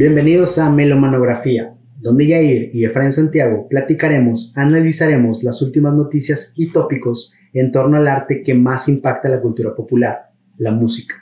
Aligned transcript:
Bienvenidos 0.00 0.58
a 0.58 0.70
Melomanografía, 0.70 1.74
donde 2.00 2.26
Yair 2.26 2.70
y 2.72 2.86
Efraín 2.86 3.12
Santiago 3.12 3.68
platicaremos, 3.68 4.50
analizaremos 4.56 5.44
las 5.44 5.60
últimas 5.60 5.92
noticias 5.92 6.54
y 6.56 6.72
tópicos 6.72 7.34
en 7.52 7.70
torno 7.70 7.98
al 7.98 8.08
arte 8.08 8.42
que 8.42 8.54
más 8.54 8.88
impacta 8.88 9.28
la 9.28 9.42
cultura 9.42 9.74
popular, 9.74 10.30
la 10.56 10.70
música. 10.70 11.16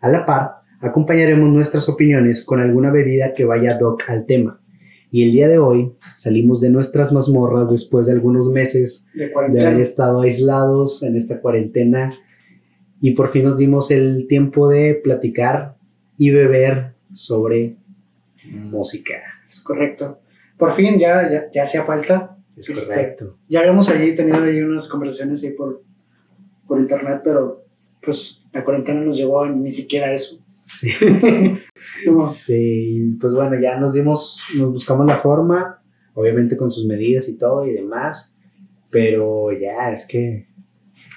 A 0.00 0.08
la 0.08 0.26
par, 0.26 0.56
acompañaremos 0.80 1.48
nuestras 1.52 1.88
opiniones 1.88 2.44
con 2.44 2.58
alguna 2.58 2.90
bebida 2.90 3.32
que 3.32 3.44
vaya 3.44 3.78
doc 3.78 4.02
al 4.08 4.26
tema. 4.26 4.60
Y 5.12 5.22
el 5.22 5.30
día 5.30 5.46
de 5.46 5.58
hoy 5.58 5.92
salimos 6.12 6.60
de 6.60 6.70
nuestras 6.70 7.12
mazmorras 7.12 7.70
después 7.70 8.06
de 8.06 8.12
algunos 8.12 8.50
meses 8.50 9.08
De 9.14 9.30
de 9.52 9.64
haber 9.64 9.80
estado 9.80 10.22
aislados 10.22 11.04
en 11.04 11.16
esta 11.16 11.40
cuarentena 11.40 12.12
y 13.00 13.12
por 13.12 13.28
fin 13.28 13.44
nos 13.44 13.56
dimos 13.56 13.92
el 13.92 14.26
tiempo 14.26 14.68
de 14.68 14.96
platicar 14.96 15.76
y 16.18 16.30
beber 16.30 16.96
sobre 17.12 17.76
música. 18.50 19.14
Es 19.46 19.60
correcto. 19.60 20.20
Por 20.58 20.72
fin 20.74 20.98
ya, 20.98 21.30
ya, 21.30 21.50
ya 21.52 21.62
hacía 21.62 21.84
falta. 21.84 22.36
Es 22.56 22.70
Este, 22.70 22.94
correcto. 22.94 23.38
Ya 23.48 23.60
habíamos 23.60 23.88
ahí 23.88 24.14
tenido 24.14 24.42
ahí 24.42 24.60
unas 24.62 24.88
conversaciones 24.88 25.42
ahí 25.44 25.50
por, 25.50 25.82
por 26.66 26.80
internet, 26.80 27.20
pero 27.22 27.64
pues 28.02 28.44
la 28.52 28.64
cuarentena 28.64 29.00
nos 29.00 29.16
llevó 29.16 29.42
a 29.42 29.50
ni 29.50 29.70
siquiera 29.70 30.12
eso. 30.12 30.42
Sí. 30.64 30.90
Sí, 32.26 33.16
pues 33.20 33.34
bueno, 33.34 33.60
ya 33.60 33.78
nos 33.78 33.92
dimos, 33.92 34.44
nos 34.56 34.72
buscamos 34.72 35.06
la 35.06 35.18
forma, 35.18 35.82
obviamente 36.14 36.56
con 36.56 36.70
sus 36.70 36.86
medidas 36.86 37.28
y 37.28 37.36
todo 37.36 37.66
y 37.66 37.72
demás, 37.72 38.36
pero 38.90 39.52
ya 39.52 39.92
es 39.92 40.06
que 40.06 40.48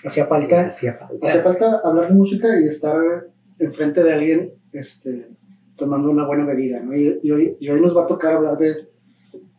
hacía 0.04 0.26
falta. 0.26 0.68
hacía 0.68 0.94
falta. 0.94 1.26
Hace 1.26 1.42
falta 1.42 1.82
hablar 1.84 2.10
de 2.10 2.14
música 2.14 2.48
y 2.60 2.66
estar 2.66 3.28
enfrente 3.58 4.04
de 4.04 4.14
alguien 4.14 4.54
este, 4.74 5.28
tomando 5.80 6.10
una 6.12 6.28
buena 6.28 6.46
bebida, 6.46 6.80
¿no? 6.82 6.96
Y, 6.96 7.20
y 7.24 7.32
hoy, 7.32 7.58
y 7.60 7.70
hoy 7.70 7.82
nos 7.82 7.96
va 7.98 8.04
a 8.04 8.08
tocar 8.08 8.34
hablar 8.36 8.58
de 8.58 8.88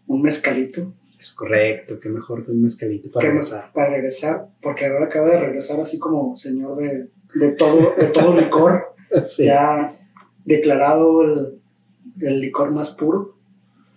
un 0.06 0.22
mezcalito 0.22 0.92
Es 1.18 1.32
correcto, 1.32 1.98
qué 2.00 2.08
mejor 2.08 2.44
que 2.44 2.52
un 2.52 2.62
mezcalito 2.62 3.10
para 3.10 3.26
que 3.26 3.32
empezar. 3.32 3.72
para 3.72 3.90
regresar, 3.90 4.46
porque 4.62 4.86
ahora 4.86 5.06
acaba 5.06 5.30
de 5.30 5.40
regresar 5.40 5.80
así 5.80 5.98
como 5.98 6.36
señor 6.36 6.76
de, 6.76 7.08
de 7.34 7.52
todo, 7.52 7.94
de 7.98 8.06
todo 8.08 8.38
licor, 8.38 8.94
Sí. 9.24 9.46
ya 9.46 9.92
declarado 10.44 11.22
el, 11.22 11.60
el 12.20 12.40
licor 12.40 12.70
más 12.72 12.92
puro. 12.92 13.36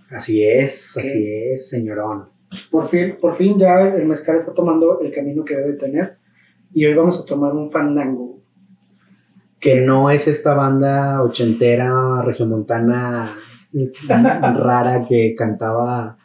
Así 0.09 0.43
es, 0.43 0.97
así 0.97 1.27
es, 1.27 1.69
señorón. 1.69 2.29
Por 2.69 2.87
fin, 2.87 3.15
por 3.19 3.35
fin 3.35 3.57
ya 3.57 3.81
el 3.95 4.05
mezcal 4.05 4.35
está 4.35 4.53
tomando 4.53 4.99
el 5.01 5.11
camino 5.11 5.43
que 5.43 5.55
debe 5.55 5.73
tener 5.73 6.17
y 6.71 6.85
hoy 6.85 6.93
vamos 6.93 7.19
a 7.19 7.25
tomar 7.25 7.53
un 7.53 7.71
fandango. 7.71 8.32
Que 9.63 9.79
no 9.81 10.09
es 10.09 10.27
esta 10.27 10.53
banda 10.53 11.23
ochentera, 11.23 12.21
regiomontana, 12.21 13.33
rara 13.73 15.05
que 15.07 15.33
cantaba 15.37 16.17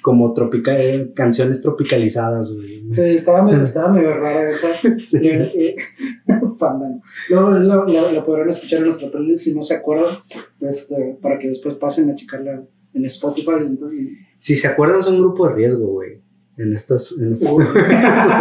como 0.00 0.32
tropica 0.32 0.78
eh, 0.78 1.12
canciones 1.14 1.60
tropicalizadas, 1.60 2.52
güey. 2.54 2.84
Sí, 2.92 3.02
estaba 3.02 3.42
medio, 3.42 3.62
estaba 3.70 3.88
medio 3.92 4.14
rara 4.14 4.48
esa. 4.50 4.68
Sí. 4.98 5.18
Eh. 5.28 5.76
Luego 7.28 7.50
la, 7.50 7.84
la- 7.86 8.12
la 8.12 8.22
podrán 8.24 8.48
escuchar 8.48 8.78
en 8.78 8.84
nuestra 8.86 9.10
playlist 9.10 9.44
si 9.44 9.54
no 9.54 9.62
se 9.62 9.74
acuerdan, 9.74 10.16
este, 10.60 11.18
para 11.20 11.38
que 11.38 11.48
después 11.48 11.74
pasen 11.74 12.10
a 12.10 12.14
checarla 12.14 12.62
en 12.94 13.04
Spotify. 13.06 13.50
y- 13.92 14.16
Si 14.38 14.54
se 14.54 14.68
acuerdan, 14.68 15.02
son 15.02 15.14
un 15.16 15.20
grupo 15.22 15.48
de 15.48 15.54
riesgo, 15.54 15.86
güey. 15.88 16.20
En 16.56 16.72
estas, 16.72 17.16
en 17.20 17.32
estas, 17.32 17.52
en 17.52 17.60
estas 17.66 18.38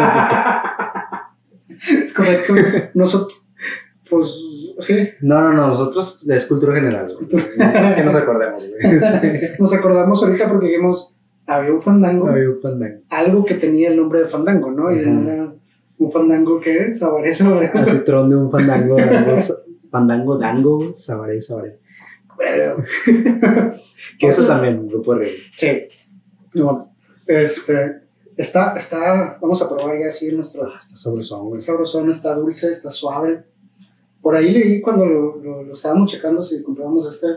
es 2.04 2.14
correcto. 2.14 2.54
Nosotros, 2.94 3.43
pues, 4.14 4.86
sí, 4.88 4.96
No, 5.22 5.42
no, 5.42 5.54
no, 5.54 5.68
nosotros 5.68 6.28
es 6.30 6.46
cultura 6.46 6.76
general. 6.76 7.06
es 7.06 7.94
que 7.94 8.04
nos 8.04 8.14
recordemos, 8.14 8.68
güey. 8.68 8.96
Este, 8.96 9.56
nos 9.60 9.74
acordamos 9.74 10.24
ahorita 10.24 10.50
porque 10.50 10.68
dijimos, 10.68 11.16
había 11.46 11.74
un 11.74 11.82
fandango, 11.82 12.28
había 12.28 12.50
un 12.50 12.62
fandango. 12.62 13.02
algo 13.10 13.46
que 13.46 13.56
tenía 13.56 13.90
el 13.90 13.98
nombre 13.98 14.20
de 14.20 14.28
fandango, 14.28 14.72
¿no? 14.72 14.92
Y 14.94 15.00
Ajá. 15.00 15.10
era 15.10 15.54
un 15.98 16.12
fandango 16.12 16.60
que 16.60 16.92
sabaré 16.94 17.34
sobre. 17.34 17.68
Así 17.68 18.00
tron 18.06 18.30
de 18.30 18.36
un 18.36 18.50
fandango, 18.52 18.96
dango, 18.96 19.36
fandango, 19.92 20.38
dango, 20.38 20.96
sabaré, 20.96 21.42
sabaré. 21.42 21.80
Pero, 22.38 22.78
Que 24.20 24.28
eso 24.28 24.46
también, 24.46 24.80
un 24.80 24.88
grupo 24.88 25.16
de 25.16 25.30
sí. 25.56 25.84
No, 26.56 26.94
este, 27.28 28.02
está, 28.36 28.74
está, 28.76 29.38
vamos 29.42 29.62
a 29.62 29.70
probar 29.70 30.00
ya 30.00 30.08
así 30.08 30.32
nuestro 30.36 30.66
Ah, 30.66 30.78
está 30.80 30.98
sabrosón, 30.98 31.48
güey. 31.48 31.60
Está 31.60 31.72
sabrosón, 31.74 32.10
está 32.10 32.36
dulce, 32.36 32.72
está 32.72 32.90
suave. 32.90 33.44
Por 34.24 34.36
ahí 34.36 34.52
leí 34.52 34.82
cuando 34.82 35.06
lo, 35.06 35.38
lo- 35.38 35.64
lo 35.64 35.74
estábamos 35.74 36.10
checando 36.10 36.42
si 36.42 36.64
comprábamos 36.64 37.06
este, 37.14 37.28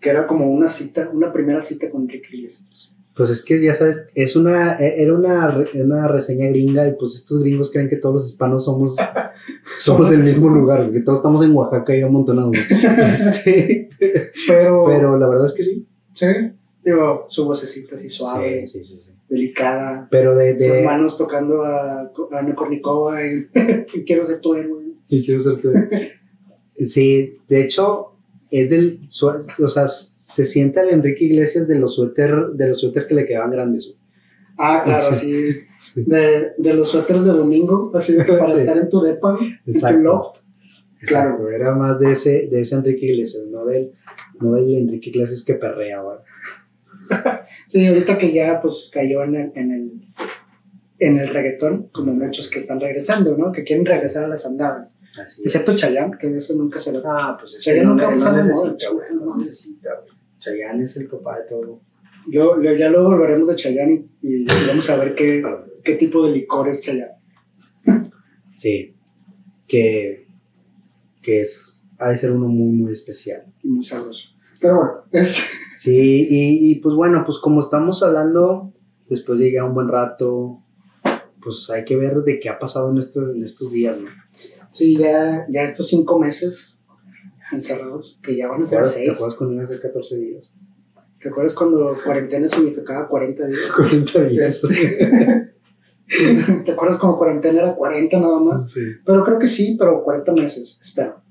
que 0.00 0.10
era 0.10 0.26
como 0.26 0.50
una 0.50 0.66
cita, 0.66 1.08
una 1.12 1.32
primera 1.32 1.60
cita 1.60 1.88
con 1.90 2.02
Enrique 2.02 2.34
Iglesias. 2.34 2.90
Pues 3.14 3.30
es 3.30 3.44
que 3.44 3.60
ya 3.60 3.74
sabes, 3.74 4.04
es 4.14 4.34
una, 4.36 4.74
e- 4.78 5.02
era 5.02 5.12
una, 5.14 5.64
una 5.74 6.08
reseña 6.08 6.48
gringa 6.48 6.86
y 6.88 6.92
pues 6.94 7.14
estos 7.16 7.40
gringos 7.42 7.70
creen 7.72 7.88
que 7.88 7.96
todos 7.96 8.14
los 8.14 8.28
hispanos 8.30 8.64
somos, 8.64 8.96
somos 9.78 10.08
del 10.08 10.20
mismo 10.22 10.48
lugar, 10.48 10.90
que 10.92 11.00
todos 11.00 11.18
estamos 11.18 11.42
en 11.42 11.54
Oaxaca 11.54 11.94
y 11.96 12.00
amontonados. 12.02 12.56
Este, 13.12 13.88
Pero, 14.46 14.84
pero 14.86 15.18
la 15.18 15.28
verdad 15.28 15.46
es 15.46 15.52
que 15.52 15.62
sí. 15.62 15.86
sí, 16.14 16.26
digo, 16.84 17.26
su 17.28 17.44
vocecita 17.44 17.96
así 17.96 18.08
suave, 18.08 18.66
Sí, 18.66 18.82
sí, 18.84 18.98
sí, 18.98 19.10
delicada, 19.28 20.08
Pero 20.10 20.34
de, 20.36 20.58
sus 20.58 20.76
de, 20.76 20.84
manos 20.84 21.18
tocando 21.18 21.62
a, 21.64 22.00
a 22.02 22.10
Ana 22.38 22.54
Kornikova 22.54 23.20
y 23.26 23.46
quiero 24.06 24.24
ser 24.24 24.40
tu 24.40 24.54
héroe. 24.54 24.84
Y 25.10 25.24
quiero 25.24 25.40
ser 25.40 25.60
tú. 25.60 25.72
Sí, 26.86 27.38
de 27.48 27.62
hecho, 27.62 28.12
es 28.50 28.70
del. 28.70 29.08
O 29.62 29.68
sea, 29.68 29.88
se 29.88 30.44
siente 30.44 30.80
al 30.80 30.90
Enrique 30.90 31.24
Iglesias 31.24 31.66
de 31.66 31.76
los 31.76 31.94
suéter, 31.94 32.34
de 32.54 32.68
los 32.68 32.80
suéter 32.80 33.06
que 33.06 33.14
le 33.14 33.26
quedaban 33.26 33.50
grandes. 33.50 33.94
Ah, 34.58 34.82
claro, 34.84 35.04
Sí. 35.14 36.04
de, 36.06 36.48
de 36.58 36.74
los 36.74 36.88
suéteres 36.88 37.24
de 37.24 37.30
domingo, 37.30 37.90
así 37.94 38.12
de 38.14 38.24
para 38.24 38.46
Sí. 38.48 38.60
estar 38.60 38.76
en 38.76 38.88
tu 38.90 39.00
depa, 39.00 39.38
en 39.40 39.58
tu 39.64 39.70
exacto. 39.70 39.98
loft. 40.00 40.40
Exacto, 41.00 41.48
Era 41.48 41.74
más 41.76 42.00
de 42.00 42.10
ese, 42.12 42.48
de 42.50 42.60
ese 42.60 42.74
Enrique 42.74 43.06
Iglesias, 43.06 43.44
no 43.48 43.64
del, 43.64 43.92
no 44.40 44.54
del 44.54 44.74
Enrique 44.74 45.10
Iglesias 45.10 45.44
que 45.44 45.54
perrea, 45.54 46.00
güey. 46.02 46.18
Sí, 47.66 47.86
ahorita 47.86 48.18
que 48.18 48.32
ya 48.32 48.60
pues 48.60 48.90
cayó 48.92 49.22
en 49.22 49.34
el, 49.36 49.52
en 49.54 49.70
el, 49.70 49.92
en 50.98 51.18
el 51.18 51.28
reggaetón, 51.28 51.88
como 51.92 52.12
muchos 52.12 52.48
que 52.50 52.58
están 52.58 52.80
regresando, 52.80 53.36
¿no? 53.38 53.52
Que 53.52 53.62
quieren 53.62 53.86
regresar 53.86 54.24
a 54.24 54.28
las 54.28 54.44
andadas. 54.44 54.96
Así 55.20 55.42
Excepto 55.44 55.76
Chayanne, 55.76 56.16
que 56.18 56.36
eso 56.36 56.54
nunca 56.54 56.78
se 56.78 56.92
lo... 56.92 57.00
Ah, 57.04 57.36
pues 57.38 57.54
es 57.54 57.62
Chayanne 57.64 57.80
que 57.82 57.86
no, 58.02 58.10
nunca 58.10 58.30
no, 58.30 58.36
la 58.36 58.42
necesita, 58.42 58.90
güey. 58.90 59.06
No 59.14 59.36
necesita, 59.36 59.88
güey. 60.02 60.14
Chayanne 60.38 60.84
es 60.84 60.96
el 60.96 61.06
papá 61.08 61.38
de 61.38 61.44
todo. 61.48 61.80
Luego- 62.26 62.56
luego- 62.56 62.76
ya 62.78 62.88
luego 62.90 63.10
volveremos 63.10 63.48
de 63.48 63.56
Chayanne 63.56 64.06
y, 64.22 64.42
y 64.42 64.46
vamos 64.68 64.88
a 64.90 64.96
ver 64.96 65.14
qué, 65.14 65.42
qué 65.82 65.94
tipo 65.94 66.26
de 66.26 66.32
licor 66.32 66.68
es 66.68 66.80
Chayanne. 66.82 67.12
Sí. 68.54 68.94
Que, 69.66 70.26
que 71.22 71.40
es, 71.40 71.82
ha 71.98 72.10
de 72.10 72.16
ser 72.16 72.30
uno 72.32 72.48
muy, 72.48 72.72
muy 72.76 72.92
especial. 72.92 73.44
Y 73.62 73.68
muy 73.68 73.84
sabroso. 73.84 74.30
Pero 74.60 74.76
bueno, 74.76 74.92
es... 75.12 75.42
Sí, 75.78 76.26
y, 76.28 76.72
y, 76.72 76.74
pues 76.80 76.96
bueno, 76.96 77.22
pues 77.24 77.38
como 77.38 77.60
estamos 77.60 78.02
hablando, 78.02 78.72
después 79.08 79.38
de 79.38 79.44
llegar 79.44 79.68
un 79.68 79.74
buen 79.74 79.86
rato, 79.86 80.60
pues 81.40 81.70
hay 81.70 81.84
que 81.84 81.94
ver 81.94 82.16
de 82.24 82.40
qué 82.40 82.48
ha 82.48 82.58
pasado 82.58 82.90
en, 82.90 82.98
esto, 82.98 83.30
en 83.30 83.44
estos 83.44 83.70
días, 83.70 83.96
¿no? 83.96 84.08
Sí, 84.70 84.96
ya, 84.96 85.46
ya 85.48 85.62
estos 85.62 85.88
cinco 85.88 86.18
meses 86.18 86.76
encerrados, 87.52 88.18
que 88.22 88.36
ya 88.36 88.48
van 88.48 88.60
a 88.60 88.64
¿Te 88.64 88.66
ser 88.66 88.78
acuerdas, 88.78 88.94
¿Te 88.94 89.00
seis. 89.04 89.10
acuerdas 89.16 89.34
cuando 89.36 89.54
iba 89.54 89.64
a 89.64 89.66
ser 89.66 89.80
14 89.80 90.16
días? 90.18 90.52
¿Te 91.20 91.28
acuerdas 91.30 91.54
cuando 91.54 91.96
cuarentena 92.04 92.46
significaba 92.48 93.08
40 93.08 93.46
días? 93.46 93.72
40 93.76 94.24
días. 94.24 94.62
¿Te 96.64 96.72
acuerdas 96.72 96.98
cuando 96.98 97.18
cuarentena 97.18 97.58
era 97.60 97.74
40 97.74 98.18
nada 98.18 98.40
más? 98.40 98.70
Sí. 98.70 98.80
Pero 99.04 99.24
creo 99.24 99.38
que 99.38 99.46
sí, 99.46 99.76
pero 99.78 100.02
40 100.02 100.32
meses, 100.32 100.78
espero. 100.80 101.22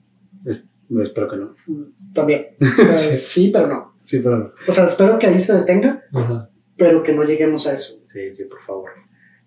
No, 0.89 1.03
espero 1.03 1.27
que 1.27 1.35
no. 1.35 1.53
También. 2.13 2.41
Eh, 2.59 2.65
Sí. 2.93 3.17
sí, 3.17 3.49
pero 3.51 3.67
no. 3.67 3.97
Sí, 3.99 4.19
pero 4.23 4.37
no. 4.37 4.51
O 4.67 4.71
sea, 4.71 4.85
espero 4.85 5.19
que 5.19 5.27
ahí 5.27 5.37
se 5.39 5.53
detenga, 5.53 6.01
Ajá. 6.13 6.49
pero 6.77 7.03
que 7.03 7.11
no 7.13 7.23
lleguemos 7.23 7.67
a 7.67 7.73
eso. 7.73 7.99
Sí, 8.05 8.33
sí, 8.33 8.45
por 8.45 8.61
favor. 8.61 8.89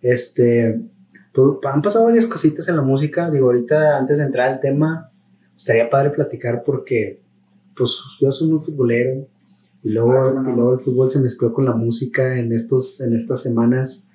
Este, 0.03 0.79
pues, 1.33 1.59
han 1.65 1.83
pasado 1.83 2.07
varias 2.07 2.27
cositas 2.27 2.69
en 2.69 2.77
la 2.77 2.83
música. 2.83 3.31
Digo, 3.31 3.47
ahorita 3.47 3.99
antes 3.99 4.19
de 4.19 4.25
entrar 4.25 4.49
al 4.49 4.61
tema, 4.61 5.11
estaría 5.57 5.89
padre 5.91 6.11
platicar 6.11 6.63
porque, 6.65 7.21
pues, 7.77 7.99
yo 8.21 8.31
soy 8.33 8.51
muy 8.51 8.59
futbolero 8.59 9.27
y 9.83 9.91
luego, 9.91 10.13
Ah, 10.13 10.43
no. 10.43 10.51
y 10.51 10.55
luego 10.55 10.75
el 10.75 10.81
fútbol 10.81 11.09
se 11.11 11.21
mezcló 11.21 11.53
con 11.53 11.65
la 11.65 11.75
música 11.75 12.39
en 12.39 12.53
estos, 12.53 13.01
en 13.01 13.15
estas 13.15 13.43
semanas 13.43 14.07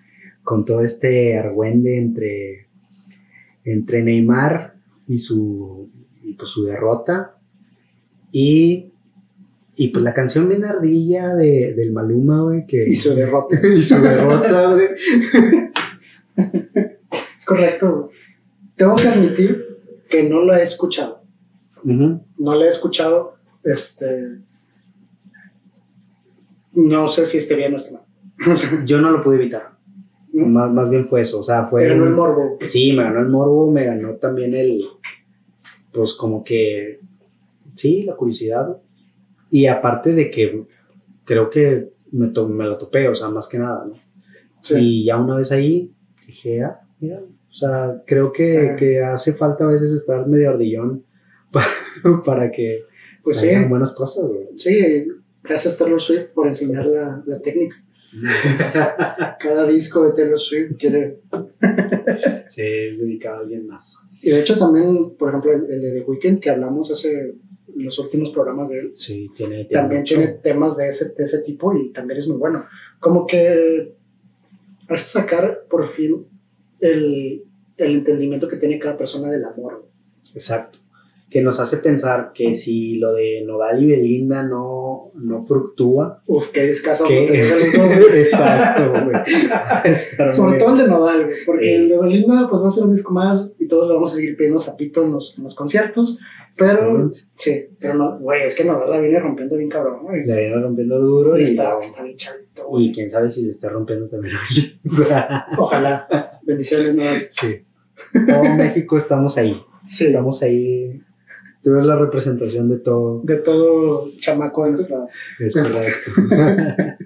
con 0.44 0.64
todo 0.64 0.82
este 0.82 1.38
argüende 1.38 1.98
entre, 1.98 2.68
entre 3.64 4.04
Neymar 4.04 4.76
y 5.08 5.18
su, 5.18 5.90
y 6.22 6.34
pues 6.34 6.50
su 6.52 6.66
derrota 6.66 7.38
y 8.32 8.92
y 9.78 9.90
pues 9.90 10.04
la 10.04 10.14
canción 10.14 10.48
bien 10.48 10.64
ardilla 10.64 11.36
de, 11.36 11.74
del 11.76 11.92
Maluma, 11.92 12.44
güey, 12.44 12.66
que... 12.66 12.84
Y 12.86 12.96
su 12.96 13.14
derrota. 13.14 13.60
y 13.76 13.82
su 13.82 14.00
derrota, 14.02 14.74
güey. 14.74 14.88
Es 17.45 17.50
correcto. 17.50 18.09
Tengo 18.75 18.95
que 18.95 19.07
admitir 19.07 19.63
que 20.09 20.24
no 20.27 20.42
lo 20.42 20.56
he 20.56 20.63
escuchado. 20.63 21.21
No 21.83 22.25
lo 22.39 22.63
he 22.63 22.68
escuchado. 22.68 23.36
Este, 23.63 24.39
No 26.74 27.07
sé 27.07 27.25
si 27.25 27.38
esté 27.38 27.56
bien 27.56 27.71
o 27.74 27.77
esté 27.77 27.94
mal. 27.94 28.03
Yo 28.88 29.00
no 29.00 29.12
lo 29.12 29.21
pude 29.21 29.36
evitar. 29.36 29.77
¿No? 30.33 30.47
Más, 30.47 30.71
más 30.71 30.89
bien 30.89 31.06
fue 31.06 31.21
eso. 31.21 31.39
O 31.39 31.44
sea, 31.44 31.65
fue. 31.65 31.83
Te 31.83 31.89
ganó 31.89 32.06
el 32.07 32.13
morbo. 32.15 32.57
Sí, 32.62 32.94
me 32.94 33.03
ganó 33.03 33.19
el 33.19 33.30
morbo, 33.30 33.71
me 33.71 33.86
ganó 33.86 34.15
también 34.15 34.56
el. 34.56 34.83
Pues 35.94 36.15
como 36.15 36.44
que. 36.44 37.00
Sí, 37.75 38.03
la 38.03 38.15
curiosidad. 38.15 38.75
Y 39.51 39.68
aparte 39.68 40.13
de 40.13 40.31
que 40.31 40.65
creo 41.25 41.51
que 41.51 41.89
me, 42.12 42.27
to- 42.30 42.50
me 42.50 42.65
lo 42.65 42.77
topé, 42.80 43.07
o 43.07 43.13
sea, 43.13 43.30
más 43.30 43.47
que 43.47 43.59
nada, 43.59 43.86
¿no? 43.86 43.94
Sí. 44.62 44.75
Y 44.80 45.06
ya 45.06 45.18
una 45.18 45.36
vez 45.36 45.51
ahí 45.51 45.94
dije, 46.25 46.63
ah, 46.63 46.80
mira, 47.00 47.19
o 47.21 47.53
sea, 47.53 48.01
creo 48.06 48.31
que, 48.31 48.75
que 48.77 49.01
hace 49.01 49.33
falta 49.33 49.63
a 49.65 49.68
veces 49.71 49.94
estar 49.94 50.27
medio 50.27 50.50
ardillón 50.50 51.03
pa- 51.51 51.65
para 52.25 52.51
que 52.51 52.81
Pues 53.24 53.38
sí. 53.38 53.50
buenas 53.69 53.94
cosas, 53.94 54.30
güey. 54.30 54.47
Sí, 54.56 55.07
gracias 55.44 55.77
Taylor 55.77 56.00
Swift 56.01 56.27
por 56.33 56.47
enseñar 56.47 56.86
la, 56.86 57.24
la 57.25 57.39
técnica. 57.39 57.77
Cada 59.39 59.68
disco 59.68 60.06
de 60.06 60.13
Taylor 60.13 60.39
Swift 60.39 60.77
quiere... 60.77 61.19
sí, 62.50 62.62
es 62.63 62.97
dedicado 62.97 63.38
a 63.38 63.39
alguien 63.42 63.68
más. 63.68 63.97
Y 64.21 64.30
de 64.31 64.39
hecho 64.42 64.57
también, 64.57 65.15
por 65.18 65.30
ejemplo, 65.30 65.51
el, 65.53 65.69
el 65.69 65.81
de 65.81 65.92
The 66.00 66.01
Weeknd 66.06 66.39
que 66.39 66.50
hablamos 66.50 66.92
hace 66.92 67.36
los 67.75 68.00
últimos 68.00 68.30
programas 68.30 68.69
de 68.69 68.80
él, 68.80 68.92
Sí, 68.94 69.30
tiene, 69.36 69.65
tiene 69.65 69.69
también 69.69 70.01
mucho. 70.01 70.15
tiene 70.15 70.31
temas 70.33 70.77
de 70.77 70.88
ese, 70.88 71.09
de 71.13 71.24
ese 71.24 71.39
tipo 71.42 71.75
y 71.75 71.92
también 71.92 72.19
es 72.19 72.27
muy 72.27 72.38
bueno. 72.38 72.65
Como 73.00 73.27
que 73.27 73.94
hace 74.88 75.03
sacar 75.09 75.65
por 75.69 75.86
fin 75.88 76.25
el, 76.80 77.44
el 77.77 77.92
entendimiento 77.92 78.48
que 78.48 78.57
tiene 78.57 78.80
cada 78.80 78.98
persona 78.98 79.30
del 79.30 79.45
amor. 79.45 79.89
Exacto. 80.33 80.80
Que 81.30 81.42
nos 81.42 81.60
hace 81.60 81.77
pensar 81.77 82.31
que 82.33 82.54
si 82.54 82.98
lo 83.00 83.12
de 83.13 83.44
Nodal 83.45 83.83
y 83.83 83.88
Belinda 83.88 84.44
no, 84.44 85.12
no 85.16 85.42
fructúa, 85.44 86.22
Uf, 86.27 86.50
qué 86.51 86.62
descaso. 86.63 87.04
dos. 87.06 87.12
Exacto, 88.13 88.92
güey. 88.92 89.18
Sobre 90.31 90.60
todo 90.60 90.74
el 90.74 90.77
de 90.83 90.88
Nodal, 90.88 91.25
güey, 91.25 91.38
porque 91.45 91.66
Sí. 91.66 91.72
el 91.72 91.89
de 91.89 92.00
Belinda 92.00 92.48
pues 92.50 92.62
va 92.63 92.68
a 92.68 92.72
ser 92.72 92.83
un 92.86 92.92
disco 92.92 93.12
más 93.13 93.50
y 93.60 93.68
todos 93.68 93.88
le 93.88 93.95
vamos 93.95 94.13
a 94.13 94.16
seguir 94.16 94.38
pidiendo 94.38 94.60
zapito 94.60 95.04
en 95.04 95.13
los, 95.13 95.38
en 95.38 95.44
los 95.45 95.56
conciertos, 95.56 96.18
pero 96.57 97.12
sí, 97.33 97.66
pero 97.80 97.95
no, 97.95 98.18
güey, 98.19 98.44
es 98.44 98.56
que 98.56 98.63
Nodal 98.63 98.89
la 98.92 99.00
viene 99.01 99.19
rompiendo 99.19 99.57
bien 99.57 99.69
cabrón, 99.69 100.04
güey. 100.04 100.25
Le 100.25 100.38
viene 100.39 100.56
rompiendo 100.62 101.00
duro 101.01 101.36
Y 101.38 101.42
y, 101.42 101.44
está, 101.44 101.78
está 101.80 102.04
bien 102.04 102.16
chavito, 102.16 102.68
güey. 102.68 102.86
y 102.86 102.92
quién 102.94 103.10
sabe 103.10 103.30
si 103.30 103.44
le 103.44 103.51
está 103.51 103.68
rompiendo 103.69 104.07
también. 104.07 104.36
Ojalá, 105.57 106.39
bendiciones 106.44 106.95
Nodal. 106.95 107.28
Sí. 107.31 107.66
Todo 108.28 108.44
México 108.56 108.95
estamos 108.95 109.38
ahí. 109.38 109.60
Sí, 109.86 110.07
Estamos 110.07 110.42
ahí. 110.42 111.01
Tú 111.66 111.74
eres 111.74 111.88
la 111.88 111.96
representación 111.96 112.70
de 112.70 112.78
todo. 112.78 113.22
de 113.24 113.38
todo 113.38 114.08
chamaco 114.20 114.66
de 114.66 114.72
nuestra 114.74 114.98
edad. 114.98 115.08
Es 115.40 115.56
correcto. 115.56 117.06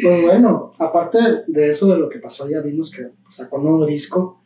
Pues 0.00 0.22
bueno, 0.22 0.74
aparte 0.78 1.18
de 1.48 1.68
eso 1.68 1.92
de 1.92 1.98
lo 1.98 2.08
que 2.08 2.20
pasó, 2.20 2.48
ya 2.48 2.60
vimos 2.60 2.92
que 2.92 3.08
sacó 3.30 3.56
un 3.56 3.64
nuevo 3.64 3.84
disco. 3.84 4.44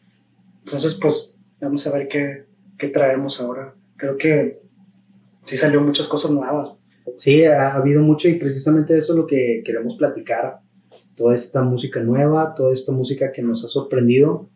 Entonces, 0.65 0.95
pues, 0.95 1.35
vamos 1.61 1.87
a 1.87 1.93
ver 1.93 2.09
qué, 2.09 2.47
qué 2.79 2.89
traemos 2.89 3.39
ahora. 3.39 3.75
Creo 3.99 4.17
que 4.17 4.63
sí 5.45 5.59
salió 5.59 5.83
muchas 5.83 6.09
cosas 6.09 6.31
nuevas. 6.31 6.75
Sí, 7.19 7.45
ha 7.45 7.75
habido 7.75 8.01
mucho 8.01 8.31
y 8.31 8.39
precisamente 8.39 8.97
eso 8.97 9.13
es 9.13 9.19
lo 9.19 9.27
que 9.27 9.63
queremos 9.63 9.97
platicar. 9.97 10.61
Toda 11.15 11.35
esta 11.35 11.61
música 11.61 12.01
nueva, 12.01 12.55
toda 12.55 12.73
esta 12.73 12.93
música 12.93 13.31
que 13.31 13.43
nos 13.43 13.63
ha 13.63 13.69
sorprendido. 13.69 14.49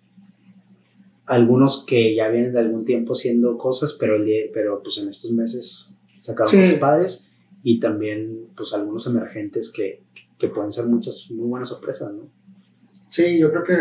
Algunos 1.27 1.85
que 1.87 2.15
ya 2.15 2.29
vienen 2.29 2.53
de 2.53 2.61
algún 2.61 2.85
tiempo 2.85 3.13
haciendo 3.15 3.59
cosas, 3.59 3.97
pero, 3.99 4.17
el 4.17 4.25
día- 4.25 4.45
pero 4.55 4.81
pues 4.83 4.99
en 4.99 5.09
estos 5.09 5.31
meses 5.33 5.93
sacaron 6.21 6.51
Sí. 6.51 6.77
padres 6.79 7.29
y 7.63 7.81
también 7.81 8.47
pues 8.57 8.73
algunos 8.75 9.07
emergentes 9.07 9.73
que, 9.73 10.03
que 10.39 10.49
pueden 10.49 10.71
ser 10.73 10.87
muchas 10.87 11.29
muy 11.31 11.49
buenas 11.49 11.69
sorpresas, 11.69 12.13
¿no? 12.13 12.29
Sí, 13.09 13.39
yo 13.39 13.51
creo 13.51 13.65
que, 13.65 13.77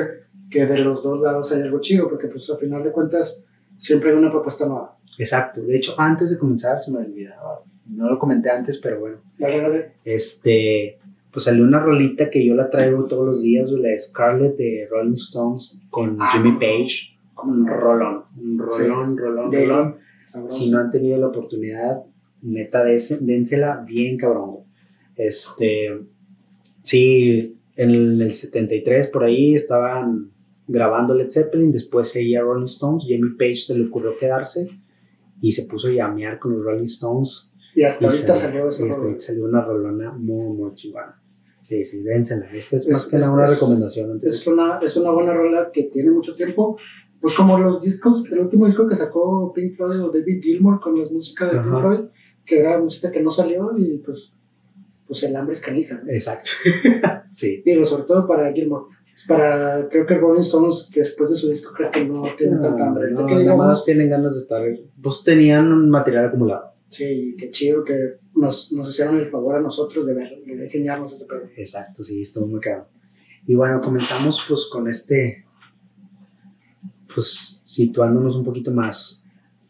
que 0.50 0.66
de 0.66 0.80
los 0.80 1.04
dos 1.04 1.22
lados 1.22 1.52
hay 1.52 1.62
algo 1.62 1.80
chido, 1.82 2.10
porque 2.10 2.28
pues 2.28 2.50
a 2.50 2.58
final 2.58 2.84
de 2.84 2.92
cuentas 2.92 3.44
siempre 3.78 4.12
hay 4.12 4.18
una 4.18 4.32
propuesta 4.32 4.66
nueva. 4.68 4.98
Exacto. 5.18 5.62
De 5.62 5.76
hecho, 5.78 5.94
antes 5.98 6.32
de 6.32 6.38
comenzar, 6.38 6.80
se 6.82 6.92
me 6.92 7.00
olvidaba. 7.00 7.62
No 7.88 8.10
lo 8.10 8.18
comenté 8.18 8.50
antes, 8.50 8.78
pero 8.80 9.00
bueno. 9.00 9.18
Dale, 9.38 9.62
dale. 9.62 9.92
Este, 10.04 10.98
pues 11.32 11.46
salió 11.46 11.64
una 11.64 11.80
rolita 11.80 12.30
que 12.30 12.44
yo 12.46 12.56
la 12.56 12.70
traigo 12.70 13.06
todos 13.06 13.26
los 13.26 13.42
días, 13.42 13.70
la 13.72 13.90
de 13.90 13.98
Scarlett 13.98 14.58
de 14.58 14.88
Rolling 14.90 15.14
Stones 15.16 15.78
con 15.90 16.18
Ah, 16.20 16.32
Jimmy. 16.34 16.54
Page. 16.54 17.15
Un 17.44 17.68
rolón, 17.68 18.24
un 18.38 18.58
rolón, 18.60 19.18
rolón, 19.18 19.50
De- 19.50 19.66
rolón. 19.66 19.96
Sabroso. 20.24 20.56
Si 20.58 20.72
no 20.72 20.80
han 20.80 20.90
tenido 20.92 21.18
la 21.20 21.28
oportunidad, 21.28 22.04
neta, 22.42 22.84
dénsela 22.84 23.84
bien 23.86 24.18
cabrón. 24.18 24.58
Este, 25.16 26.00
sí, 26.82 27.58
en 27.76 27.90
el 27.92 28.32
73 28.32 29.08
por 29.10 29.24
ahí 29.24 29.56
estaban 29.56 30.32
grabando 30.68 31.14
Led 31.14 31.30
Zeppelin, 31.30 31.72
después 31.72 32.10
seguía 32.10 32.42
Rolling 32.42 32.66
Stones, 32.66 33.04
Jimmy 33.06 33.32
Page 33.38 33.58
se 33.58 33.78
le 33.78 33.86
ocurrió 33.88 34.18
quedarse 34.18 34.68
y 35.42 35.52
se 35.52 35.66
puso 35.66 35.88
a 35.90 35.92
llamear 35.92 36.40
con 36.40 36.54
los 36.54 36.64
Rolling 36.66 36.86
Stones 36.86 37.52
Y 37.76 37.84
hasta 37.84 38.06
y 38.06 38.08
ahorita 38.08 38.34
salió- 38.34 38.72
salió 38.72 38.94
ese 38.94 39.20
salió 39.20 39.46
una 39.46 39.64
rolona 39.64 40.12
muy, 40.14 40.56
muy 40.58 40.74
chingona. 40.74 41.22
Sí, 41.62 41.84
sí, 41.84 42.02
dénsela. 42.04 42.46
Esta 42.54 42.76
es, 42.78 42.84
Es- 42.84 42.90
más 42.92 43.08
que 43.08 43.18
es- 43.18 43.28
una 43.28 43.46
es- 43.46 43.60
recomendación. 43.60 44.12
Antes 44.12 44.36
Es 44.36 44.48
una, 44.48 44.80
es 44.82 44.96
una 44.98 45.12
buena 45.12 45.34
rola 45.34 45.70
que 45.74 45.84
tiene 45.84 46.12
mucho 46.12 46.34
tiempo. 46.36 46.78
Pues 47.25 47.33
como 47.33 47.57
los 47.57 47.81
discos, 47.81 48.24
el 48.31 48.38
último 48.38 48.68
disco 48.68 48.88
que 48.88 48.94
sacó 48.94 49.51
Pink 49.51 49.77
Floyd 49.77 50.00
o 50.00 50.12
David 50.12 50.44
Gilmour 50.44 50.80
con 50.80 50.95
las 50.95 51.12
músicas 51.12 51.51
de 51.51 51.57
Pink 51.57 51.74
Ajá. 51.74 51.81
Floyd, 51.81 52.00
que 52.45 52.60
era 52.60 52.77
música 52.77 53.12
que 53.12 53.19
no 53.19 53.31
salió 53.31 53.72
y 53.75 53.98
pues, 53.98 54.38
pues 55.07 55.24
el 55.24 55.36
hambre 55.36 55.54
es 55.54 55.60
canija. 55.60 56.00
¿no? 56.04 56.12
Exacto. 56.12 56.51
sí. 57.33 57.63
Digo, 57.66 57.83
sobre 57.83 58.04
todo 58.04 58.27
para 58.27 58.54
Gilmour. 58.54 58.89
Para, 59.27 59.89
creo 59.89 60.06
que 60.06 60.19
Rolling 60.19 60.42
Stones, 60.42 60.92
después 60.94 61.31
de 61.31 61.36
su 61.36 61.50
disco, 61.50 61.74
creo 61.74 61.89
que 61.89 62.06
no 62.06 62.25
tiene 62.38 62.57
tanta 62.57 62.86
hambre. 62.86 63.10
No, 63.10 63.25
que 63.25 63.31
nada 63.31 63.39
digamos, 63.39 63.66
más 63.66 63.86
tienen 63.86 64.07
ganas 64.07 64.36
de 64.36 64.42
estar. 64.42 64.62
Pues 65.01 65.24
tenían 65.24 65.74
un 65.74 65.89
material 65.89 66.25
acumulado. 66.25 66.74
sí, 66.89 67.36
qué 67.39 67.50
chido 67.50 67.84
que 67.84 68.20
nos, 68.36 68.72
nos 68.72 68.91
hicieron 68.91 69.17
el 69.17 69.32
favor 69.32 69.55
a 69.55 69.62
nosotros 69.62 70.05
de 70.05 70.13
ver, 70.13 70.29
de 70.46 70.53
enseñarnos 70.53 71.12
ese 71.12 71.25
pedo. 71.25 71.50
Exacto, 71.58 72.03
sí, 72.03 72.22
estuvo 72.22 72.46
muy 72.46 72.60
caro. 72.60 72.88
Y 73.48 73.55
bueno, 73.55 73.82
comenzamos 73.82 74.46
pues 74.48 74.70
con 74.72 74.88
este. 74.88 75.45
Pues 77.15 77.62
situándonos 77.63 78.36
un 78.36 78.43
poquito 78.43 78.72
más. 78.72 79.24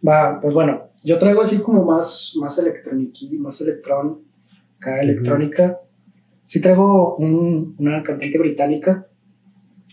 Va, 0.05 0.39
pues 0.41 0.53
bueno, 0.53 0.89
yo 1.03 1.17
traigo 1.19 1.41
así 1.41 1.59
como 1.59 1.85
más, 1.85 2.33
más 2.39 2.57
electrónica, 2.57 3.19
más 3.39 3.61
electrón, 3.61 4.21
electrónica. 5.01 5.79
Sí 6.43 6.59
traigo 6.61 7.15
un- 7.17 7.75
una 7.79 8.03
cantante 8.03 8.37
británica, 8.37 9.07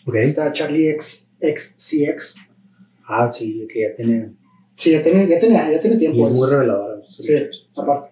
Ok. 0.06 0.14
está 0.16 0.50
Charlie 0.52 0.90
X, 0.90 1.32
XCX. 1.40 2.34
Ah, 3.06 3.30
sí, 3.32 3.66
que 3.72 3.82
ya 3.82 3.94
tiene. 3.96 4.32
Sí, 4.76 4.90
ya 4.92 5.02
tiene, 5.02 5.28
ya 5.28 5.38
tiene, 5.38 5.54
ya 5.72 5.80
tiene 5.80 5.96
Y 5.96 5.98
tiempo. 5.98 6.28
es 6.28 6.34
muy 6.34 6.48
reveladora. 6.48 7.00
Sí, 7.08 7.34
aparte. 7.76 8.10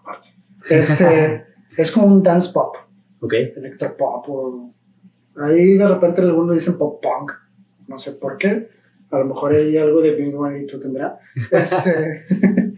aparte. 0.00 0.28
Este, 0.70 1.44
es 1.76 1.90
como 1.92 2.06
un 2.06 2.22
dance 2.22 2.50
pop, 2.52 2.76
Ok. 3.20 3.32
electropop. 3.56 4.28
O, 4.28 4.74
ahí 5.36 5.74
de 5.76 5.86
repente 5.88 6.20
algunos 6.22 6.54
dicen 6.54 6.76
pop 6.78 7.00
punk, 7.02 7.32
no 7.88 7.98
sé 7.98 8.12
por 8.12 8.36
qué. 8.38 8.68
A 9.10 9.18
lo 9.20 9.26
mejor 9.26 9.52
hay 9.52 9.76
algo 9.76 10.00
de 10.00 10.12
Bing 10.12 10.66
tú 10.66 10.80
tendrá. 10.80 11.18
Este, 11.50 12.24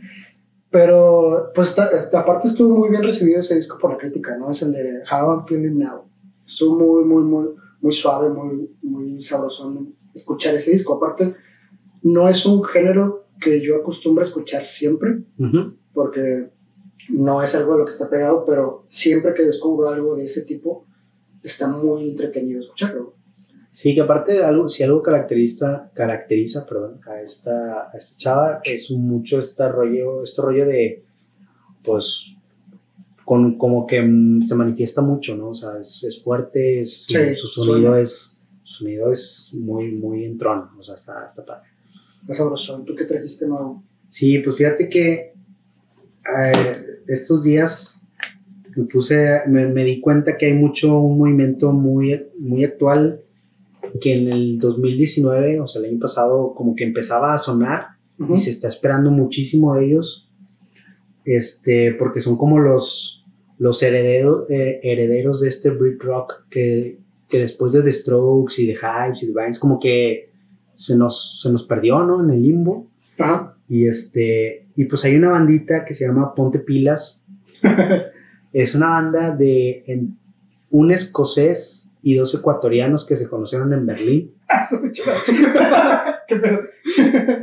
pero, 0.70 1.50
pues, 1.54 1.76
aparte 1.78 2.48
estuvo 2.48 2.78
muy 2.78 2.90
bien 2.90 3.02
recibido 3.02 3.40
ese 3.40 3.54
disco 3.54 3.78
por 3.78 3.92
la 3.92 3.98
crítica, 3.98 4.36
¿no? 4.36 4.50
Es 4.50 4.62
el 4.62 4.72
de 4.72 5.02
How 5.10 5.32
I'm 5.32 5.46
Feeling 5.46 5.78
Now. 5.78 6.04
Estuvo 6.46 6.78
muy, 6.78 7.04
muy, 7.04 7.22
muy, 7.22 7.48
muy 7.80 7.92
suave, 7.92 8.28
muy, 8.28 8.70
muy 8.82 9.20
sabroso 9.20 9.86
escuchar 10.14 10.54
ese 10.54 10.70
disco. 10.70 10.94
Aparte, 10.94 11.34
no 12.02 12.28
es 12.28 12.44
un 12.46 12.62
género 12.64 13.26
que 13.40 13.60
yo 13.60 13.76
acostumbro 13.76 14.22
a 14.22 14.26
escuchar 14.26 14.64
siempre, 14.64 15.22
Ujú. 15.38 15.74
porque 15.92 16.50
no 17.10 17.42
es 17.42 17.54
algo 17.54 17.72
de 17.72 17.78
lo 17.78 17.84
que 17.84 17.92
está 17.92 18.08
pegado, 18.10 18.44
pero 18.44 18.84
siempre 18.88 19.34
que 19.34 19.44
descubro 19.44 19.88
algo 19.88 20.16
de 20.16 20.24
ese 20.24 20.42
tipo, 20.42 20.86
está 21.42 21.68
muy 21.68 22.08
entretenido 22.08 22.60
escucharlo. 22.60 23.14
Sí, 23.78 23.94
que 23.94 24.00
aparte 24.00 24.42
algo, 24.42 24.68
si 24.68 24.82
algo 24.82 25.00
caracteriza, 25.00 25.92
caracteriza 25.94 26.66
perdón, 26.66 27.00
a, 27.06 27.20
esta, 27.20 27.88
a 27.92 27.96
esta 27.96 28.16
chava 28.16 28.60
es 28.64 28.90
mucho 28.90 29.38
este 29.38 29.68
rollo, 29.68 30.24
este 30.24 30.42
rollo 30.42 30.66
de, 30.66 31.04
pues, 31.84 32.36
con, 33.24 33.56
como 33.56 33.86
que 33.86 34.02
mm, 34.02 34.42
se 34.42 34.56
manifiesta 34.56 35.00
mucho, 35.00 35.36
¿no? 35.36 35.50
O 35.50 35.54
sea, 35.54 35.78
es, 35.80 36.02
es 36.02 36.20
fuerte, 36.20 36.80
es, 36.80 37.04
Sí, 37.04 37.36
su 37.36 37.46
sonido 37.46 37.90
suena. 37.90 38.00
es, 38.00 38.40
su 38.64 38.78
sonido 38.78 39.12
es 39.12 39.52
muy, 39.54 39.92
muy 39.92 40.24
en 40.24 40.36
trono, 40.38 40.72
o 40.76 40.82
sea, 40.82 40.96
está, 40.96 41.24
está 41.24 41.44
padre. 41.44 41.68
Está 42.22 42.34
sabroso. 42.34 42.82
¿Tú 42.84 42.96
qué 42.96 43.04
trajiste 43.04 43.46
nuevo? 43.46 43.84
Sí, 44.08 44.40
pues 44.40 44.56
fíjate 44.56 44.88
que 44.88 45.34
eh, 46.36 47.02
estos 47.06 47.44
días 47.44 48.02
me 48.74 48.86
puse, 48.86 49.42
me, 49.46 49.68
me 49.68 49.84
di 49.84 50.00
cuenta 50.00 50.36
que 50.36 50.46
hay 50.46 50.54
mucho 50.54 50.98
un 50.98 51.16
movimiento 51.16 51.70
muy, 51.70 52.26
muy 52.40 52.64
actual 52.64 53.22
que 54.00 54.14
en 54.14 54.32
el 54.32 54.58
2019, 54.58 55.60
o 55.60 55.66
sea, 55.66 55.80
el 55.82 55.90
año 55.90 55.98
pasado, 56.00 56.54
como 56.54 56.74
que 56.74 56.84
empezaba 56.84 57.32
a 57.34 57.38
sonar 57.38 57.88
Ujú. 58.18 58.34
y 58.34 58.38
se 58.38 58.50
está 58.50 58.68
esperando 58.68 59.10
muchísimo 59.10 59.74
de 59.74 59.86
ellos, 59.86 60.30
este, 61.24 61.92
porque 61.98 62.20
son 62.20 62.36
como 62.36 62.58
los, 62.58 63.24
los 63.58 63.82
herederos, 63.82 64.48
eh, 64.50 64.80
herederos 64.82 65.40
de 65.40 65.48
este 65.48 65.70
Brit 65.70 66.02
Rock 66.02 66.46
que, 66.50 66.98
que 67.28 67.38
después 67.38 67.72
de 67.72 67.82
The 67.82 67.92
Strokes 67.92 68.54
y 68.62 68.66
de 68.66 68.74
Hypes 68.74 69.22
y 69.22 69.26
de 69.26 69.34
Vines 69.40 69.58
como 69.58 69.78
que 69.78 70.30
se 70.72 70.96
nos, 70.96 71.40
se 71.42 71.50
nos 71.50 71.64
perdió, 71.64 72.02
¿no? 72.04 72.22
En 72.24 72.30
el 72.30 72.42
limbo. 72.42 72.88
Y 73.68 73.86
este, 73.86 74.68
y 74.76 74.84
pues 74.84 75.04
hay 75.04 75.16
una 75.16 75.30
bandita 75.30 75.84
que 75.84 75.92
se 75.92 76.06
llama 76.06 76.34
Ponte 76.34 76.60
Pilas. 76.60 77.24
es 78.52 78.74
una 78.74 78.88
banda 78.90 79.34
de 79.34 79.82
en- 79.86 80.16
un 80.70 80.92
escocés 80.92 81.87
y 82.02 82.14
dos 82.14 82.34
ecuatorianos 82.34 83.04
que 83.06 83.16
se 83.16 83.28
conocieron 83.28 83.72
en 83.72 83.86
Berlín. 83.86 84.34
Ah. 84.50 84.66
Qué 86.28 86.36
pedo. 86.36 86.60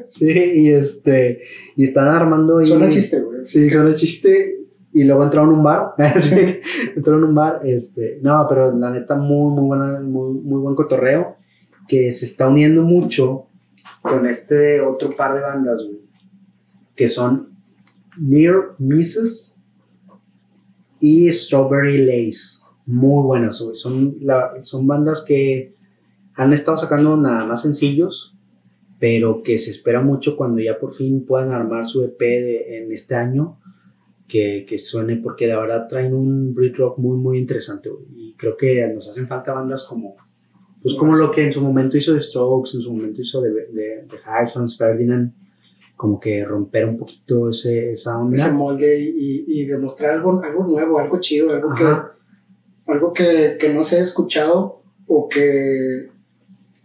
Sí, 0.05 0.31
y 0.31 0.71
este, 0.71 1.41
y 1.75 1.83
están 1.83 2.07
armando 2.07 2.57
ahí. 2.57 2.65
Suena 2.65 2.89
chiste, 2.89 3.19
güey. 3.21 3.45
Sí, 3.45 3.69
suena 3.69 3.93
chiste. 3.93 4.65
Y 4.91 5.03
luego 5.03 5.23
entraron 5.23 5.49
a 5.49 5.53
un 5.53 5.63
bar. 5.63 5.93
Sí, 6.19 6.59
entraron 6.95 7.23
a 7.23 7.27
un 7.27 7.35
bar. 7.35 7.61
Este, 7.63 8.19
no, 8.21 8.45
pero 8.49 8.75
la 8.75 8.91
neta, 8.91 9.15
muy, 9.15 9.53
muy 9.53 9.67
buena, 9.67 9.99
muy, 9.99 10.33
muy 10.39 10.61
buen 10.61 10.75
cotorreo. 10.75 11.37
Que 11.87 12.11
se 12.11 12.25
está 12.25 12.47
uniendo 12.47 12.81
mucho 12.81 13.47
con 14.01 14.25
este 14.25 14.81
otro 14.81 15.15
par 15.15 15.35
de 15.35 15.41
bandas, 15.41 15.83
güey. 15.83 15.99
Que 16.95 17.07
son 17.07 17.49
Near 18.17 18.71
Misses 18.79 19.55
y 20.99 21.31
Strawberry 21.31 21.97
Lace. 21.99 22.64
Muy 22.85 23.23
buenas, 23.23 23.61
güey. 23.61 23.75
Son, 23.75 24.15
la- 24.21 24.53
son 24.61 24.85
bandas 24.87 25.23
que 25.25 25.73
han 26.35 26.53
estado 26.53 26.77
sacando 26.77 27.17
nada 27.17 27.45
más 27.45 27.61
sencillos, 27.63 28.35
pero 28.99 29.41
que 29.43 29.57
se 29.57 29.71
espera 29.71 30.01
mucho 30.01 30.37
cuando 30.37 30.61
ya 30.61 30.77
por 30.79 30.93
fin 30.93 31.25
puedan 31.25 31.51
armar 31.51 31.85
su 31.85 32.03
EP 32.03 32.19
de- 32.19 32.77
en 32.83 32.91
este 32.91 33.15
año, 33.15 33.59
que, 34.27 34.65
que 34.67 34.77
suene, 34.79 35.17
porque 35.17 35.45
la 35.47 35.59
verdad 35.59 35.87
traen 35.87 36.13
un 36.13 36.53
Brit 36.55 36.75
Rock 36.77 36.97
muy, 36.97 37.15
muy 37.17 37.37
interesante, 37.37 37.89
güey. 37.89 38.05
Y 38.15 38.33
creo 38.33 38.57
que 38.57 38.85
nos 38.93 39.07
hacen 39.07 39.27
falta 39.27 39.53
bandas 39.53 39.83
como, 39.87 40.15
pues 40.81 40.95
como 40.95 41.15
lo 41.15 41.31
que 41.31 41.43
en 41.43 41.51
su 41.51 41.61
momento 41.61 41.95
hizo 41.97 42.13
The 42.13 42.21
Strokes, 42.21 42.71
en 42.75 42.81
su 42.81 42.91
momento 42.93 43.21
hizo 43.21 43.41
de, 43.41 43.51
de, 43.51 43.65
de 43.71 44.07
Hives, 44.25 44.53
Franz 44.53 44.77
Ferdinand, 44.77 45.31
como 45.95 46.19
que 46.19 46.43
romper 46.43 46.85
un 46.87 46.97
poquito 46.97 47.49
ese, 47.49 47.91
esa 47.91 48.17
onda. 48.17 48.35
Ese 48.35 48.51
molde 48.51 48.99
y, 48.99 49.09
y, 49.47 49.61
y 49.61 49.65
demostrar 49.65 50.15
algo, 50.15 50.41
algo 50.43 50.65
nuevo, 50.65 50.99
algo 50.99 51.19
chido, 51.19 51.51
algo 51.53 51.73
que 51.75 51.83
Ajá. 51.83 52.14
Algo 52.87 53.13
que, 53.13 53.57
que 53.59 53.69
no 53.73 53.83
se 53.83 53.97
ha 53.97 54.03
escuchado 54.03 54.81
o 55.07 55.27
que 55.27 56.09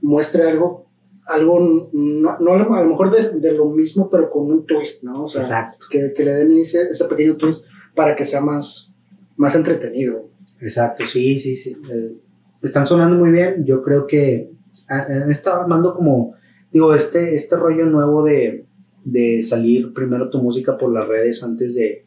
muestre 0.01 0.49
algo, 0.49 0.87
algo 1.27 1.91
no, 1.93 2.39
no 2.39 2.53
a 2.53 2.83
lo 2.83 2.89
mejor 2.89 3.11
de, 3.11 3.39
de 3.39 3.53
lo 3.53 3.67
mismo, 3.67 4.09
pero 4.11 4.31
con 4.31 4.47
un 4.51 4.67
twist, 4.67 5.05
¿no? 5.05 5.25
O 5.25 5.29
sea, 5.29 5.41
Exacto, 5.41 5.87
que, 5.91 6.13
que 6.15 6.25
le 6.25 6.33
den 6.33 6.53
ese, 6.53 6.89
ese 6.91 7.05
pequeño 7.05 7.37
twist 7.37 7.67
para 7.95 8.17
que 8.17 8.25
sea 8.25 8.41
más, 8.41 8.95
más 9.37 9.55
entretenido. 9.55 10.29
exacto, 10.61 11.07
sí, 11.07 11.39
sí, 11.39 11.57
sí. 11.57 11.77
Eh, 11.91 12.17
están 12.63 12.87
sonando 12.87 13.17
muy 13.17 13.31
bien. 13.31 13.65
Yo 13.65 13.83
creo 13.83 14.07
que 14.07 14.51
han 14.89 15.23
han 15.23 15.31
estado 15.31 15.61
armando 15.63 15.95
como, 15.95 16.35
digo, 16.73 16.95
este, 16.95 17.35
este 17.35 17.57
rollo 17.57 17.87
nuevo 17.87 18.23
de, 18.23 18.67
de 19.05 19.43
salir 19.43 19.93
primero 19.93 20.31
tu 20.31 20.39
música 20.43 20.77
por 20.77 20.93
las 20.93 21.09
redes 21.09 21.43
antes 21.43 21.75
de, 21.75 22.05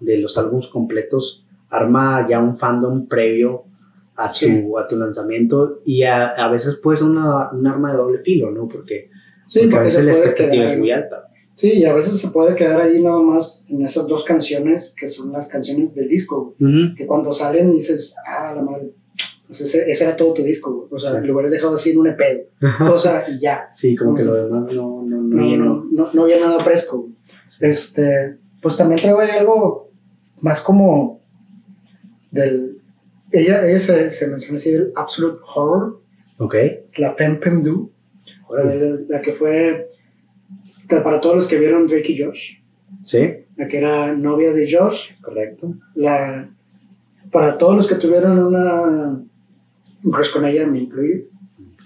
de 0.00 0.18
los 0.18 0.36
álbumes 0.38 0.66
completos, 0.68 1.43
arma 1.76 2.26
ya 2.28 2.40
un 2.40 2.54
fandom 2.56 3.06
previo 3.06 3.64
a, 4.16 4.28
su, 4.28 4.44
Sí. 4.46 4.64
a 4.82 4.86
tu 4.86 4.96
lanzamiento 4.96 5.80
y 5.84 6.02
a, 6.04 6.28
a 6.28 6.48
veces 6.50 6.76
puede 6.76 6.96
ser 6.98 7.08
una, 7.08 7.50
un 7.50 7.66
arma 7.66 7.90
de 7.92 7.98
doble 7.98 8.18
filo, 8.20 8.50
¿no? 8.50 8.68
Porque, 8.68 9.10
Sí, 9.46 9.60
porque 9.60 9.66
a 9.66 9.70
porque 9.70 9.84
veces 9.84 9.94
se 10.00 10.04
la 10.04 10.12
expectativa 10.12 10.64
es 10.64 10.70
ahí. 10.72 10.78
muy 10.78 10.90
alta. 10.92 11.28
Sí, 11.54 11.72
y 11.74 11.84
a 11.84 11.92
veces 11.92 12.18
se 12.20 12.28
puede 12.28 12.54
quedar 12.56 12.80
ahí 12.80 13.00
nada 13.02 13.20
más 13.20 13.64
en 13.68 13.82
esas 13.82 14.08
dos 14.08 14.24
canciones 14.24 14.94
que 14.98 15.06
son 15.08 15.30
las 15.32 15.46
canciones 15.46 15.94
del 15.94 16.08
disco, 16.08 16.54
Ujú. 16.60 16.94
que 16.96 17.06
cuando 17.06 17.32
salen 17.32 17.70
dices, 17.72 18.14
ah, 18.26 18.52
la 18.56 18.62
madre, 18.62 18.90
pues 19.46 19.60
ese, 19.60 19.88
ese 19.90 20.04
era 20.04 20.16
todo 20.16 20.32
tu 20.32 20.42
disco, 20.42 20.88
o 20.90 20.98
sea, 20.98 21.20
Sí. 21.20 21.26
lo 21.26 21.34
hubieras 21.34 21.52
dejado 21.52 21.74
así 21.74 21.90
en 21.90 21.98
un 21.98 22.06
EP, 22.08 22.48
o 22.92 22.98
sea, 22.98 23.24
y 23.28 23.38
ya. 23.40 23.68
Sí, 23.70 23.94
como 23.94 24.14
que 24.16 24.24
lo 24.24 24.34
demás 24.34 24.66
no, 24.72 25.02
no, 25.06 25.16
no, 25.22 25.36
no, 25.36 25.56
no, 25.56 25.86
no, 25.92 26.08
no 26.12 26.22
había 26.22 26.40
nada 26.40 26.58
fresco. 26.60 27.08
Este, 27.60 28.36
pues 28.60 28.76
también 28.76 29.00
traigo 29.00 29.20
ahí 29.20 29.30
algo 29.30 29.90
más 30.40 30.60
como 30.60 31.20
del. 32.34 32.78
Ella, 33.32 33.66
ella 33.66 33.78
se, 33.78 34.28
menciona 34.28 34.56
así 34.58 34.70
del 34.70 34.92
Absolute 34.94 35.38
Horror, 35.54 36.00
Ok. 36.38 36.54
la 36.98 37.14
Femme 37.14 37.36
Pem 37.36 37.62
Du, 37.62 37.90
la, 38.50 38.64
la 39.08 39.20
que 39.20 39.32
fue. 39.32 39.88
Para 40.88 41.20
todos 41.20 41.34
los 41.36 41.48
que 41.48 41.58
vieron 41.58 41.86
Drake 41.86 42.12
y 42.12 42.22
Josh, 42.22 42.58
Sí, 43.02 43.26
la 43.56 43.66
que 43.66 43.78
era 43.78 44.14
novia 44.14 44.52
de 44.52 44.70
Josh, 44.70 45.10
es 45.10 45.20
correcto. 45.20 45.74
la, 45.94 46.48
para 47.32 47.56
todos 47.58 47.74
los 47.74 47.86
que 47.88 47.94
tuvieron 47.96 48.38
una 48.38 48.82
un 50.04 50.10
crush 50.12 50.30
con 50.32 50.44
ella, 50.44 50.66
me 50.66 50.80
incluyo. 50.80 51.24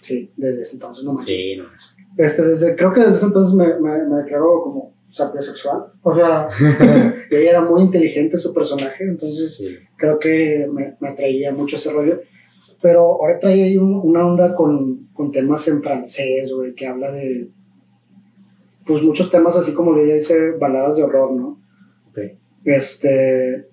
Sí, 0.01 0.31
desde 0.37 0.63
ese 0.65 0.75
entonces, 0.75 1.05
no 1.05 1.13
más. 1.15 1.25
Sí, 1.25 1.57
no 1.57 1.65
es. 1.75 1.97
Este, 2.17 2.43
desde, 2.43 2.75
creo 2.77 2.93
que 2.93 3.01
desde 3.01 3.13
ese 3.15 3.27
entonces 3.27 3.55
me, 3.55 3.67
me, 3.81 4.05
me 4.09 4.17
declaró 4.23 4.63
como 4.65 4.93
sapiosexual. 5.11 5.93
O 6.03 6.15
sea, 6.15 6.49
y 7.31 7.35
ella 7.35 7.51
era 7.51 7.61
muy 7.63 7.83
inteligente 7.83 8.37
su 8.39 8.53
personaje, 8.55 9.05
entonces 9.05 9.57
Sí. 9.57 9.77
creo 9.97 10.19
que 10.19 10.67
me, 10.73 10.97
me 11.01 11.09
atraía 11.09 11.53
mucho 11.53 11.77
ese 11.77 11.93
rollo. 11.93 12.21
Pero 12.83 13.01
ahora 13.01 13.39
trae 13.39 13.63
ahí 13.65 13.77
un- 13.79 14.01
una 14.03 14.27
onda 14.27 14.55
con, 14.55 15.09
con 15.13 15.33
temas 15.33 15.67
en 15.69 15.83
francés, 15.83 16.53
güey, 16.55 16.75
que 16.75 16.87
habla 16.87 17.11
de. 17.13 17.51
Pues 18.87 19.03
muchos 19.03 19.31
temas 19.31 19.57
así 19.57 19.75
como 19.75 19.97
ella 19.99 20.15
dice, 20.15 20.53
baladas 20.53 20.97
de 20.97 21.03
horror, 21.03 21.33
¿no? 21.33 21.61
Ok. 22.11 22.19
Este. 22.65 23.67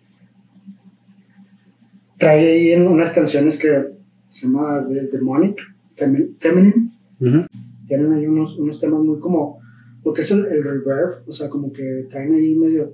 Trae 2.17 2.47
ahí 2.53 2.71
en 2.71 2.87
unas 2.87 3.09
canciones 3.11 3.57
que 3.57 3.87
se 4.29 4.47
llama 4.47 4.85
The 4.87 5.07
Demonic, 5.17 5.57
Femi- 5.97 6.35
Feminine 6.39 6.91
Ujú. 7.19 7.45
tienen 7.87 8.13
ahí 8.13 8.25
unos, 8.25 8.57
unos 8.57 8.79
temas 8.79 9.01
muy 9.01 9.19
como 9.19 9.59
lo 10.05 10.13
que 10.13 10.21
es 10.21 10.31
el, 10.31 10.45
el 10.45 10.63
reverb, 10.63 11.27
o 11.27 11.31
sea, 11.31 11.49
como 11.49 11.73
que 11.73 12.05
traen 12.09 12.33
ahí 12.35 12.55
medio 12.55 12.93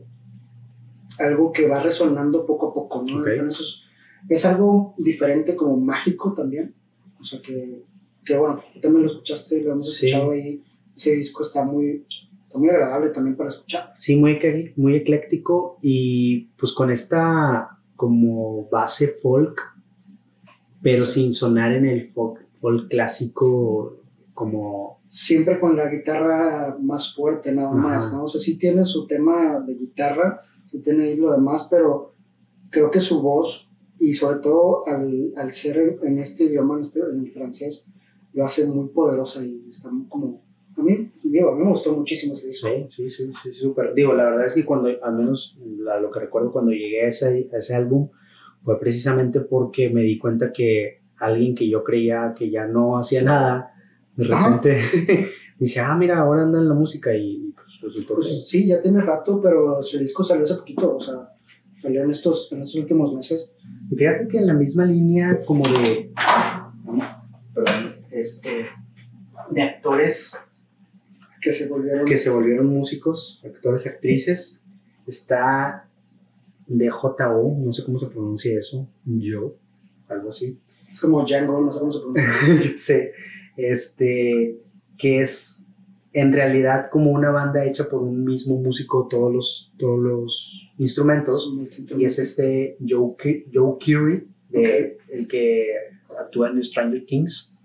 algo 1.20 1.51
que 1.51 1.68
va 1.68 1.84
resonando 1.84 2.46
poco 2.46 2.70
a 2.70 2.74
poco, 2.74 3.03
¿no? 3.08 3.18
Ok. 3.20 3.24
Pero 3.25 3.48
eso 3.48 3.62
es, 3.62 3.84
es 4.30 4.46
algo 4.46 4.96
diferente, 4.98 5.56
como 5.56 5.77
mágico 5.77 6.34
también, 6.34 6.74
o 7.20 7.24
sea, 7.24 7.41
que, 7.41 7.84
que 8.25 8.38
bueno, 8.38 8.63
tú 8.74 8.80
también 8.80 9.03
lo 9.03 9.10
escuchaste, 9.12 9.62
lo 9.62 9.74
hemos 9.74 9.94
Sí. 9.94 10.06
escuchado 10.08 10.32
ahí, 10.32 10.63
ese 10.96 11.13
disco 11.15 11.44
está 11.44 11.63
muy, 11.63 12.06
está 12.48 12.58
muy 12.58 12.70
agradable 12.70 13.10
también 13.12 13.36
para 13.36 13.50
escuchar. 13.50 13.94
Sí, 14.00 14.15
muy, 14.15 14.39
muy 14.77 14.96
ecléctico 14.96 15.77
y 15.82 16.46
pues 16.58 16.72
con 16.74 16.89
esta 16.91 17.77
como 17.96 18.68
base 18.70 19.08
folk, 19.10 19.60
pero 20.82 21.06
Sí. 21.06 21.22
sin 21.24 21.34
sonar 21.34 21.74
en 21.74 21.86
el 21.86 22.01
folk, 22.03 22.39
folk 22.60 22.89
clásico 22.89 24.00
como... 24.46 25.02
Siempre 25.08 25.60
con 25.60 25.76
la 25.76 25.90
guitarra 25.90 26.78
más 26.80 27.14
fuerte, 27.14 27.52
nada 27.52 27.70
Ajá. 27.70 27.78
más, 27.78 28.14
¿no? 28.14 28.24
O 28.24 28.28
sea, 28.28 28.40
sí 28.40 28.58
tiene 28.58 28.84
su 28.84 29.06
tema 29.06 29.60
de 29.60 29.74
guitarra, 29.76 30.42
sí 30.70 30.80
tiene 30.80 31.06
ahí 31.06 31.16
lo 31.18 31.32
demás, 31.32 31.68
pero 31.70 32.14
creo 32.70 32.90
que 32.90 33.00
su 33.00 33.22
voz 33.22 33.70
y 34.00 34.14
sobre 34.14 34.40
todo 34.40 34.88
al, 34.88 35.34
al 35.36 35.52
ser 35.52 36.00
en, 36.04 36.18
este 36.18 36.46
idioma, 36.46 36.76
en, 36.76 36.82
este, 36.82 37.02
en 37.02 37.20
el 37.26 37.32
francés, 37.32 37.86
lo 38.34 38.46
hace 38.46 38.66
muy 38.66 38.88
poderosa 38.90 39.44
y 39.46 39.66
está 39.70 39.90
como... 40.10 40.42
A 40.78 40.82
mí, 40.82 41.12
digo, 41.24 41.50
a 41.50 41.56
mí 41.56 41.64
me 41.66 41.70
gustó 41.70 41.94
muchísimo 41.94 42.34
ese 42.34 42.48
disco. 42.48 42.70
Sí, 42.70 42.86
sí, 42.90 43.10
sí, 43.10 43.32
sí, 43.44 43.54
súper. 43.54 43.94
Digo, 43.94 44.14
la 44.14 44.24
verdad 44.24 44.46
es 44.46 44.54
que 44.54 44.66
cuando, 44.66 44.90
al 45.04 45.14
menos 45.16 45.60
la- 45.62 46.00
lo 46.00 46.10
que 46.10 46.22
recuerdo 46.22 46.52
cuando 46.54 46.72
llegué 46.72 47.04
a 47.06 47.10
ese, 47.10 47.50
a 47.54 47.58
ese 47.58 47.76
álbum, 47.76 48.08
fue 48.62 48.80
precisamente 48.80 49.42
porque 49.42 49.90
me 49.90 50.02
di 50.04 50.18
cuenta 50.18 50.54
que 50.54 51.02
alguien 51.18 51.54
que 51.54 51.70
yo 51.70 51.84
creía 51.84 52.34
que 52.36 52.50
ya 52.50 52.66
no 52.66 52.98
hacía 52.98 53.22
nada, 53.22 53.71
de 54.28 54.34
Ajá. 54.34 54.58
repente 54.58 55.28
dije, 55.60 55.80
ah, 55.80 55.96
mira, 55.96 56.20
ahora 56.20 56.44
anda 56.44 56.60
en 56.60 56.68
la 56.70 56.74
música 56.75 57.13
y 57.16 57.54
pues 57.56 57.68
resultó 57.82 58.16
que- 58.16 58.22
Pues 58.22 58.48
sí, 58.48 58.68
ya 58.68 58.82
tiene 58.82 59.01
rato, 59.01 59.42
pero 59.42 59.82
su 59.82 59.98
disco 60.00 60.24
salió 60.24 60.44
hace 60.44 60.56
poquito, 60.56 60.96
o 60.96 61.00
sea, 61.00 61.30
salió 61.82 62.04
en 62.04 62.12
estos, 62.12 62.51
en 62.51 62.62
estos 62.62 62.75
últimos 62.82 63.13
meses. 63.13 63.51
Y 63.90 63.96
fíjate 63.96 64.28
que 64.28 64.38
en 64.38 64.48
la 64.48 64.54
misma 64.54 64.86
línea 64.86 65.40
como 65.46 65.63
de, 65.68 66.12
perdón, 67.54 67.96
este, 68.12 68.68
de 69.51 69.62
actores 69.62 70.36
Que 71.42 71.51
se 71.51 71.68
volvieron... 71.68 72.06
que 72.06 72.18
se 72.18 72.30
volvieron 72.30 72.68
músicos, 72.68 73.42
actores, 73.46 73.86
actrices, 73.88 74.63
está 75.08 75.88
DJO, 76.68 77.56
no 77.60 77.74
sé 77.74 77.84
cómo 77.84 78.00
se 78.00 78.08
pronuncia 78.08 78.58
eso, 78.58 78.88
yo, 79.06 79.56
algo 80.08 80.30
así. 80.30 80.58
Es 80.90 81.00
como 81.01 81.24
Django, 81.25 81.60
no 81.62 81.72
sé 81.72 81.80
cómo 81.80 81.92
se 81.92 82.00
pronuncia. 82.00 82.74
sí, 82.78 82.94
este, 83.58 84.58
que 84.98 85.22
es 85.22 85.62
en 86.13 86.34
realidad 86.34 86.89
como 86.91 87.12
una 87.12 87.31
banda 87.31 87.65
hecha 87.65 87.89
por 87.89 88.01
un 88.01 88.25
mismo 88.25 88.58
músico 88.58 89.08
todos 89.10 89.34
los, 89.34 89.74
todos 89.77 90.00
los 90.00 90.72
instrumentos. 90.77 91.53
Y 91.98 92.05
es 92.05 92.20
este 92.20 92.77
Joe, 92.88 93.15
Joe 93.53 93.77
Curie, 93.84 94.25
de, 94.50 94.98
el 95.10 95.27
que 95.27 95.67
actúa 96.20 96.50
en 96.50 96.63
Stranger 96.63 97.05
Things. 97.05 97.55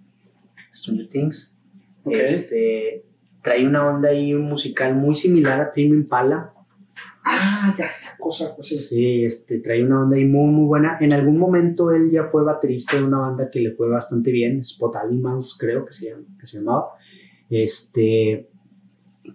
Stranger 0.72 1.08
Things. 1.08 1.56
Este, 2.08 3.04
trae 3.42 3.66
una 3.66 3.88
onda 3.88 4.10
ahí 4.10 4.34
musical 4.34 4.94
muy 4.94 5.14
similar 5.14 5.60
a 5.60 5.70
Tame 5.72 5.88
Impala. 5.88 6.52
Ah, 7.28 7.74
ya 7.76 7.88
sacó, 7.88 8.30
sacó, 8.30 8.62
sí. 8.62 8.76
Sí, 8.76 9.24
este, 9.24 9.58
trae 9.58 9.84
una 9.84 9.98
banda 9.98 10.16
ahí 10.16 10.24
muy, 10.24 10.48
muy 10.52 10.66
buena. 10.66 10.96
En 11.00 11.12
algún 11.12 11.38
momento 11.38 11.90
él 11.90 12.08
ya 12.08 12.24
fue 12.24 12.44
baterista 12.44 12.96
de 12.96 13.04
una 13.04 13.18
banda 13.18 13.50
que 13.50 13.60
le 13.60 13.72
fue 13.72 13.88
bastante 13.88 14.30
bien, 14.30 14.60
Spot 14.60 14.94
Animals, 14.94 15.56
creo 15.58 15.84
que 15.84 15.92
se, 15.92 16.14
que 16.38 16.46
se 16.46 16.58
llamaba. 16.58 16.90
Este, 17.50 18.48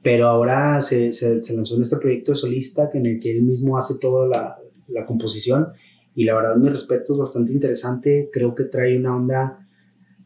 pero 0.01 0.29
ahora 0.29 0.79
se, 0.79 1.11
se, 1.11 1.41
se, 1.41 1.53
lanzó 1.53 1.75
en 1.75 1.81
este 1.81 1.97
proyecto 1.97 2.31
de 2.31 2.37
solista 2.37 2.89
en 2.93 3.05
el 3.05 3.19
que 3.19 3.31
él 3.31 3.43
mismo 3.43 3.77
hace 3.77 3.95
toda 3.95 4.25
la, 4.25 4.57
la 4.87 5.05
composición 5.05 5.67
y 6.15 6.23
la 6.23 6.35
verdad 6.35 6.55
mi 6.55 6.69
respeto 6.69 7.13
es 7.13 7.19
bastante 7.19 7.51
interesante, 7.51 8.29
creo 8.31 8.55
que 8.55 8.65
trae 8.65 8.97
una 8.97 9.15
onda, 9.15 9.67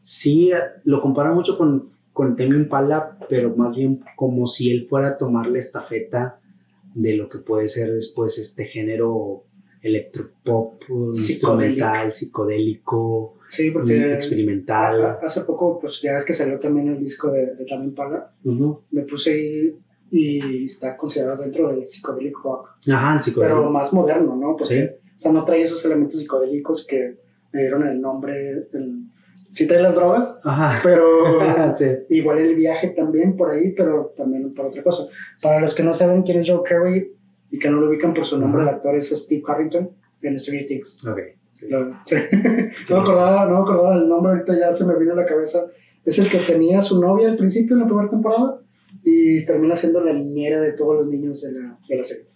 sí, 0.02 0.52
lo 0.84 1.00
compara 1.00 1.32
mucho 1.32 1.58
con, 1.58 1.90
con 2.12 2.36
Temi 2.36 2.56
Impala, 2.56 3.18
pero 3.28 3.54
más 3.56 3.74
bien 3.74 4.04
como 4.14 4.46
si 4.46 4.70
él 4.70 4.84
fuera 4.84 5.08
a 5.08 5.16
tomar 5.16 5.48
la 5.48 5.58
estafeta 5.58 6.40
de 6.96 7.14
lo 7.14 7.28
que 7.28 7.38
puede 7.38 7.68
ser 7.68 7.92
después 7.92 8.38
este 8.38 8.64
género 8.64 9.44
electropop, 9.82 10.82
instrumental, 10.88 12.12
psicodélico, 12.12 13.38
sí, 13.48 13.70
porque 13.70 14.14
experimental. 14.14 15.18
Hace 15.22 15.42
poco, 15.42 15.78
pues 15.78 16.00
ya 16.02 16.16
es 16.16 16.24
que 16.24 16.32
salió 16.32 16.58
también 16.58 16.88
el 16.88 16.98
disco 16.98 17.30
de, 17.30 17.54
de 17.54 17.64
Tame 17.66 17.84
Impala, 17.84 18.32
me 18.42 19.02
puse 19.02 19.32
ahí 19.32 19.76
y 20.10 20.64
está 20.64 20.96
considerado 20.96 21.42
dentro 21.42 21.68
del 21.68 21.86
psicodélic 21.86 22.38
rock. 22.42 22.70
Ajá, 22.90 23.16
el 23.16 23.22
psicodélico. 23.22 23.60
Pero 23.60 23.70
más 23.70 23.92
moderno, 23.92 24.34
¿no? 24.34 24.56
Porque, 24.56 24.98
o 25.04 25.18
sea, 25.18 25.32
no 25.32 25.44
trae 25.44 25.62
esos 25.62 25.84
elementos 25.84 26.18
psicodélicos 26.18 26.86
que 26.86 27.18
le 27.52 27.60
dieron 27.60 27.86
el 27.86 28.00
nombre, 28.00 28.68
el, 28.72 28.95
sí 29.48 29.66
trae 29.66 29.82
las 29.82 29.94
drogas, 29.94 30.40
Ajá. 30.44 30.80
pero 30.82 31.40
sí. 31.72 31.86
igual 32.10 32.38
el 32.38 32.54
viaje 32.54 32.88
también 32.88 33.36
por 33.36 33.50
ahí, 33.50 33.72
pero 33.72 34.12
también 34.16 34.52
por 34.54 34.66
otra 34.66 34.82
cosa. 34.82 35.04
Para 35.42 35.60
los 35.60 35.74
que 35.74 35.82
no 35.82 35.94
saben 35.94 36.22
quién 36.22 36.40
es 36.40 36.50
Joe 36.50 36.62
Carey 36.68 37.12
y 37.50 37.58
que 37.58 37.70
no 37.70 37.80
lo 37.80 37.88
ubican 37.88 38.14
por 38.14 38.24
su 38.24 38.38
nombre 38.38 38.64
de 38.64 38.70
actor, 38.70 38.96
es 38.96 39.08
Steve 39.10 39.42
Harrington 39.46 39.90
en 40.22 40.38
Stranger 40.38 40.66
Things. 40.66 41.04
Ok. 41.06 41.18
Sí. 41.54 41.68
Lo, 41.68 41.96
sí. 42.04 42.16
no, 42.90 42.96
me 42.96 43.02
acordaba, 43.02 43.46
no 43.46 43.56
me 43.56 43.62
acordaba 43.62 43.98
del 43.98 44.08
nombre, 44.08 44.32
ahorita 44.32 44.58
ya 44.58 44.72
se 44.72 44.84
me 44.86 44.98
vino 44.98 45.12
a 45.12 45.16
la 45.16 45.26
cabeza. 45.26 45.66
Es 46.04 46.18
el 46.18 46.28
que 46.28 46.38
tenía 46.38 46.80
su 46.80 47.00
novia 47.00 47.28
al 47.28 47.36
principio 47.36 47.74
en 47.74 47.80
la 47.80 47.86
primera 47.86 48.08
temporada 48.08 48.60
y 49.02 49.44
termina 49.44 49.74
siendo 49.74 50.00
la 50.04 50.12
niñera 50.12 50.60
de 50.60 50.72
todos 50.72 50.96
los 50.96 51.08
niños 51.08 51.42
de 51.42 51.52
la, 51.52 51.78
de 51.88 51.96
la 51.96 52.02
serie. 52.02 52.26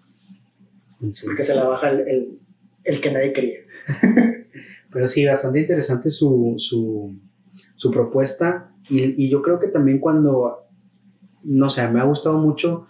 Porque 1.25 1.43
se 1.43 1.55
la 1.55 1.69
baja 1.69 1.91
el, 1.91 2.01
el, 2.01 2.39
el 2.85 3.01
que 3.01 3.11
nadie 3.13 3.33
quería. 3.33 3.59
Pero 4.93 5.07
sí, 5.09 5.25
bastante 5.25 5.61
interesante 5.61 6.11
su, 6.11 6.55
su, 6.59 7.17
su 7.77 7.91
propuesta 7.91 8.73
y, 8.89 9.25
y, 9.25 9.29
yo 9.29 9.41
creo 9.41 9.59
que 9.59 9.69
también 9.69 10.01
cuando, 10.01 10.67
no 11.45 11.71
sé, 11.71 11.87
me 11.89 12.01
ha 12.01 12.05
gustado 12.05 12.39
mucho 12.39 12.87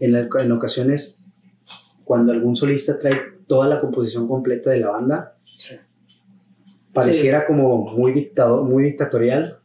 en, 0.00 0.12
la, 0.12 0.28
en 0.40 0.52
ocasiones 0.52 1.18
cuando 2.04 2.32
algún 2.32 2.56
solista 2.56 2.98
trae 2.98 3.16
toda 3.46 3.68
la 3.68 3.80
composición 3.80 4.26
completa 4.26 4.70
de 4.70 4.80
la 4.80 4.90
banda, 4.90 5.34
Sí. 5.56 5.74
pareciera 6.92 7.46
como 7.46 7.84
muy, 7.84 8.12
dictado, 8.12 8.64
muy 8.64 8.84
dictatorial, 8.84 9.58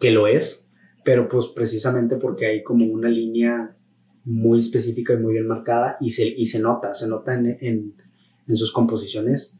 que 0.00 0.10
lo 0.10 0.26
es, 0.26 0.68
pero 1.04 1.28
pues 1.28 1.48
precisamente 1.48 2.16
porque 2.16 2.46
hay 2.46 2.62
como 2.62 2.86
una 2.86 3.08
línea 3.08 3.76
muy 4.24 4.58
específica 4.58 5.12
y 5.12 5.18
muy 5.18 5.34
bien 5.34 5.46
marcada 5.46 5.96
y 6.00 6.10
se, 6.10 6.26
y 6.26 6.46
se 6.46 6.58
nota, 6.60 6.94
se 6.94 7.06
nota 7.06 7.34
en, 7.34 7.58
en, 7.60 7.94
en 8.46 8.56
sus 8.56 8.72
composiciones 8.72 9.57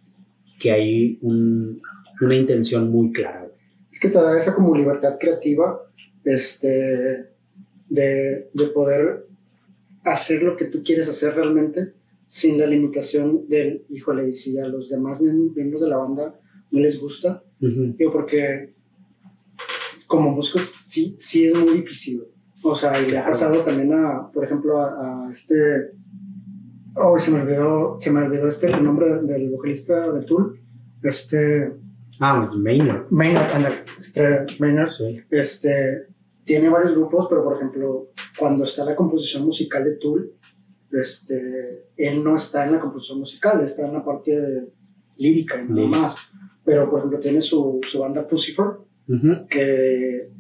que 0.59 0.71
hay 0.73 1.19
un, 1.23 1.81
una 2.21 2.35
intención 2.35 2.91
muy 2.91 3.13
clara. 3.13 3.49
Es 3.93 4.01
que 4.01 4.09
te 4.09 4.19
da 4.19 4.37
esa 4.37 4.55
como 4.55 4.77
libertad 4.77 5.17
creativa 5.19 5.81
este, 6.25 7.27
de, 7.89 8.51
de 8.53 8.67
poder 8.75 9.27
hacer 10.05 10.43
lo 10.43 10.57
que 10.57 10.67
tú 10.67 10.83
quieres 10.83 11.09
hacer 11.09 11.35
realmente 11.35 11.93
sin 12.27 12.59
la 12.59 12.67
limitación 12.67 13.49
del, 13.49 13.85
híjole, 13.89 14.29
y 14.29 14.35
si 14.35 14.59
a 14.59 14.67
los 14.67 14.89
demás 14.91 15.23
miembros 15.23 15.81
de 15.83 15.89
la 15.89 15.97
banda 15.97 16.39
no 16.71 16.81
les 16.81 17.01
gusta, 17.01 17.43
Uh 17.61 17.67
-huh. 17.67 17.97
digo, 17.97 18.13
porque 18.13 18.73
como 20.07 20.31
músico 20.31 20.61
sí, 20.61 21.17
sí 21.19 21.45
es 21.47 21.55
muy 21.55 21.75
difícil. 21.75 22.23
O 22.63 22.77
sea, 22.77 22.93
y 23.03 23.11
le 23.11 23.19
ha 23.19 23.27
pasado 23.27 23.63
también 23.65 23.93
a, 23.93 24.31
por 24.33 24.45
ejemplo, 24.45 24.81
a, 24.81 25.27
a 25.27 25.29
este, 25.29 25.91
oh, 27.01 27.19
se 27.19 27.31
me 27.31 27.41
olvidó, 27.43 27.97
se 27.99 28.11
me 28.11 28.23
olvidó 28.23 28.49
este, 28.49 28.67
el 28.69 28.83
nombre 28.85 29.09
del, 29.15 29.27
del 29.27 29.51
vocalista 29.51 30.11
de 30.13 30.23
Tool, 30.23 30.61
este, 31.03 31.73
Ah, 32.21 32.51
Maynard. 32.57 33.07
Maynard, 33.11 33.53
anda, 33.55 33.71
este, 33.97 34.45
Maynard, 34.59 34.91
Sí. 34.91 35.21
este, 35.31 36.07
tiene 36.45 36.69
varios 36.69 36.95
grupos, 36.97 37.27
pero 37.29 37.45
por 37.45 37.57
ejemplo, 37.57 38.09
cuando 38.39 38.65
está 38.65 38.85
la 38.85 38.97
composición 38.97 39.45
musical 39.45 39.85
de 39.85 39.97
Tool, 39.99 40.33
este, 40.91 41.87
él 41.97 42.25
no 42.25 42.35
está 42.37 42.65
en 42.65 42.73
la 42.73 42.81
composición 42.81 43.19
musical, 43.21 43.61
está 43.61 43.87
en 43.87 43.93
la 43.93 44.05
parte 44.05 44.69
lírica, 45.17 45.57
nada 45.63 45.75
Lírica. 45.75 45.99
más. 46.01 46.17
Pero 46.65 46.89
por 46.91 46.99
ejemplo, 47.01 47.19
tiene 47.19 47.41
su, 47.41 47.81
su 47.87 48.01
banda 48.01 48.27
Pucifer, 48.27 48.67
Uh 49.11 49.15
-huh. 49.15 49.49
que 49.49 50.31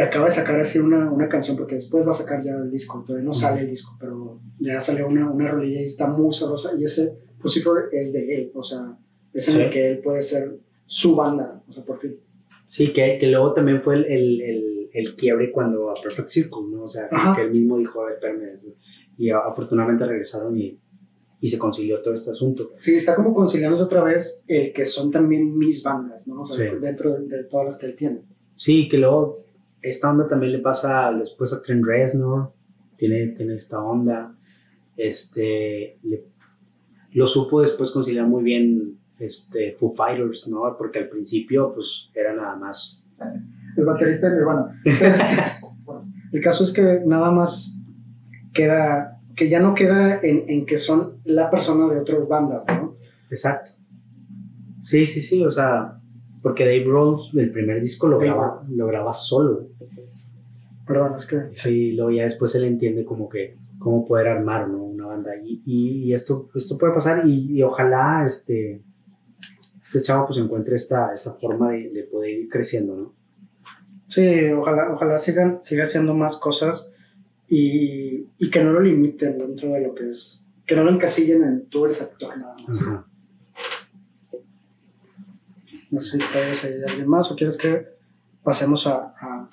acaba 0.00 0.24
de 0.26 0.30
sacar 0.30 0.58
así 0.60 0.78
una, 0.78 1.10
una 1.10 1.28
canción, 1.28 1.56
porque 1.56 1.74
después 1.74 2.06
va 2.06 2.10
a 2.10 2.14
sacar 2.14 2.42
ya 2.42 2.52
el 2.52 2.70
disco, 2.70 3.02
todavía 3.06 3.26
no 3.26 3.32
sale 3.34 3.62
el 3.62 3.68
disco, 3.68 3.96
pero 4.00 4.40
ya 4.58 4.80
salió 4.80 5.06
una, 5.08 5.30
una 5.30 5.48
rolilla 5.50 5.80
y 5.80 5.84
está 5.84 6.06
muy 6.06 6.32
sabrosa, 6.32 6.70
y 6.78 6.84
ese 6.84 7.18
Pucifer 7.40 7.88
es 7.92 8.12
de 8.12 8.34
él, 8.36 8.52
o 8.54 8.62
sea, 8.62 8.96
es 9.32 9.48
en 9.48 9.54
Sí. 9.54 9.60
el 9.62 9.70
que 9.70 9.90
él 9.90 9.98
puede 9.98 10.22
ser 10.22 10.56
su 10.86 11.16
banda, 11.16 11.62
o 11.68 11.72
sea, 11.72 11.84
por 11.84 11.98
fin. 11.98 12.16
Sí, 12.68 12.92
que, 12.92 13.18
que 13.18 13.26
luego 13.26 13.52
también 13.52 13.82
fue 13.82 13.96
el, 13.96 14.04
el, 14.06 14.40
el, 14.40 14.90
el 14.92 15.16
quiebre 15.16 15.50
cuando 15.52 15.90
a 15.90 15.94
Perfect 15.94 16.28
Circle, 16.30 16.68
¿no? 16.70 16.84
O 16.84 16.88
sea, 16.88 17.08
que- 17.36 17.42
él 17.42 17.50
mismo 17.50 17.76
dijo, 17.78 18.00
a 18.00 18.06
ver, 18.06 18.14
espérame. 18.14 18.60
Y 19.18 19.28
afortunadamente 19.30 20.06
regresaron 20.06 20.56
y, 20.56 20.78
y 21.40 21.48
se 21.48 21.58
concilió 21.58 22.00
todo 22.00 22.14
este 22.14 22.30
asunto. 22.30 22.70
Sí, 22.78 22.94
está 22.94 23.14
como 23.14 23.34
conciliándose 23.34 23.82
otra 23.84 24.02
vez 24.04 24.42
el 24.46 24.72
que 24.72 24.84
son 24.86 25.10
también 25.10 25.58
mis 25.58 25.82
bandas, 25.82 26.26
¿no? 26.28 26.42
O 26.42 26.46
sea, 26.46 26.70
Sí. 26.70 26.76
dentro 26.80 27.12
de, 27.18 27.26
de 27.26 27.44
todas 27.44 27.66
las 27.66 27.78
que 27.78 27.86
él 27.86 27.96
tiene. 27.96 28.22
Sí, 28.54 28.88
que 28.88 28.96
luego 28.98 29.44
esta 29.82 30.10
onda 30.10 30.26
también 30.28 30.52
le 30.52 30.58
pasa 30.60 31.12
después 31.12 31.52
a 31.52 31.60
Trent 31.60 31.84
Reznor, 31.84 32.52
tiene, 32.96 33.28
tiene 33.28 33.54
esta 33.56 33.82
onda. 33.82 34.34
Este, 34.96 35.98
le- 36.02 36.24
lo 37.12 37.26
supo 37.26 37.60
después 37.60 37.90
conciliar 37.90 38.26
muy 38.26 38.42
bien 38.42 38.98
este, 39.18 39.72
Foo 39.78 39.90
Fighters, 39.90 40.48
¿no? 40.48 40.62
Porque 40.78 40.98
al 41.00 41.08
principio, 41.08 41.72
pues, 41.74 42.10
era 42.14 42.34
nada 42.34 42.56
más. 42.56 43.04
El 43.76 43.84
baterista 43.84 44.28
de 44.28 44.36
Nirvana. 44.36 44.80
Entonces, 44.84 45.22
el 46.32 46.42
caso 46.42 46.64
es 46.64 46.72
que 46.72 47.00
nada 47.06 47.30
más 47.30 47.78
queda, 48.52 49.20
que 49.36 49.48
ya 49.48 49.60
no 49.60 49.74
queda 49.74 50.20
en, 50.22 50.44
en 50.48 50.66
que 50.66 50.78
son 50.78 51.20
la 51.24 51.50
persona 51.50 51.92
de 51.92 52.00
otras 52.00 52.26
bandas, 52.28 52.64
¿no? 52.68 52.96
Exacto. 53.30 53.72
Sí, 54.80 55.06
sí, 55.06 55.22
sí, 55.22 55.44
o 55.44 55.50
sea, 55.50 56.00
porque 56.42 56.64
Dave 56.64 56.84
Rose, 56.84 57.38
el 57.40 57.50
primer 57.52 57.80
disco 57.80 58.08
lo 58.08 58.18
graba, 58.18 58.62
lo 58.68 58.86
graba 58.86 59.12
solo. 59.12 59.68
Perdón, 60.86 61.14
es 61.16 61.26
que 61.26 61.36
Sí, 61.54 61.92
luego 61.92 62.10
ya 62.10 62.24
después 62.24 62.54
él 62.56 62.64
entiende 62.64 63.04
como 63.04 63.28
que 63.28 63.56
cómo 63.78 64.04
poder 64.04 64.28
armar 64.28 64.68
¿no? 64.68 64.82
una 64.82 65.06
banda. 65.06 65.32
Y, 65.42 65.62
y, 65.64 66.04
y 66.04 66.14
esto, 66.14 66.50
esto 66.54 66.76
puede 66.78 66.92
pasar 66.92 67.26
y, 67.26 67.56
y 67.56 67.62
ojalá 67.62 68.24
este, 68.26 68.82
este 69.82 70.02
chavo 70.02 70.26
pues 70.26 70.38
encuentre 70.38 70.76
esta, 70.76 71.12
esta 71.12 71.32
forma 71.34 71.70
de, 71.72 71.90
de 71.90 72.02
poder 72.04 72.30
ir 72.30 72.48
creciendo, 72.48 72.96
¿no? 72.96 73.14
sí, 74.08 74.50
ojalá, 74.50 74.92
ojalá 74.92 75.16
sigan, 75.18 75.60
siga 75.62 75.84
haciendo 75.84 76.12
más 76.12 76.36
cosas 76.36 76.92
y, 77.48 78.26
y 78.38 78.50
que 78.50 78.62
no 78.62 78.72
lo 78.72 78.80
limiten 78.80 79.38
dentro 79.38 79.72
de 79.72 79.80
lo 79.80 79.94
que 79.94 80.10
es, 80.10 80.44
que 80.66 80.76
no 80.76 80.84
lo 80.84 80.90
encasillen 80.90 81.42
en 81.42 81.66
tú 81.66 81.84
eres 81.86 82.02
actor 82.02 82.36
nada 82.36 82.54
más. 82.68 82.82
Ajá. 82.82 83.06
No 85.92 86.00
sé 86.00 86.18
si 86.18 86.24
traes 86.32 86.64
ahí 86.64 86.72
a 86.82 86.90
alguien 86.90 87.08
más 87.08 87.30
o 87.30 87.36
quieres 87.36 87.56
que 87.56 87.86
pasemos 88.42 88.86
a, 88.88 89.14
a, 89.20 89.48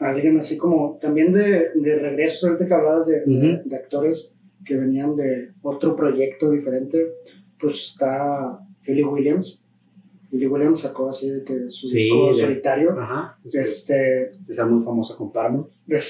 a 0.00 0.08
alguien 0.10 0.36
así 0.38 0.58
como 0.58 0.98
también 1.00 1.32
de, 1.32 1.70
de 1.74 1.98
regresos, 1.98 2.44
ahorita 2.44 2.66
que 2.66 2.74
hablabas 2.74 3.06
de, 3.06 3.20
de- 3.24 3.54
Ujú. 3.60 3.68
de 3.70 3.76
actores 3.76 4.34
que 4.64 4.76
venían 4.76 5.16
de 5.16 5.52
otro 5.62 5.96
proyecto 5.96 6.50
diferente, 6.50 7.06
pues 7.58 7.92
está 7.92 8.58
Billy 8.86 9.04
Williams. 9.04 9.62
Billy 10.30 10.48
Williams 10.48 10.80
sacó 10.80 11.08
así 11.08 11.30
de 11.30 11.44
que 11.44 11.70
su 11.70 11.86
Sí, 11.86 11.98
disco 12.00 12.26
de- 12.26 12.34
solitario. 12.34 13.00
Ajá. 13.00 13.38
Es 13.44 13.54
Este, 13.54 14.32
esa 14.48 14.66
muy 14.66 14.84
famosa 14.84 15.16
con 15.16 15.32
Paramount. 15.32 15.68
de 15.86 16.00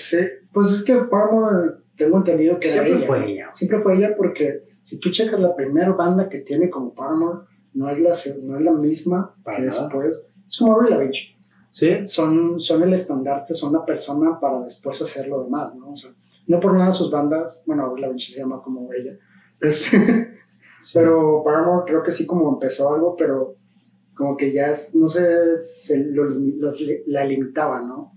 pues 0.52 0.72
es 0.72 0.82
que 0.82 0.94
Paramore 0.96 1.72
tengo 1.96 2.16
entendido 2.16 2.58
que 2.58 2.68
era 2.68 2.82
Siempre 2.84 2.96
ella, 2.96 3.06
fue 3.06 3.30
ella. 3.32 3.48
Siempre 3.52 3.78
fue 3.78 3.96
ella 3.98 4.14
porque 4.16 4.62
si 4.82 4.98
tú 4.98 5.10
checas 5.10 5.38
la 5.38 5.54
primera 5.54 5.92
banda 5.92 6.28
que 6.30 6.38
tiene 6.40 6.70
como 6.70 6.94
Paramore, 6.94 7.40
no 7.76 7.88
es 7.90 7.98
la, 8.00 8.10
no 8.42 8.56
es 8.58 8.62
la 8.64 8.72
misma 8.72 9.34
Para 9.44 9.58
que 9.58 9.64
nada. 9.66 9.82
después. 9.82 10.26
Es 10.48 10.58
como 10.58 10.74
Avril 10.74 10.90
Lavigne. 10.90 11.36
Sí. 11.70 11.90
Son, 12.06 12.58
son 12.58 12.82
el 12.82 12.92
estandarte, 12.94 13.54
son 13.54 13.72
la 13.72 13.84
persona 13.84 14.38
para 14.40 14.62
después 14.62 15.00
hacer 15.02 15.28
lo 15.28 15.44
demás, 15.44 15.74
¿no? 15.74 15.90
O 15.90 15.96
sea, 15.96 16.10
no 16.46 16.58
por 16.60 16.72
nada 16.74 16.90
sus 16.90 17.10
bandas, 17.10 17.62
bueno, 17.66 17.84
Avril 17.84 18.02
Lavigne 18.02 18.20
se 18.32 18.40
llama 18.40 18.62
como 18.62 18.92
ella. 18.92 19.12
Es- 19.60 19.90
sí. 20.82 20.98
pero 20.98 21.42
Paramore 21.44 21.84
creo 21.86 22.02
que 22.02 22.10
sí 22.10 22.26
como 22.26 22.48
empezó 22.52 22.94
algo, 22.94 23.14
pero 23.16 23.56
como 24.14 24.36
que 24.36 24.52
ya, 24.52 24.70
es- 24.70 24.94
no 24.94 25.08
sé, 25.08 25.56
se 25.56 26.04
los- 26.06 26.38
la 27.06 27.24
limitaba, 27.24 27.82
¿no? 27.82 28.12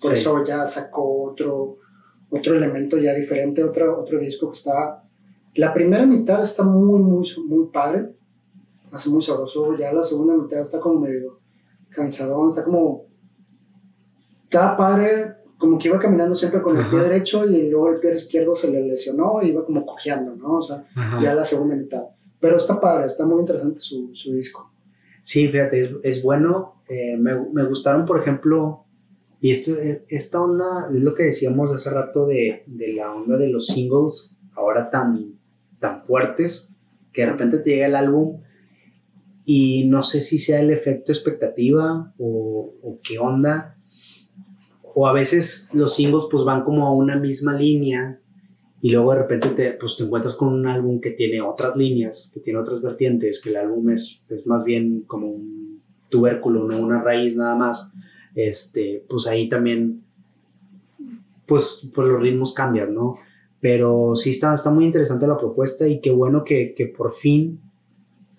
Por 0.00 0.12
Sí. 0.12 0.20
eso 0.20 0.42
ya 0.44 0.64
sacó 0.66 1.24
otro, 1.30 1.78
otro 2.30 2.54
elemento 2.54 2.96
ya 2.98 3.12
diferente, 3.14 3.62
otro, 3.62 4.00
otro 4.00 4.18
disco 4.18 4.50
que 4.50 4.56
está... 4.58 5.02
La 5.54 5.74
primera 5.74 6.06
mitad 6.06 6.42
está 6.42 6.62
muy, 6.62 6.98
muy, 7.02 7.28
muy 7.46 7.66
padre, 7.70 8.14
hace 8.92 9.10
muy 9.10 9.22
sabroso, 9.22 9.76
ya 9.76 9.92
la 9.92 10.02
segunda 10.02 10.36
mitad 10.36 10.60
está 10.60 10.78
como 10.78 11.00
medio 11.00 11.40
cansadón, 11.90 12.50
está 12.50 12.62
como... 12.62 13.06
Está 14.44 14.76
padre, 14.76 15.36
como 15.56 15.78
que 15.78 15.88
iba 15.88 15.98
caminando 15.98 16.34
siempre 16.34 16.60
con 16.60 16.76
el 16.76 16.90
pie 16.90 16.98
derecho 16.98 17.46
y 17.46 17.70
luego 17.70 17.88
el 17.88 18.00
pie 18.00 18.14
izquierdo 18.14 18.54
se 18.54 18.70
le 18.70 18.82
lesionó 18.82 19.40
y 19.42 19.48
iba 19.48 19.64
como 19.64 19.86
cojeando, 19.86 20.36
¿no? 20.36 20.58
O 20.58 20.62
sea, 20.62 20.84
ya 21.18 21.34
la 21.34 21.44
segunda 21.44 21.74
mitad. 21.74 22.02
Pero 22.38 22.56
está 22.56 22.78
padre, 22.78 23.06
está 23.06 23.24
muy 23.24 23.40
interesante 23.40 23.80
su, 23.80 24.10
su 24.12 24.34
disco. 24.34 24.70
Sí, 25.22 25.48
fíjate, 25.48 25.80
es, 25.80 25.90
es 26.02 26.22
bueno. 26.22 26.82
Eh, 26.88 27.16
me, 27.16 27.34
me, 27.52 27.64
gustaron, 27.64 28.04
por 28.04 28.20
ejemplo, 28.20 28.84
y 29.40 29.52
esto, 29.52 29.72
eh, 29.76 30.04
esta 30.08 30.42
onda, 30.42 30.88
es 30.92 31.00
lo 31.00 31.14
que 31.14 31.22
decíamos 31.22 31.72
hace 31.72 31.88
rato 31.88 32.26
de, 32.26 32.64
de, 32.66 32.92
la 32.92 33.14
onda 33.14 33.38
de 33.38 33.48
los 33.48 33.68
singles, 33.68 34.36
ahora 34.54 34.90
tan, 34.90 35.38
tan 35.78 36.02
fuertes, 36.02 36.74
que 37.12 37.22
de 37.22 37.30
repente 37.30 37.58
te 37.58 37.70
llega 37.70 37.86
el 37.86 37.94
álbum 37.94 38.41
y 39.44 39.88
no 39.88 40.02
sé 40.02 40.20
si 40.20 40.38
sea 40.38 40.60
el 40.60 40.70
efecto 40.70 41.12
expectativa 41.12 42.12
o, 42.18 42.74
o 42.82 43.00
qué 43.02 43.18
onda, 43.18 43.76
o 44.94 45.06
a 45.06 45.12
veces 45.12 45.70
los 45.72 45.94
singles 45.94 46.24
pues 46.30 46.44
van 46.44 46.64
como 46.64 46.86
a 46.86 46.92
una 46.92 47.16
misma 47.16 47.54
línea 47.54 48.20
y 48.80 48.90
luego 48.90 49.12
de 49.12 49.18
repente 49.20 49.48
te, 49.50 49.72
pues, 49.72 49.96
te 49.96 50.02
encuentras 50.02 50.34
con 50.34 50.48
un 50.48 50.66
álbum 50.66 51.00
que 51.00 51.12
tiene 51.12 51.40
otras 51.40 51.76
líneas, 51.76 52.30
que 52.34 52.40
tiene 52.40 52.58
otras 52.58 52.82
vertientes, 52.82 53.40
que 53.40 53.50
el 53.50 53.56
álbum 53.56 53.90
es, 53.90 54.24
es 54.28 54.44
más 54.44 54.64
bien 54.64 55.02
como 55.06 55.28
un 55.28 55.80
tubérculo, 56.08 56.66
no 56.66 56.80
una 56.80 57.00
raíz 57.00 57.36
nada 57.36 57.54
más, 57.54 57.92
este, 58.34 59.04
pues 59.08 59.28
ahí 59.28 59.48
también, 59.48 60.02
pues, 61.46 61.88
pues 61.94 62.08
los 62.08 62.20
ritmos 62.20 62.52
cambian, 62.54 62.92
¿no? 62.92 63.18
Pero 63.60 64.16
sí 64.16 64.30
está, 64.30 64.52
está 64.52 64.70
muy 64.70 64.84
interesante 64.84 65.28
la 65.28 65.38
propuesta 65.38 65.86
y 65.86 66.00
qué 66.00 66.10
bueno 66.10 66.42
que, 66.42 66.74
que 66.74 66.86
por 66.86 67.12
fin 67.12 67.60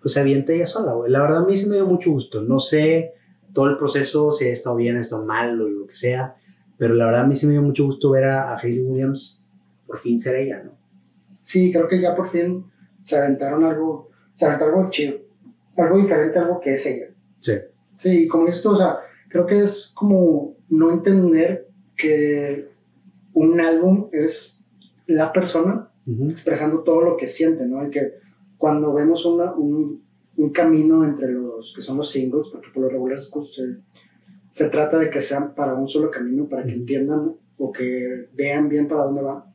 pues 0.04 0.14
se 0.14 0.20
avienta 0.20 0.52
ella 0.52 0.66
sola, 0.66 0.94
güey. 0.94 1.10
La 1.10 1.22
verdad 1.22 1.44
a 1.44 1.46
mí 1.46 1.56
se 1.56 1.68
me 1.68 1.76
dio 1.76 1.88
mucho 1.88 2.12
gusto. 2.12 2.42
No 2.42 2.60
sé 2.60 3.14
todo 3.54 3.68
el 3.68 3.78
proceso, 3.78 4.34
si 4.34 4.46
ha 4.46 4.52
estado 4.52 4.76
bien, 4.76 4.98
ha 4.98 5.02
estado 5.02 5.26
mal 5.26 5.60
o 5.62 5.70
lo 5.70 5.88
que 5.88 5.96
sea, 5.96 6.36
pero 6.78 6.94
la 6.94 7.06
verdad 7.06 7.22
a 7.22 7.28
mí 7.28 7.36
se 7.36 7.48
me 7.48 7.54
dio 7.54 7.62
mucho 7.62 7.86
gusto 7.86 8.12
ver 8.12 8.26
a, 8.26 8.52
a 8.52 8.58
Hayley 8.58 8.82
Williams 8.82 9.46
por 9.88 9.98
fin 10.00 10.20
ser 10.20 10.36
ella, 10.36 10.62
¿no? 10.62 10.78
Sí, 11.42 11.72
creo 11.72 11.88
que 11.88 12.02
ya 12.02 12.14
por 12.14 12.28
fin 12.28 12.66
se 13.02 13.18
aventaron 13.18 13.64
algo, 13.64 14.10
se 14.34 14.46
aventaron 14.46 14.80
algo 14.80 14.90
chido, 14.90 15.20
algo 15.78 15.98
diferente, 15.98 16.38
algo 16.38 16.60
que 16.60 16.74
es 16.74 16.86
ella. 16.86 17.08
Sí. 17.40 17.54
Sí, 17.96 18.28
como 18.28 18.48
esto, 18.48 18.72
o 18.72 18.76
sea, 18.76 18.98
creo 19.30 19.46
que 19.46 19.62
es 19.62 19.94
como 19.96 20.58
no 20.68 20.92
entender 20.92 21.70
que 21.96 22.70
un 23.34 23.62
álbum 23.62 24.10
es 24.12 24.66
la 25.08 25.32
persona 25.32 25.90
expresando 26.30 26.80
todo 26.84 27.02
lo 27.02 27.16
que 27.16 27.28
siente, 27.28 27.66
¿no? 27.66 27.88
Y 27.88 27.90
que 27.90 28.23
cuando 28.64 28.94
vemos 28.94 29.26
una, 29.26 29.52
un, 29.54 30.02
un, 30.38 30.50
camino 30.52 31.04
entre 31.04 31.34
los 31.34 31.74
que 31.76 31.82
son 31.82 31.98
los 31.98 32.10
singles, 32.10 32.48
porque 32.50 32.70
por 32.74 32.84
lo 32.84 32.90
regular 32.90 33.18
se, 33.18 33.30
se 34.50 34.70
trata 34.70 34.98
de 34.98 35.10
que 35.10 35.20
sean 35.20 35.54
para 35.54 35.74
un 35.74 35.88
solo 35.88 36.10
camino, 36.10 36.48
para 36.48 36.64
que 36.64 36.72
entiendan 36.72 37.36
o 37.58 37.72
que 37.74 38.30
vean 38.34 38.70
bien 38.70 38.88
para 38.88 39.04
dónde 39.04 39.22
va 39.22 39.54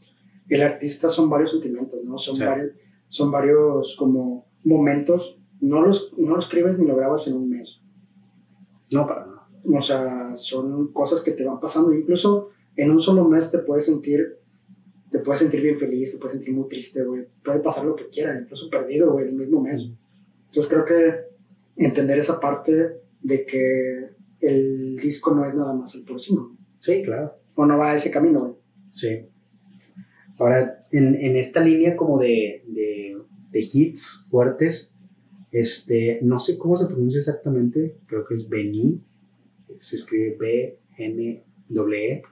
el 0.48 0.62
artista 0.62 1.08
son 1.08 1.28
varios 1.28 1.50
sentimientos, 1.50 2.02
¿no? 2.04 2.18
Son, 2.18 2.38
varios, 2.38 2.72
son 3.08 3.30
varios 3.30 3.96
como 3.96 4.46
momentos, 4.64 5.38
no 5.60 5.82
los, 5.82 6.14
no 6.16 6.36
los 6.36 6.46
escribes 6.46 6.78
ni 6.78 6.86
lo 6.86 6.96
grabas 6.96 7.26
en 7.28 7.36
un 7.36 7.50
mes. 7.50 7.80
No, 8.92 9.06
para 9.06 9.26
nada. 9.26 9.48
O 9.64 9.82
sea, 9.82 10.34
son 10.34 10.92
cosas 10.92 11.20
que 11.20 11.32
te 11.32 11.44
van 11.44 11.60
pasando. 11.60 11.92
Incluso 11.92 12.48
en 12.76 12.90
un 12.90 13.00
solo 13.00 13.28
mes 13.28 13.50
te 13.50 13.58
puedes 13.58 13.84
sentir, 13.84 14.37
te 15.10 15.18
puedes 15.20 15.40
sentir 15.40 15.62
bien 15.62 15.78
feliz, 15.78 16.12
te 16.12 16.18
puedes 16.18 16.32
sentir 16.32 16.54
muy 16.54 16.68
triste, 16.68 17.04
güey. 17.04 17.26
Puede 17.42 17.60
pasar 17.60 17.84
lo 17.84 17.96
que 17.96 18.08
quiera, 18.08 18.38
incluso 18.38 18.68
perdido, 18.70 19.12
güey, 19.12 19.28
el 19.28 19.34
mismo 19.34 19.60
mes. 19.60 19.88
Entonces 20.46 20.70
creo 20.70 20.84
que 20.84 21.28
entender 21.76 22.18
esa 22.18 22.40
parte 22.40 23.00
de 23.22 23.46
que 23.46 24.08
el 24.40 24.96
disco 24.96 25.34
no 25.34 25.44
es 25.44 25.54
nada 25.54 25.72
más 25.72 25.94
el 25.94 26.04
puro 26.04 26.18
Sí, 26.18 27.02
claro. 27.02 27.34
O 27.54 27.66
no 27.66 27.78
va 27.78 27.92
a 27.92 27.94
ese 27.94 28.10
camino, 28.10 28.40
güey. 28.40 28.54
Sí. 28.90 29.26
Ahora, 30.38 30.86
en, 30.92 31.14
en 31.16 31.36
esta 31.36 31.60
línea 31.60 31.96
como 31.96 32.18
de, 32.18 32.62
de, 32.66 33.16
de, 33.50 33.60
hits 33.60 34.28
fuertes, 34.30 34.94
este, 35.50 36.20
no 36.22 36.38
sé 36.38 36.56
cómo 36.56 36.76
se 36.76 36.86
pronuncia 36.86 37.18
exactamente, 37.18 37.96
creo 38.06 38.24
que 38.24 38.36
es 38.36 38.48
Beni, 38.48 39.02
se 39.80 39.96
escribe 39.96 40.36
B-N-W-E. 40.38 42.22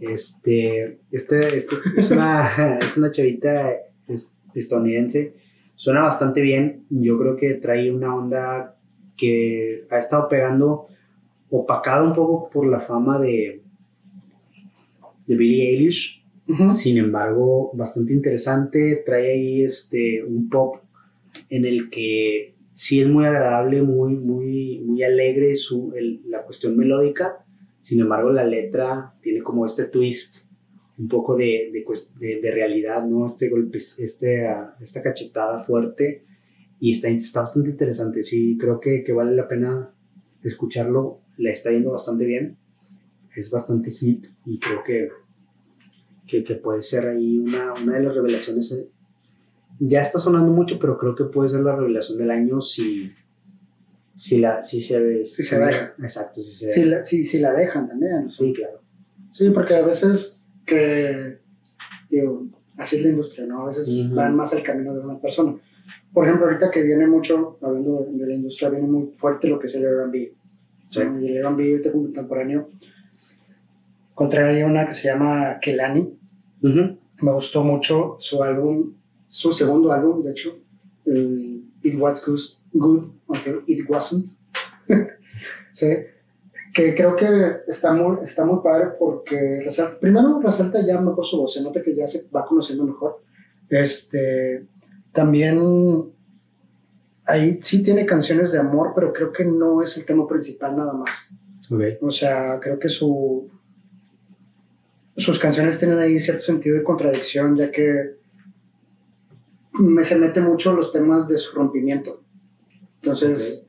Este, 0.00 1.00
este, 1.10 1.56
este 1.56 1.76
es, 1.96 2.10
una, 2.10 2.78
es 2.80 2.96
una 2.96 3.10
chavita 3.12 3.70
estadounidense, 4.54 5.34
suena 5.74 6.02
bastante 6.02 6.40
bien, 6.40 6.86
yo 6.88 7.18
creo 7.18 7.36
que 7.36 7.54
trae 7.54 7.92
una 7.92 8.14
onda 8.14 8.76
que 9.16 9.86
ha 9.90 9.98
estado 9.98 10.28
pegando, 10.28 10.88
opacada 11.50 12.02
un 12.02 12.14
poco 12.14 12.48
por 12.48 12.66
la 12.66 12.80
fama 12.80 13.20
de, 13.20 13.62
de 15.26 15.36
Billie 15.36 15.68
Eilish, 15.68 16.20
sin 16.70 16.98
embargo, 16.98 17.70
bastante 17.74 18.12
interesante, 18.12 19.02
trae 19.06 19.32
ahí 19.32 19.62
este, 19.62 20.24
un 20.24 20.48
pop 20.48 20.78
en 21.48 21.64
el 21.64 21.90
que 21.90 22.56
sí 22.72 23.00
es 23.00 23.08
muy 23.08 23.24
agradable, 23.24 23.82
muy, 23.82 24.14
muy, 24.14 24.80
muy 24.80 25.02
alegre 25.02 25.54
su, 25.54 25.92
la 26.26 26.42
cuestión 26.42 26.76
melódica, 26.76 27.39
sin 27.80 28.00
embargo 28.00 28.30
la 28.30 28.44
letra 28.44 29.14
tiene 29.20 29.42
como 29.42 29.66
este 29.66 29.86
twist, 29.86 30.50
un 30.98 31.08
poco 31.08 31.34
de, 31.34 31.72
de, 32.18 32.50
realidad, 32.50 33.06
¿no? 33.06 33.24
Este 33.24 33.48
golpe, 33.48 33.78
este, 33.78 34.46
uh, 34.46 34.82
esta 34.82 35.02
cachetada 35.02 35.58
fuerte 35.58 36.24
y 36.78 36.90
está, 36.90 37.08
está 37.08 37.40
bastante 37.40 37.70
interesante, 37.70 38.22
sí, 38.22 38.56
creo 38.58 38.80
que, 38.80 39.02
que 39.02 39.12
vale 39.12 39.34
la 39.34 39.48
pena 39.48 39.94
escucharlo, 40.42 41.20
le 41.38 41.50
está 41.50 41.70
yendo 41.70 41.92
bastante 41.92 42.24
bien, 42.24 42.58
es 43.34 43.50
bastante 43.50 43.90
hit 43.90 44.26
y 44.44 44.58
creo 44.58 44.82
que 44.84 45.08
que, 46.30 46.44
que 46.44 46.54
puede 46.54 46.80
ser 46.82 47.08
ahí 47.08 47.38
una, 47.38 47.72
una, 47.72 47.96
de 47.96 48.04
las 48.04 48.14
revelaciones. 48.14 48.70
Eh, 48.72 48.88
ya 49.80 50.00
está 50.00 50.18
sonando 50.18 50.52
mucho, 50.52 50.78
pero 50.78 50.96
creo 50.96 51.14
que 51.14 51.24
puede 51.24 51.48
ser 51.48 51.60
la 51.60 51.74
revelación 51.74 52.18
del 52.18 52.30
año 52.30 52.60
si, 52.60 53.12
si, 54.20 54.36
la, 54.36 54.62
si 54.62 54.82
se, 54.82 55.24
si 55.24 55.42
se, 55.42 55.58
deja. 55.58 55.94
Exacto, 55.98 56.40
si 56.40 56.52
se 56.52 56.70
si 56.70 56.84
La, 56.84 57.02
si, 57.02 57.24
si, 57.24 57.38
la 57.38 57.54
dejan 57.54 57.88
también. 57.88 58.30
Sí, 58.30 58.52
claro. 58.52 58.82
Sí, 59.32 59.48
porque 59.48 59.76
a 59.76 59.82
veces 59.82 60.42
que, 60.66 61.38
digo, 62.10 62.46
así 62.76 62.96
es 62.96 63.02
la 63.02 63.08
industria, 63.08 63.46
¿no? 63.46 63.62
A 63.62 63.66
veces 63.66 64.12
van 64.12 64.36
más 64.36 64.52
al 64.52 64.62
camino 64.62 64.92
de 64.92 65.00
una 65.00 65.18
persona. 65.18 65.56
Por 66.12 66.26
ejemplo, 66.26 66.44
ahorita 66.44 66.70
que 66.70 66.82
viene 66.82 67.06
mucho, 67.06 67.56
hablando 67.62 68.06
de, 68.12 68.26
la 68.26 68.34
industria, 68.34 68.68
viene 68.68 68.86
muy 68.86 69.10
fuerte 69.14 69.48
lo 69.48 69.58
que 69.58 69.68
es 69.68 69.74
el 69.76 69.84
R&B. 69.84 70.34
Sí. 70.90 71.00
Y 71.00 71.28
el 71.28 71.36
R&B 71.38 71.90
contemporáneo. 71.90 72.68
Encontré 74.10 74.42
ahí 74.44 74.62
una 74.62 74.86
que 74.86 74.92
se 74.92 75.08
llama 75.08 75.58
Kelani, 75.62 76.14
me 76.60 77.32
gustó 77.32 77.64
mucho 77.64 78.16
su 78.18 78.42
álbum, 78.42 78.92
su 79.26 79.50
segundo 79.50 79.92
álbum, 79.92 80.22
de 80.22 80.32
hecho, 80.32 80.58
el 81.06 81.64
It 81.82 81.98
Was 81.98 82.22
Good, 82.26 82.59
Until 82.72 83.62
It 83.66 83.88
Wasn't. 83.88 84.26
sí, 85.72 85.86
que 86.72 86.94
creo 86.94 87.16
que 87.16 87.62
está 87.66 87.92
muy, 87.92 88.18
está 88.22 88.44
muy 88.44 88.60
padre 88.62 88.90
porque 88.98 89.60
resalta, 89.64 89.98
primero 89.98 90.40
resalta 90.40 90.84
ya 90.84 91.00
mejor 91.00 91.24
su 91.24 91.38
voz, 91.40 91.54
se 91.54 91.62
nota 91.62 91.82
que 91.82 91.94
ya 91.94 92.06
se 92.06 92.28
va 92.30 92.44
conociendo 92.44 92.84
mejor. 92.84 93.22
Este, 93.68 94.66
también 95.12 96.12
ahí 97.24 97.58
sí 97.62 97.82
tiene 97.82 98.06
canciones 98.06 98.52
de 98.52 98.58
amor, 98.58 98.92
pero 98.94 99.12
creo 99.12 99.32
que 99.32 99.44
no 99.44 99.82
es 99.82 99.96
el 99.96 100.04
tema 100.04 100.26
principal 100.26 100.76
nada 100.76 100.92
más. 100.92 101.30
O 102.00 102.10
sea, 102.10 102.58
creo 102.60 102.78
que 102.78 102.88
su, 102.88 103.48
sus 105.16 105.38
canciones 105.38 105.78
tienen 105.78 105.98
ahí 105.98 106.18
cierto 106.18 106.44
sentido 106.44 106.76
de 106.76 106.82
contradicción, 106.82 107.56
ya 107.56 107.70
que 107.70 108.16
me 109.78 110.02
se 110.02 110.16
mete 110.16 110.40
mucho 110.40 110.72
los 110.72 110.92
temas 110.92 111.28
de 111.28 111.36
su 111.36 111.54
rompimiento. 111.54 112.24
Entonces, 113.02 113.66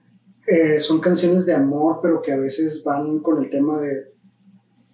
eh, 0.48 0.80
son 0.80 1.00
canciones 1.00 1.46
de 1.46 1.54
amor, 1.54 2.00
pero 2.02 2.22
que 2.22 2.32
a 2.32 2.38
veces 2.38 2.84
van 2.84 3.20
con 3.20 3.44
el 3.44 3.50
tema 3.50 3.80
de 3.80 4.12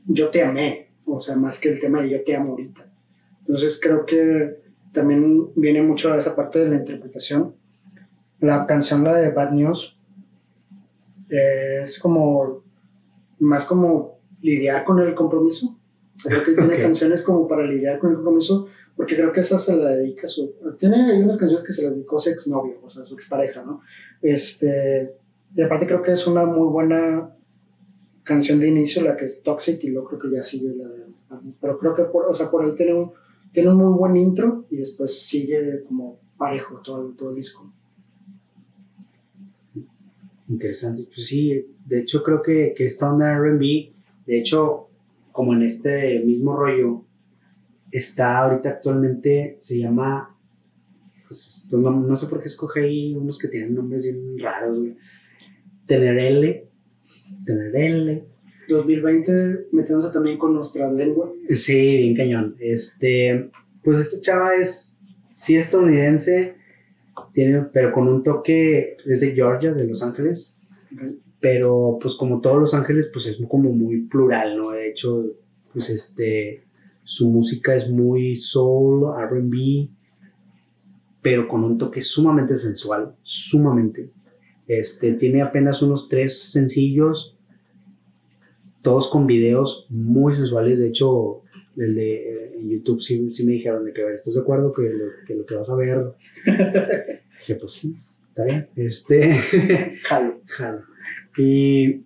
yo 0.06 0.30
te 0.30 0.44
amé, 0.44 0.92
o 1.06 1.20
sea, 1.20 1.36
más 1.36 1.60
que 1.60 1.70
el 1.70 1.80
tema 1.80 2.02
de 2.02 2.10
yo 2.10 2.24
te 2.24 2.36
amo 2.36 2.52
ahorita. 2.52 2.90
Entonces, 3.40 3.80
creo 3.82 4.06
que 4.06 4.62
también 4.92 5.52
viene 5.56 5.82
mucho 5.82 6.14
a 6.14 6.18
esa 6.18 6.36
parte 6.36 6.60
de 6.60 6.70
la 6.70 6.76
interpretación. 6.78 7.56
La 8.40 8.66
canción, 8.66 9.04
la 9.04 9.18
de 9.18 9.32
Bad 9.32 9.52
News, 9.52 10.00
es 11.30 12.00
como 12.00 12.64
más 13.40 13.66
como 13.66 14.20
lidiar 14.42 14.86
con 14.86 15.00
el 15.00 15.14
compromiso 15.14 15.78
Creo 16.24 16.44
que 16.44 16.54
tiene 16.54 16.82
canciones 16.82 17.22
como 17.22 17.48
para 17.48 17.66
lidiar 17.66 18.00
con 18.00 18.10
el 18.10 18.16
compromiso, 18.16 18.68
porque 18.98 19.16
creo 19.16 19.32
que 19.32 19.42
esa 19.42 19.60
se 19.60 19.78
la 19.78 19.92
dedica 19.92 20.26
su... 20.26 20.56
Tiene 20.80 21.12
hay 21.12 21.22
unas 21.22 21.38
canciones 21.38 21.64
que 21.64 21.72
se 21.72 21.84
las 21.84 21.96
dedicó 21.96 22.16
a 22.16 22.20
su 22.20 22.32
exnovio, 22.32 22.80
o 22.82 22.90
sea, 22.90 23.06
su 23.06 23.14
expareja, 23.14 23.64
¿no? 23.64 23.82
Este, 24.24 25.16
y 25.56 25.62
aparte 25.62 25.86
creo 25.86 26.02
que 26.02 26.12
es 26.12 26.26
una 26.26 26.48
muy 26.48 26.68
buena 26.68 27.30
canción 28.24 28.60
de 28.60 28.68
inicio, 28.68 29.04
la 29.04 29.16
que 29.16 29.26
es 29.26 29.44
Toxic, 29.44 29.84
y 29.84 29.90
luego 29.90 30.08
creo 30.10 30.22
que 30.22 30.32
ya 30.32 30.42
sigue 30.42 30.76
la 30.76 30.90
de... 30.90 31.06
Pero 31.62 31.78
creo 31.78 31.94
que 31.94 32.02
o 32.02 32.34
sea, 32.34 32.50
por 32.50 32.66
ahí 32.66 32.74
tiene 32.74 32.96
un, 32.96 33.12
tiene 33.52 33.70
un 33.70 33.78
muy 33.78 33.98
buen 33.98 34.16
intro 34.18 34.66
y 34.72 34.78
después 34.78 35.22
sigue 35.22 35.84
como 35.84 36.20
parejo 36.36 36.82
todo, 36.84 37.12
todo 37.12 37.30
el 37.30 37.36
disco. 37.36 37.72
Interesante, 40.50 41.04
pues 41.04 41.28
sí, 41.28 41.68
de 41.86 42.00
hecho 42.00 42.24
creo 42.24 42.42
que, 42.42 42.74
que 42.76 42.86
esta 42.86 43.12
onda 43.12 43.38
RB, 43.38 43.60
de 44.26 44.40
hecho, 44.40 44.88
como 45.32 45.54
en 45.54 45.62
este 45.62 46.20
mismo 46.22 46.56
rollo, 46.56 47.04
está 47.92 48.40
ahorita 48.40 48.70
actualmente, 48.70 49.58
se 49.60 49.80
llama, 49.80 50.36
pues, 51.28 51.66
no, 51.72 51.92
no, 51.92 52.16
sé 52.16 52.28
por 52.28 52.40
qué 52.40 52.48
escogí 52.48 52.80
ahí 52.80 53.14
unos 53.16 53.40
que 53.40 53.48
tienen 53.48 53.76
nombres 53.76 54.04
bien 54.04 54.38
raros, 54.40 54.80
güey. 54.80 54.96
Tenerelle, 55.86 56.68
Tenerelle. 57.46 58.26
2020 58.68 59.68
metiéndose 59.72 60.14
también 60.14 60.38
con 60.38 60.54
nuestra 60.54 60.92
lengua. 60.92 61.32
Sí, 61.50 61.98
bien 61.98 62.16
cañón. 62.16 62.56
Este, 62.60 63.50
pues 63.82 64.00
esta 64.00 64.20
chava 64.20 64.56
es, 64.56 65.00
sí 65.32 65.56
estadounidense, 65.56 66.56
tiene, 67.34 67.62
pero 67.72 67.94
con 67.94 68.08
un 68.08 68.24
toque, 68.24 68.98
es 69.06 69.22
de 69.22 69.34
Georgia, 69.34 69.74
de 69.74 69.88
Los 69.88 70.04
Ángeles. 70.04 70.54
Okay. 70.94 71.18
Pero 71.40 71.98
pues 72.02 72.16
como 72.16 72.42
todos 72.42 72.60
Los 72.60 72.74
Ángeles, 72.74 73.10
pues 73.12 73.28
es 73.28 73.38
como 73.48 73.72
muy 73.72 74.02
plural, 74.02 74.58
¿no? 74.58 74.72
De 74.72 74.90
hecho, 74.90 75.26
pues 75.72 75.90
este, 75.90 76.64
su 77.08 77.32
música 77.32 77.74
es 77.74 77.90
muy 77.90 78.36
soul, 78.36 79.14
RB, 79.18 79.88
pero 81.22 81.48
con 81.48 81.64
un 81.64 81.78
toque 81.78 82.02
sumamente 82.02 82.58
sensual, 82.58 83.16
sumamente. 83.22 84.12
Este, 84.68 85.14
tiene 85.14 85.42
apenas 85.42 85.82
unos 85.82 86.10
tres 86.10 86.52
sencillos, 86.52 87.38
todos 88.82 89.08
con 89.08 89.26
videos 89.26 89.88
muy 89.90 90.36
sensuales. 90.36 90.80
De 90.80 90.90
hecho, 90.90 91.44
el 91.78 91.96
de 91.96 92.58
en 92.60 92.70
YouTube 92.72 93.02
sí, 93.02 93.32
sí 93.32 93.46
me 93.46 93.54
dijeron 93.54 93.86
de 93.86 93.94
que, 93.94 94.02
¿estás 94.14 94.34
de 94.34 94.42
acuerdo 94.42 94.74
que 94.74 94.82
lo, 94.82 95.06
que 95.26 95.36
lo 95.36 95.46
que 95.46 95.56
vas 95.56 95.70
a 95.70 95.78
ver? 95.78 96.12
Dije, 97.40 97.56
pues 97.56 97.72
sí, 97.72 97.96
está 98.28 98.44
bien. 98.44 98.68
Este, 98.76 99.34
Jalo. 100.04 100.42
jalo. 100.46 100.82
Y 101.38 102.04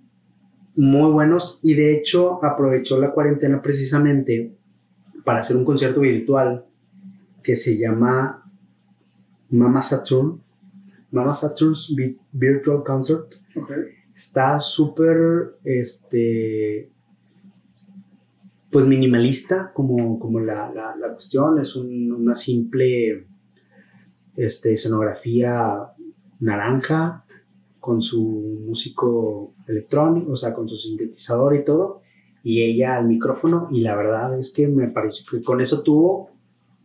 muy 0.75 1.11
buenos. 1.11 1.59
Y 1.63 1.73
de 1.73 1.91
hecho, 1.91 2.45
aprovechó 2.45 3.01
la 3.01 3.11
cuarentena 3.13 3.63
precisamente 3.63 4.60
para 5.23 5.39
hacer 5.39 5.55
un 5.57 5.65
concierto 5.65 6.01
virtual 6.01 6.65
que 7.43 7.55
se 7.55 7.77
llama 7.77 8.49
Mama 9.49 9.81
Saturn. 9.81 10.41
Mama 11.11 11.33
Saturn's 11.33 11.93
Vi- 11.95 12.17
Virtual 12.31 12.83
Concert. 12.83 13.33
Okay. 13.55 13.83
Está 14.15 14.59
súper, 14.59 15.57
este, 15.63 16.89
pues 18.71 18.85
minimalista 18.85 19.71
como, 19.73 20.17
como 20.19 20.39
la, 20.39 20.71
la, 20.73 20.95
la 20.95 21.11
cuestión. 21.13 21.59
Es 21.59 21.75
un- 21.75 22.11
una 22.11 22.35
simple 22.35 23.27
este, 24.37 24.73
escenografía 24.73 25.79
naranja 26.39 27.25
con 27.79 28.01
su 28.01 28.61
músico 28.65 29.53
electrónico, 29.67 30.31
o 30.33 30.35
sea, 30.35 30.53
con 30.53 30.69
su 30.69 30.77
sintetizador 30.77 31.55
y 31.55 31.63
todo, 31.63 32.01
y 32.43 32.63
ella 32.63 32.95
al 32.97 33.07
micrófono, 33.07 33.67
y 33.71 33.81
la 33.81 33.95
verdad 33.95 34.37
es 34.37 34.51
que 34.51 34.67
me 34.67 34.87
pareció 34.87 35.25
que 35.29 35.43
con 35.43 35.61
eso 35.61 35.83
tuvo 35.83 36.31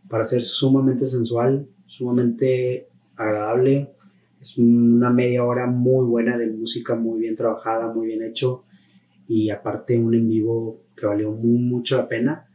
para 0.07 0.23
ser 0.23 0.43
sumamente 0.43 1.05
sensual, 1.05 1.67
sumamente 1.85 2.87
agradable. 3.15 3.91
Es 4.39 4.57
una 4.57 5.09
media 5.09 5.43
hora 5.43 5.65
muy 5.67 6.05
buena 6.05 6.37
de 6.37 6.47
música, 6.47 6.95
muy 6.95 7.19
bien 7.19 7.35
trabajada, 7.35 7.91
muy 7.91 8.07
bien 8.07 8.21
hecho, 8.23 8.63
y 9.27 9.49
aparte 9.49 9.97
un 9.97 10.13
en 10.13 10.29
vivo 10.29 10.81
que 10.95 11.05
valió 11.07 11.31
muy, 11.31 11.59
mucho 11.59 11.97
la 11.97 12.07
pena. 12.07 12.47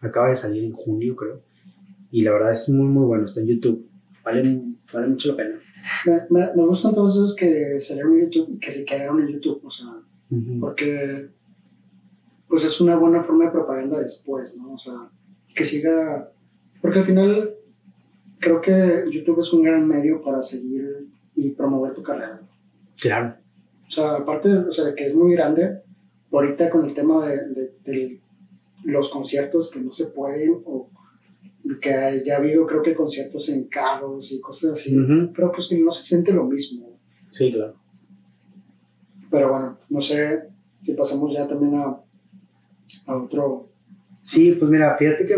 Acaba 0.00 0.30
de 0.30 0.36
salir 0.36 0.64
en 0.64 0.72
junio, 0.72 1.14
creo, 1.14 1.42
y 2.10 2.22
la 2.22 2.32
verdad 2.32 2.52
es 2.52 2.68
muy, 2.68 2.86
muy 2.86 3.04
bueno, 3.04 3.26
está 3.26 3.40
en 3.40 3.48
YouTube, 3.48 3.86
vale, 4.24 4.62
vale 4.92 5.06
mucho 5.08 5.30
la 5.32 5.36
pena. 5.36 5.60
Me, 6.06 6.12
me, 6.30 6.46
me 6.56 6.66
gustan 6.66 6.94
todos 6.94 7.14
esos 7.14 7.36
que 7.36 7.78
salieron 7.78 8.14
en 8.14 8.24
YouTube 8.24 8.54
y 8.54 8.58
que 8.58 8.72
se 8.72 8.84
quedaron 8.84 9.20
en 9.20 9.28
YouTube, 9.28 9.60
o 9.62 9.70
sea, 9.70 9.86
Ujú. 10.30 10.58
porque 10.58 11.28
pues 12.48 12.64
es 12.64 12.80
una 12.80 12.96
buena 12.96 13.22
forma 13.22 13.46
de 13.46 13.50
propaganda 13.50 13.98
después, 14.00 14.56
¿no? 14.56 14.72
O 14.74 14.78
sea, 14.78 14.94
que 15.54 15.64
siga, 15.64 16.30
porque 16.80 17.00
al 17.00 17.04
final 17.06 17.54
creo 18.38 18.60
que 18.60 19.04
YouTube 19.10 19.40
es 19.40 19.52
un 19.52 19.62
gran 19.62 19.86
medio 19.86 20.20
para 20.22 20.42
seguir 20.42 21.08
y 21.34 21.50
promover 21.50 21.94
tu 21.94 22.02
carrera. 22.02 22.40
Claro. 23.00 23.36
O 23.86 23.90
sea, 23.90 24.16
aparte, 24.16 24.50
o 24.52 24.72
sea, 24.72 24.84
de 24.86 24.94
que 24.94 25.06
es 25.06 25.14
muy 25.14 25.32
grande, 25.34 25.82
ahorita 26.32 26.70
con 26.70 26.84
el 26.84 26.94
tema 26.94 27.26
de, 27.26 27.36
de- 27.48 27.74
de 27.84 28.20
los 28.84 29.08
conciertos 29.08 29.70
que 29.70 29.80
no 29.80 29.92
se 29.92 30.06
pueden, 30.06 30.60
o 30.64 30.90
que 31.80 32.22
ya 32.24 32.34
ha 32.34 32.38
habido, 32.38 32.66
creo 32.66 32.82
que 32.82 32.94
conciertos 32.94 33.48
en 33.48 33.64
carros 33.64 34.30
y 34.32 34.40
cosas 34.40 34.72
así, 34.72 34.96
Ujú. 34.98 35.32
pero 35.34 35.50
pues 35.50 35.66
que 35.68 35.78
no 35.78 35.90
se 35.90 36.02
siente 36.04 36.32
lo 36.32 36.44
mismo. 36.44 36.98
Sí, 37.30 37.52
claro. 37.52 37.74
Pero 39.30 39.50
bueno, 39.50 39.78
no 39.88 40.00
sé 40.00 40.44
si 40.82 40.94
pasamos 40.94 41.32
ya 41.32 41.46
también 41.48 41.74
a, 41.74 42.00
a 43.06 43.16
otro. 43.16 43.68
Sí, 44.22 44.52
pues 44.52 44.70
mira, 44.70 44.96
fíjate 44.96 45.24
que 45.24 45.36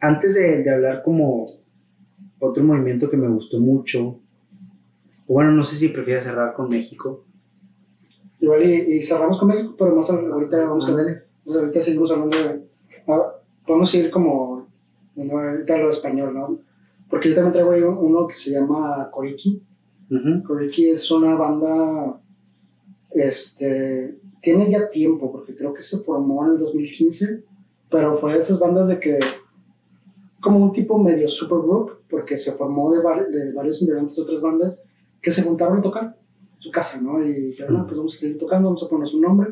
antes 0.00 0.34
de, 0.34 0.62
de 0.62 0.70
hablar 0.70 1.02
como 1.02 1.46
otro 2.38 2.62
movimiento 2.64 3.08
que 3.08 3.16
me 3.16 3.28
gustó 3.28 3.58
mucho, 3.60 4.20
bueno, 5.26 5.50
no 5.52 5.62
sé 5.62 5.76
si 5.76 5.88
prefieres 5.88 6.24
cerrar 6.24 6.52
con 6.54 6.68
México. 6.68 7.24
Igual 8.40 8.62
y, 8.64 8.96
y 8.96 9.02
cerramos 9.02 9.38
con 9.38 9.48
México, 9.48 9.74
pero 9.78 9.94
más 9.94 10.10
ahorita 10.10 10.58
vamos 10.66 10.86
a 10.86 10.90
Ándale. 10.90 11.22
Pues 11.44 11.56
ahorita 11.56 11.80
seguimos 11.80 12.10
hablando 12.10 12.36
de. 12.36 12.62
ah, 13.08 13.32
podemos 13.66 13.90
seguir 13.90 14.10
como. 14.10 14.68
bueno, 15.14 15.38
ahorita 15.38 15.78
lo 15.78 15.84
de 15.84 15.90
español, 15.90 16.34
¿no? 16.34 16.58
Porque 17.08 17.28
yo 17.30 17.34
también 17.34 17.52
traigo 17.52 17.70
ahí 17.70 17.82
un- 17.82 17.96
uno 17.98 18.26
que 18.26 18.34
se 18.34 18.50
llama 18.50 19.08
Koriki. 19.10 19.62
Koriki 20.46 20.88
es 20.90 21.10
una 21.10 21.34
banda. 21.34 22.20
Este. 23.10 24.18
Tiene 24.44 24.70
ya 24.70 24.88
tiempo, 24.90 25.32
porque 25.32 25.54
creo 25.56 25.72
que 25.74 25.82
se 25.82 25.98
formó 25.98 26.44
en 26.44 26.52
el 26.52 26.58
2015, 26.58 27.42
pero 27.90 28.16
fue 28.16 28.34
de 28.34 28.38
esas 28.40 28.58
bandas 28.60 28.86
de 28.88 29.00
que. 29.00 29.18
Como 30.40 30.58
un 30.58 30.72
tipo 30.72 30.98
medio 30.98 31.26
supergroup, 31.26 32.02
porque 32.10 32.36
se 32.36 32.52
formó 32.52 32.92
de, 32.92 33.00
vari- 33.02 33.28
de 33.30 33.52
varios 33.52 33.80
integrantes 33.80 34.14
de 34.16 34.22
otras 34.22 34.42
bandas 34.42 34.84
que 35.22 35.30
se 35.30 35.42
juntaron 35.42 35.78
a 35.78 35.82
tocar 35.82 36.18
su 36.58 36.70
casa, 36.70 37.00
¿no? 37.00 37.24
Y 37.24 37.32
dijeron, 37.32 37.86
pues 37.86 37.96
vamos 37.96 38.14
a 38.14 38.18
seguir 38.18 38.36
tocando, 38.38 38.68
vamos 38.68 38.82
a 38.82 38.88
ponernos 38.88 39.14
un 39.14 39.22
nombre, 39.22 39.48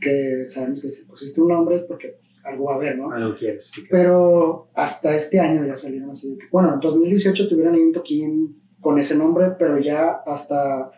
que 0.00 0.42
sabemos 0.46 0.80
que 0.80 0.88
si 0.88 1.06
pusiste 1.06 1.38
un 1.42 1.48
nombre 1.48 1.76
es 1.76 1.82
porque 1.82 2.16
algo 2.44 2.64
va 2.64 2.72
a 2.72 2.76
haber, 2.76 2.96
¿no? 2.98 3.12
Algo 3.12 3.36
quieres. 3.36 3.70
sí 3.70 3.82
Pero 3.90 4.68
hasta 4.74 5.14
este 5.14 5.38
año 5.38 5.66
ya 5.66 5.76
salieron 5.76 6.10
así. 6.10 6.38
Bueno, 6.50 6.72
en 6.74 6.80
2018 6.80 7.48
tuvieron 7.48 7.74
ahí 7.74 7.82
un 7.82 7.92
toquín 7.92 8.56
con 8.80 8.98
ese 8.98 9.16
nombre, 9.18 9.52
pero 9.58 9.78
ya 9.78 10.22
hasta, 10.26 10.90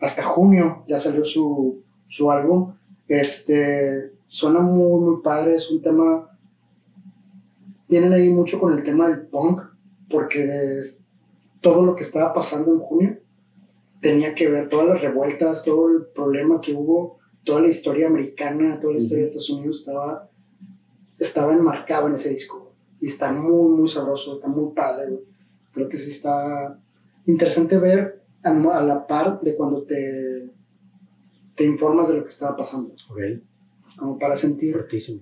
hasta 0.00 0.22
junio 0.24 0.84
ya 0.88 0.98
salió 0.98 1.22
su, 1.22 1.84
su 2.08 2.32
álbum. 2.32 2.74
Este, 3.06 4.12
suena 4.26 4.58
muy, 4.58 5.00
muy 5.00 5.22
padre, 5.22 5.54
es 5.54 5.70
un 5.70 5.80
tema... 5.80 6.28
Vienen 7.88 8.12
ahí 8.12 8.28
mucho 8.28 8.58
con 8.58 8.76
el 8.76 8.82
tema 8.82 9.08
del 9.08 9.22
punk, 9.28 9.62
porque 10.10 10.44
de 10.44 10.82
todo 11.60 11.84
lo 11.84 11.94
que 11.94 12.02
estaba 12.02 12.34
pasando 12.34 12.72
en 12.72 12.80
junio 12.80 13.18
tenía 14.00 14.34
que 14.34 14.50
ver 14.50 14.68
todas 14.68 14.88
las 14.88 15.00
revueltas, 15.00 15.64
todo 15.64 15.88
el 15.88 16.06
problema 16.06 16.60
que 16.60 16.74
hubo, 16.74 17.18
toda 17.44 17.60
la 17.60 17.68
historia 17.68 18.08
americana, 18.08 18.78
toda 18.80 18.92
la 18.92 18.98
historia 18.98 19.18
de 19.18 19.28
Estados 19.28 19.50
Unidos 19.50 19.78
estaba 19.78 20.28
estaba 21.18 21.52
enmarcado 21.52 22.08
en 22.08 22.14
ese 22.14 22.30
disco. 22.30 22.72
Y 23.00 23.06
está 23.06 23.32
muy, 23.32 23.70
muy 23.70 23.88
sabroso, 23.88 24.36
está 24.36 24.48
muy 24.48 24.72
padre, 24.74 25.10
güey. 25.10 25.24
Creo 25.72 25.88
que 25.88 25.96
sí 25.96 26.10
está 26.10 26.78
interesante 27.26 27.78
ver 27.78 28.22
a, 28.42 28.50
a 28.50 28.82
la 28.82 29.06
par 29.06 29.40
de 29.40 29.54
cuando 29.54 29.82
te, 29.82 30.50
te 31.58 31.64
informas 31.64 32.08
de 32.08 32.16
lo 32.16 32.22
que 32.22 32.28
estaba 32.28 32.56
pasando. 32.56 32.94
Ok, 33.10 33.18
Como 33.98 34.18
para 34.18 34.34
sentir, 34.36 34.72
fuertísimo. 34.74 35.20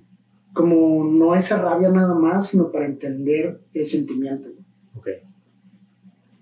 como 0.52 1.04
no 1.04 1.34
esa 1.34 1.60
rabia 1.60 1.88
nada 1.88 2.14
más, 2.14 2.46
sino 2.48 2.70
para 2.70 2.86
entender 2.86 3.60
el 3.72 3.86
sentimiento. 3.86 4.50
Ok. 4.94 5.08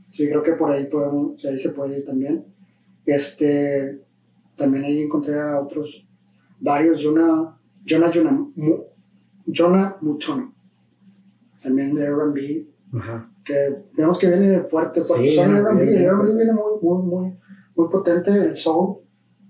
Sí, 0.09 0.29
creo 0.29 0.43
que 0.43 0.53
por 0.53 0.71
ahí, 0.71 0.87
podemos, 0.87 1.43
ahí 1.45 1.57
se 1.59 1.71
puede 1.71 1.99
ir 2.01 2.05
también. 2.05 2.45
Este, 3.07 4.03
también 4.57 4.85
ahí 4.85 5.03
encontré 5.03 5.41
a 5.41 5.61
otros, 5.61 6.07
varios, 6.61 7.03
Jonah, 7.03 7.57
Jonah, 7.87 8.11
Jonah, 8.13 8.33
Mu- 8.55 8.85
Jonah 9.47 9.97
Mutono, 10.01 10.55
también 11.63 11.95
de 11.95 12.05
R&B, 12.05 12.67
Ajá. 12.99 13.31
que 13.45 13.77
vemos 13.97 14.19
que 14.19 14.29
viene 14.29 14.61
fuerte, 14.63 15.01
porque 15.07 15.31
Sí, 15.31 15.37
son 15.37 15.55
R&B, 15.57 15.83
el 15.83 16.03
R&B 16.05 16.35
viene 16.37 16.53
muy, 16.55 16.81
muy, 16.81 17.03
muy, 17.03 17.39
muy 17.77 17.89
potente, 17.91 18.31
el 18.31 18.57
soul, 18.57 18.99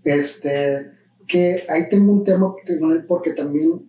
este, 0.04 0.90
que 1.26 1.64
ahí 1.68 1.88
tengo 1.88 2.12
un 2.12 2.24
tema 2.24 2.54
porque 3.08 3.32
también 3.32 3.88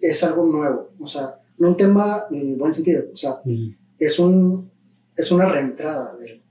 es 0.00 0.22
algo 0.24 0.44
nuevo, 0.46 0.90
o 0.98 1.06
sea, 1.06 1.38
no 1.58 1.68
un 1.68 1.76
tema 1.76 2.24
en 2.30 2.58
buen 2.58 2.72
sentido, 2.72 3.04
o 3.12 3.16
sea, 3.16 3.40
Mm. 3.44 3.68
es, 3.98 4.18
un, 4.18 4.70
es 5.16 5.30
una 5.30 5.46
reentrada 5.46 6.16
de 6.16 6.26
él, 6.26 6.42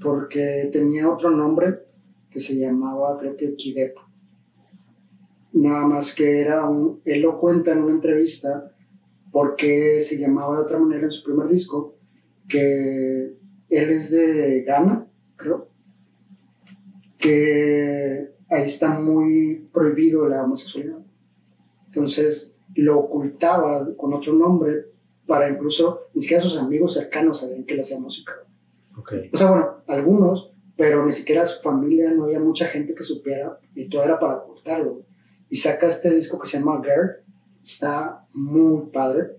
porque 0.00 0.70
tenía 0.72 1.10
otro 1.10 1.30
nombre 1.30 1.80
que 2.30 2.38
se 2.38 2.56
llamaba, 2.58 3.18
creo 3.18 3.36
que 3.36 3.54
Kidepo. 3.54 4.00
nada 5.52 5.84
más 5.86 6.14
que 6.14 6.40
era 6.40 6.64
un, 6.66 7.00
él 7.04 7.20
lo 7.22 7.38
cuenta 7.38 7.72
en 7.72 7.82
una 7.82 7.92
entrevista 7.92 8.72
porque 9.32 9.98
se 10.00 10.16
llamaba 10.18 10.56
de 10.56 10.62
otra 10.62 10.78
manera 10.78 11.04
en 11.04 11.10
su 11.10 11.22
primer 11.24 11.48
disco, 11.48 11.96
que 12.48 13.34
él 13.68 13.90
es 13.90 14.10
de 14.10 14.62
Ghana, 14.66 15.06
creo, 15.36 15.68
que 17.18 18.29
ahí 18.50 18.64
está 18.64 18.90
muy 18.90 19.68
prohibido 19.72 20.28
la 20.28 20.44
homosexualidad. 20.44 20.98
Entonces 21.86 22.56
lo 22.74 22.98
ocultaba 22.98 23.86
con 23.96 24.12
otro 24.12 24.32
nombre 24.34 24.86
para 25.26 25.48
incluso, 25.48 26.08
ni 26.14 26.22
siquiera 26.22 26.42
sus 26.42 26.58
amigos 26.58 26.94
cercanos 26.94 27.38
sabían 27.38 27.64
que 27.64 27.74
él 27.74 27.80
hacía 27.80 27.98
música. 27.98 28.32
Okay. 28.98 29.30
O 29.32 29.36
sea, 29.36 29.50
bueno, 29.50 29.76
algunos, 29.86 30.52
pero 30.76 31.04
ni 31.06 31.12
siquiera 31.12 31.46
su 31.46 31.62
familia, 31.62 32.10
no 32.10 32.24
había 32.24 32.40
mucha 32.40 32.66
gente 32.66 32.94
que 32.94 33.02
supiera 33.02 33.58
y 33.74 33.88
todo 33.88 34.02
era 34.02 34.18
para 34.18 34.38
ocultarlo. 34.38 35.02
Y 35.48 35.56
saca 35.56 35.86
este 35.86 36.10
disco 36.10 36.38
que 36.40 36.48
se 36.48 36.58
llama 36.58 36.82
Girl, 36.82 37.24
está 37.62 38.26
muy 38.34 38.86
padre 38.92 39.36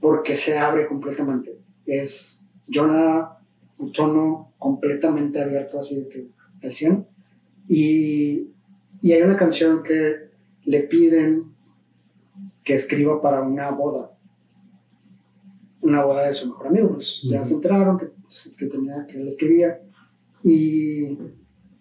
porque 0.00 0.34
se 0.34 0.58
abre 0.58 0.86
completamente. 0.86 1.58
Es 1.86 2.48
Jonah, 2.72 3.38
un 3.78 3.92
tono 3.92 4.52
completamente 4.58 5.40
abierto, 5.40 5.78
así 5.78 5.96
de 5.96 6.08
que 6.08 6.28
al 6.62 6.74
100. 6.74 7.11
Y, 7.68 8.48
y 9.00 9.12
hay 9.12 9.22
una 9.22 9.36
canción 9.36 9.82
que 9.82 10.30
le 10.64 10.80
piden 10.80 11.52
que 12.62 12.74
escriba 12.74 13.20
para 13.20 13.42
una 13.42 13.70
boda. 13.70 14.16
Una 15.80 16.04
boda 16.04 16.26
de 16.26 16.32
su 16.32 16.48
mejor 16.48 16.68
amigo. 16.68 16.90
Pues 16.92 17.22
ya 17.22 17.44
se 17.44 17.54
enteraron 17.54 17.98
que, 17.98 18.10
que, 18.56 18.66
tenía, 18.66 19.06
que 19.06 19.20
él 19.20 19.26
escribía. 19.26 19.80
Y, 20.42 21.18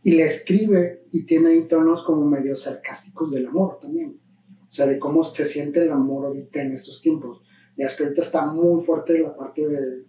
y 0.03 0.11
le 0.11 0.23
escribe 0.23 1.05
y 1.11 1.23
tiene 1.23 1.49
ahí 1.49 1.67
tonos 1.67 2.03
como 2.03 2.25
medio 2.25 2.55
sarcásticos 2.55 3.31
del 3.31 3.47
amor 3.47 3.79
también. 3.79 4.19
O 4.61 4.71
sea, 4.71 4.87
de 4.87 4.97
cómo 4.97 5.23
se 5.23 5.45
siente 5.45 5.83
el 5.83 5.91
amor 5.91 6.25
ahorita 6.25 6.61
en 6.61 6.71
estos 6.71 7.01
tiempos. 7.01 7.41
Y 7.75 7.83
es 7.83 7.95
que 7.95 8.03
ahorita 8.03 8.21
está 8.21 8.45
muy 8.45 8.83
fuerte 8.83 9.19
la 9.19 9.35
parte 9.35 9.67
de 9.67 10.03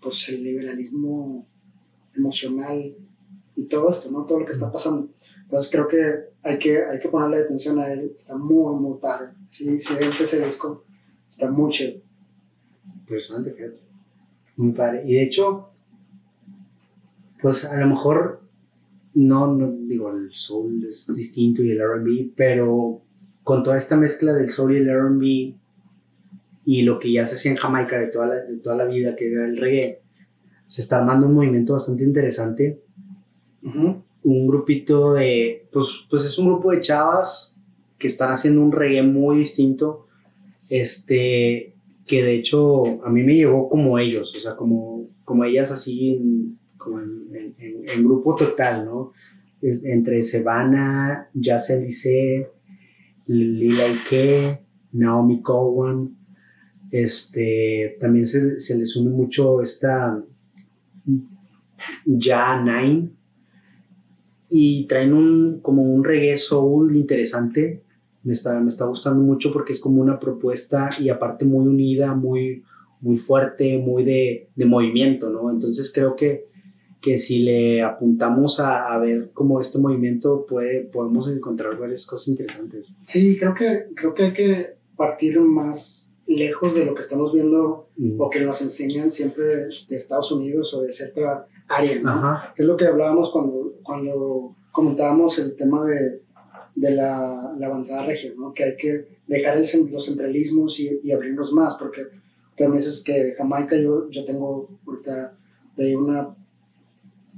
pues, 0.00 0.28
el 0.30 0.42
liberalismo 0.42 1.46
emocional 2.14 2.96
y 3.58 3.64
todo 3.64 3.88
esto, 3.88 4.08
¿no? 4.10 4.24
Todo 4.24 4.40
lo 4.40 4.46
que 4.46 4.52
está 4.52 4.70
pasando. 4.70 5.10
Entonces 5.42 5.68
creo 5.70 5.88
que 5.88 6.28
hay 6.42 6.58
que, 6.58 6.84
hay 6.84 7.00
que 7.00 7.08
ponerle 7.08 7.38
atención 7.38 7.78
a 7.80 7.92
él. 7.92 8.12
Está 8.14 8.36
muy, 8.36 8.80
muy 8.80 8.98
padre. 9.00 9.30
Sí, 9.48 9.80
si 9.80 9.94
vence 9.94 10.24
ese 10.24 10.44
disco, 10.44 10.84
está 11.26 11.50
muy 11.50 11.72
chido. 11.72 12.00
Interesante, 13.00 13.50
fíjate. 13.50 13.80
Muy 14.56 14.72
padre. 14.72 15.02
Y 15.04 15.14
de 15.14 15.22
hecho, 15.24 15.70
pues 17.42 17.64
a 17.64 17.80
lo 17.80 17.86
mejor, 17.88 18.42
no, 19.14 19.52
no 19.52 19.72
digo, 19.72 20.12
el 20.12 20.32
soul 20.32 20.86
es 20.86 21.12
distinto 21.12 21.64
y 21.64 21.72
el 21.72 21.80
RB, 21.82 22.34
pero 22.36 23.02
con 23.42 23.64
toda 23.64 23.76
esta 23.76 23.96
mezcla 23.96 24.32
del 24.34 24.50
soul 24.50 24.74
y 24.74 24.76
el 24.76 24.88
RB 24.88 25.54
y 26.64 26.82
lo 26.82 27.00
que 27.00 27.10
ya 27.10 27.24
se 27.24 27.34
hacía 27.34 27.50
en 27.50 27.56
Jamaica 27.56 27.98
de 27.98 28.06
toda 28.06 28.26
la, 28.26 28.34
de 28.36 28.58
toda 28.58 28.76
la 28.76 28.84
vida, 28.84 29.16
que 29.16 29.32
era 29.32 29.46
el 29.46 29.56
reggae, 29.56 30.02
se 30.68 30.80
está 30.80 30.98
armando 30.98 31.26
un 31.26 31.34
movimiento 31.34 31.72
bastante 31.72 32.04
interesante. 32.04 32.82
Un 33.62 34.46
grupito 34.46 35.14
de, 35.14 35.68
pues, 35.72 36.06
pues 36.08 36.24
es 36.24 36.38
un 36.38 36.46
grupo 36.46 36.70
de 36.70 36.80
chavas 36.80 37.56
que 37.98 38.06
están 38.06 38.30
haciendo 38.30 38.62
un 38.62 38.72
reggae 38.72 39.02
muy 39.02 39.38
distinto, 39.38 40.06
este, 40.68 41.74
que 42.06 42.22
de 42.22 42.34
hecho 42.34 43.04
a 43.04 43.10
mí 43.10 43.22
me 43.22 43.34
llegó 43.34 43.68
como 43.68 43.98
ellos, 43.98 44.34
o 44.34 44.38
sea, 44.38 44.56
como, 44.56 45.08
como 45.24 45.44
ellas 45.44 45.70
así, 45.70 46.10
en, 46.10 46.58
como 46.76 47.00
en, 47.00 48.04
grupo 48.04 48.36
total, 48.36 48.84
¿no? 48.84 49.12
Entre 49.60 50.22
Sebana, 50.22 51.28
Jazz 51.34 51.70
Elise, 51.70 52.48
Lila 53.26 53.84
Ike, 53.86 54.64
Naomi 54.92 55.42
Cowan, 55.42 56.16
este, 56.90 57.96
también 58.00 58.24
se, 58.24 58.60
se 58.60 58.78
les 58.78 58.96
une 58.96 59.10
mucho 59.10 59.60
esta 59.60 60.22
Ya 62.06 62.62
Nine 62.62 63.17
y 64.50 64.86
traen 64.86 65.12
un 65.12 65.60
como 65.60 65.82
un 65.82 66.04
reggae 66.04 66.36
soul 66.36 66.96
interesante. 66.96 67.82
Me 68.22 68.32
está, 68.32 68.58
me 68.60 68.68
está 68.68 68.84
gustando 68.84 69.22
mucho 69.22 69.52
porque 69.52 69.72
es 69.72 69.80
como 69.80 70.02
una 70.02 70.18
propuesta 70.18 70.90
y 70.98 71.08
aparte 71.08 71.44
muy 71.44 71.66
unida, 71.66 72.14
muy, 72.14 72.64
muy 73.00 73.16
fuerte, 73.16 73.78
muy 73.78 74.04
de, 74.04 74.48
de 74.54 74.64
movimiento, 74.64 75.30
¿no? 75.30 75.50
Entonces 75.50 75.92
creo 75.94 76.16
que, 76.16 76.46
que 77.00 77.16
si 77.16 77.40
le 77.40 77.82
apuntamos 77.82 78.60
a, 78.60 78.92
a, 78.92 78.98
ver 78.98 79.30
cómo 79.32 79.60
este 79.60 79.78
movimiento 79.78 80.44
puede, 80.46 80.80
podemos 80.80 81.28
encontrar 81.28 81.78
varias 81.78 82.04
cosas 82.06 82.28
interesantes. 82.28 82.86
Sí, 83.04 83.38
creo 83.38 83.54
que, 83.54 83.86
creo 83.94 84.14
que 84.14 84.22
hay 84.24 84.32
que 84.32 84.66
partir 84.96 85.40
más 85.40 86.12
lejos 86.26 86.74
de 86.74 86.84
lo 86.84 86.94
que 86.94 87.00
estamos 87.00 87.32
viendo 87.32 87.88
mm. 87.96 88.20
o 88.20 88.28
que 88.28 88.40
nos 88.40 88.60
enseñan 88.60 89.10
siempre 89.10 89.44
de 89.44 89.96
Estados 89.96 90.30
Unidos 90.30 90.74
o 90.74 90.82
de 90.82 90.92
cierta 90.92 91.46
área, 91.68 92.00
¿no? 92.00 92.10
Ajá. 92.10 92.52
Que 92.54 92.62
es 92.62 92.68
lo 92.68 92.76
que 92.76 92.86
hablábamos 92.86 93.30
cuando, 93.30 93.74
cuando 93.82 94.56
comentábamos 94.72 95.38
el 95.38 95.56
tema 95.56 95.84
de, 95.84 96.22
de 96.74 96.90
la, 96.92 97.54
la, 97.58 97.66
avanzada 97.66 98.06
región, 98.06 98.34
¿no? 98.38 98.52
Que 98.52 98.64
hay 98.64 98.76
que 98.76 99.06
dejar 99.26 99.58
el, 99.58 99.92
los 99.92 100.06
centralismos 100.06 100.78
y, 100.80 101.00
y, 101.02 101.12
abrirnos 101.12 101.52
más, 101.52 101.74
porque 101.74 102.02
también 102.56 102.78
dices 102.78 103.02
que 103.04 103.34
Jamaica 103.36 103.76
yo, 103.76 104.08
yo 104.10 104.24
tengo 104.24 104.68
ahorita 104.86 105.36
una, 105.96 106.34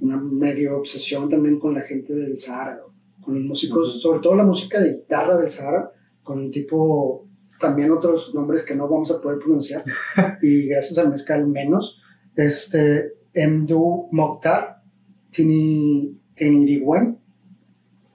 una 0.01 0.17
medio 0.17 0.79
obsesión 0.79 1.29
también 1.29 1.59
con 1.59 1.75
la 1.75 1.83
gente 1.83 2.15
del 2.15 2.39
Sahara, 2.39 2.81
con 3.21 3.35
los 3.35 3.45
músicos, 3.45 3.89
uh 3.89 3.99
-huh. 3.99 4.01
sobre 4.01 4.21
todo 4.21 4.35
la 4.35 4.45
música 4.45 4.81
de 4.81 4.93
guitarra 4.93 5.37
del 5.37 5.51
Sahara, 5.51 5.93
con 6.23 6.39
un 6.39 6.51
tipo 6.51 7.27
también 7.59 7.91
otros 7.93 8.35
nombres 8.35 8.65
que 8.65 8.75
no 8.75 8.89
vamos 8.89 9.11
a 9.11 9.21
poder 9.21 9.39
pronunciar 9.39 9.85
y 10.43 10.67
gracias 10.67 10.99
a 10.99 11.09
Mezcal 11.09 11.47
menos. 11.47 12.01
Este, 12.35 13.13
Mdu 13.35 14.09
Mokhtar, 14.11 14.83
Tini, 15.31 16.19
Tinirigüen, 16.35 17.19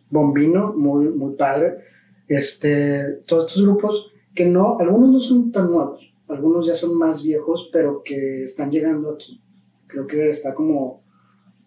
Bombino, 0.10 0.73
muy, 0.73 1.10
muy 1.10 1.36
padre. 1.36 1.78
Este, 2.28 3.21
todos 3.28 3.47
estos 3.47 3.63
grupos 3.63 4.12
que 4.34 4.45
no, 4.45 4.78
algunos 4.80 5.10
no 5.10 5.19
son 5.19 5.51
tan 5.51 5.71
nuevos, 5.71 6.13
algunos 6.28 6.67
ya 6.67 6.73
son 6.73 6.97
más 6.97 7.23
viejos, 7.23 7.69
pero 7.71 8.01
que 8.04 8.43
están 8.43 8.71
llegando 8.71 9.12
aquí. 9.12 9.41
Creo 9.88 10.08
que 10.08 10.28
está 10.28 10.54
como, 10.54 11.04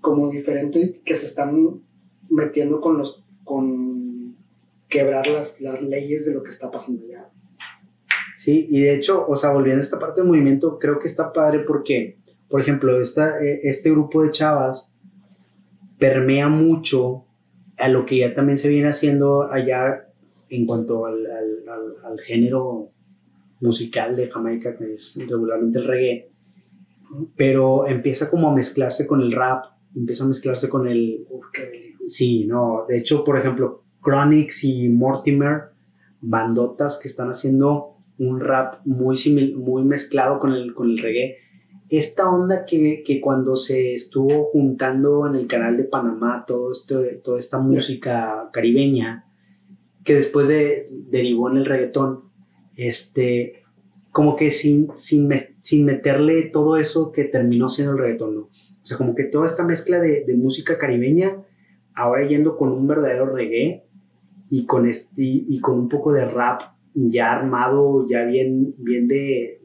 como 0.01 0.31
diferente, 0.31 0.93
que 1.05 1.15
se 1.15 1.27
están 1.27 1.81
metiendo 2.29 2.81
con 2.81 2.99
los, 2.99 3.25
con 3.45 4.37
quebrar 4.89 5.27
las, 5.29 5.61
las 5.61 5.81
leyes 5.83 6.27
de 6.27 6.35
lo 6.35 6.43
que 6.43 6.51
está 6.51 6.71
pasando 6.71 7.05
allá. 7.05 7.31
Sí, 8.37 8.67
y 8.71 8.83
de 8.83 8.95
hecho, 8.95 9.27
o 9.27 9.35
sea, 9.35 9.51
volviendo 9.51 9.79
a 9.79 9.83
esta 9.83 9.99
parte 9.99 10.21
del 10.21 10.29
movimiento, 10.29 10.79
creo 10.79 10.99
que 10.99 11.07
está 11.07 11.33
padre 11.33 11.61
porque, 11.67 12.18
por 12.49 12.61
ejemplo, 12.61 13.01
esta, 13.01 13.41
este 13.41 13.91
grupo 13.91 14.23
de 14.23 14.31
chavas 14.31 14.91
permea 15.99 16.49
mucho 16.49 17.25
a 17.79 17.89
lo 17.89 18.07
que 18.07 18.19
ya 18.19 18.35
también 18.35 18.59
se 18.59 18.69
viene 18.69 18.89
haciendo 18.89 19.51
allá 19.51 20.09
en 20.49 20.67
cuanto 20.67 21.07
al, 21.07 21.27
al 22.05 22.21
género 22.21 22.91
musical 23.61 24.17
de 24.17 24.31
Jamaica, 24.31 24.77
que 24.77 24.95
es 24.95 25.19
regularmente 25.29 25.79
el 25.79 25.87
reggae, 25.87 26.31
pero 27.37 27.87
empieza 27.87 28.31
como 28.31 28.51
a 28.51 28.55
mezclarse 28.55 29.07
con 29.07 29.21
el 29.21 29.33
rap, 29.33 29.65
empieza 29.95 30.25
a 30.25 30.29
mezclarse 30.29 30.69
con 30.69 30.89
el... 30.89 31.27
Sí, 32.07 32.47
no, 32.47 32.85
de 32.89 32.99
hecho, 32.99 33.25
por 33.25 33.39
ejemplo, 33.39 33.85
Chronix 34.03 34.65
y 34.65 34.89
Mortimer, 34.89 35.71
bandotas 36.21 36.99
que 37.01 37.09
están 37.09 37.31
haciendo 37.31 37.97
un 38.19 38.41
rap 38.41 38.81
muy, 38.85 39.17
simil, 39.17 39.57
muy 39.57 39.85
mezclado 39.85 40.39
con 40.39 40.53
el, 40.53 40.75
con 40.75 40.91
el 40.91 40.99
reggae. 40.99 41.37
Esta 41.91 42.31
onda 42.31 42.67
que, 42.67 43.03
que, 43.05 43.21
cuando 43.21 43.57
se 43.57 43.95
estuvo 43.95 44.45
juntando 44.53 45.27
en 45.27 45.37
el 45.37 45.47
canal 45.47 45.77
de 45.77 45.85
Panamá, 45.85 46.45
todo 46.47 46.71
esto, 46.71 47.03
toda 47.25 47.39
esta 47.39 47.59
música 47.59 48.51
caribeña, 48.53 49.27
que 50.05 50.15
después 50.15 50.49
de, 50.49 50.87
derivó 50.91 51.51
en 51.51 51.59
el 51.59 51.65
reggaetón, 51.65 52.25
este, 52.77 53.63
como 54.13 54.37
que 54.37 54.51
sin, 54.51 54.91
sin, 54.97 55.31
sin 55.63 55.85
meterle 55.85 56.43
todo 56.43 56.77
eso 56.77 57.11
que 57.11 57.25
terminó 57.25 57.69
siendo 57.69 57.95
el 57.95 57.99
reggaetón, 57.99 58.35
¿no? 58.35 58.41
O 58.43 58.87
sea, 58.87 58.99
como 58.99 59.15
que 59.15 59.25
toda 59.25 59.47
esta 59.47 59.65
mezcla 59.65 60.01
de, 60.01 60.25
de 60.25 60.35
música 60.35 60.77
caribeña, 60.77 61.43
ahora 61.95 62.27
yendo 62.27 62.57
con 62.57 62.71
un 62.71 62.87
verdadero 62.87 63.27
reggae 63.27 63.87
y 64.51 64.67
con, 64.67 64.87
este, 64.87 65.23
y 65.23 65.61
con 65.61 65.79
un 65.79 65.89
poco 65.89 66.13
de 66.13 66.27
rap 66.27 66.63
ya 66.95 67.33
armado, 67.33 68.07
ya 68.09 68.25
bien, 68.25 68.75
bien 68.79 69.07
de, 69.09 69.58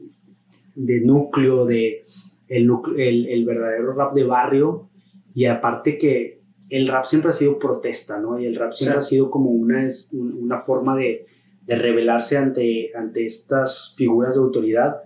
de 0.74 1.00
núcleo, 1.00 1.64
de 1.66 2.02
el, 2.48 2.70
el, 2.96 3.26
el, 3.26 3.44
verdadero 3.44 3.92
rap 3.92 4.14
de 4.14 4.24
barrio. 4.24 4.88
Y 5.34 5.46
aparte 5.46 5.98
que 5.98 6.40
el 6.70 6.88
rap 6.88 7.04
siempre 7.04 7.30
ha 7.30 7.34
sido 7.34 7.58
protesta, 7.58 8.20
¿no? 8.20 8.38
Y 8.38 8.46
el 8.46 8.56
rap 8.56 8.72
siempre 8.72 9.00
sí. 9.00 9.06
ha 9.06 9.08
sido 9.10 9.30
como 9.30 9.50
una, 9.50 9.86
una 10.12 10.58
forma 10.58 10.96
de, 10.96 11.26
de 11.66 11.76
rebelarse 11.76 12.36
ante, 12.36 12.90
ante 12.96 13.24
estas 13.24 13.94
figuras 13.96 14.34
de 14.34 14.40
autoridad. 14.40 15.02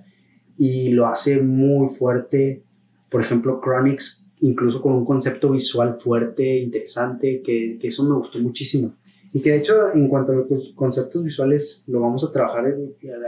Y 0.56 0.90
lo 0.90 1.06
hace 1.06 1.40
muy 1.40 1.86
fuerte. 1.88 2.62
Por 3.10 3.22
ejemplo, 3.22 3.60
Chronix, 3.62 4.26
incluso 4.40 4.82
con 4.82 4.92
un 4.94 5.04
concepto 5.04 5.50
visual 5.50 5.94
fuerte, 5.94 6.58
interesante, 6.58 7.42
que, 7.42 7.78
que 7.80 7.88
eso 7.88 8.04
me 8.04 8.16
gustó 8.16 8.38
muchísimo. 8.38 8.94
Y 9.32 9.40
que 9.40 9.50
de 9.50 9.58
hecho, 9.58 9.92
en 9.94 10.08
cuanto 10.08 10.32
a 10.32 10.36
los 10.36 10.72
conceptos 10.74 11.22
visuales, 11.22 11.84
lo 11.86 12.00
vamos 12.00 12.24
a 12.24 12.32
trabajar 12.32 12.74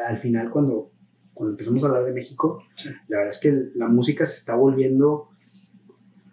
al 0.09 0.19
final 0.19 0.51
cuando, 0.51 0.91
cuando 1.41 1.55
empezamos 1.55 1.83
a 1.83 1.87
hablar 1.87 2.05
de 2.05 2.13
México. 2.13 2.63
La 3.09 3.17
verdad 3.17 3.31
es 3.31 3.39
que 3.39 3.71
la 3.75 3.89
música 3.89 4.27
se 4.27 4.35
está 4.35 4.55
volviendo 4.57 5.31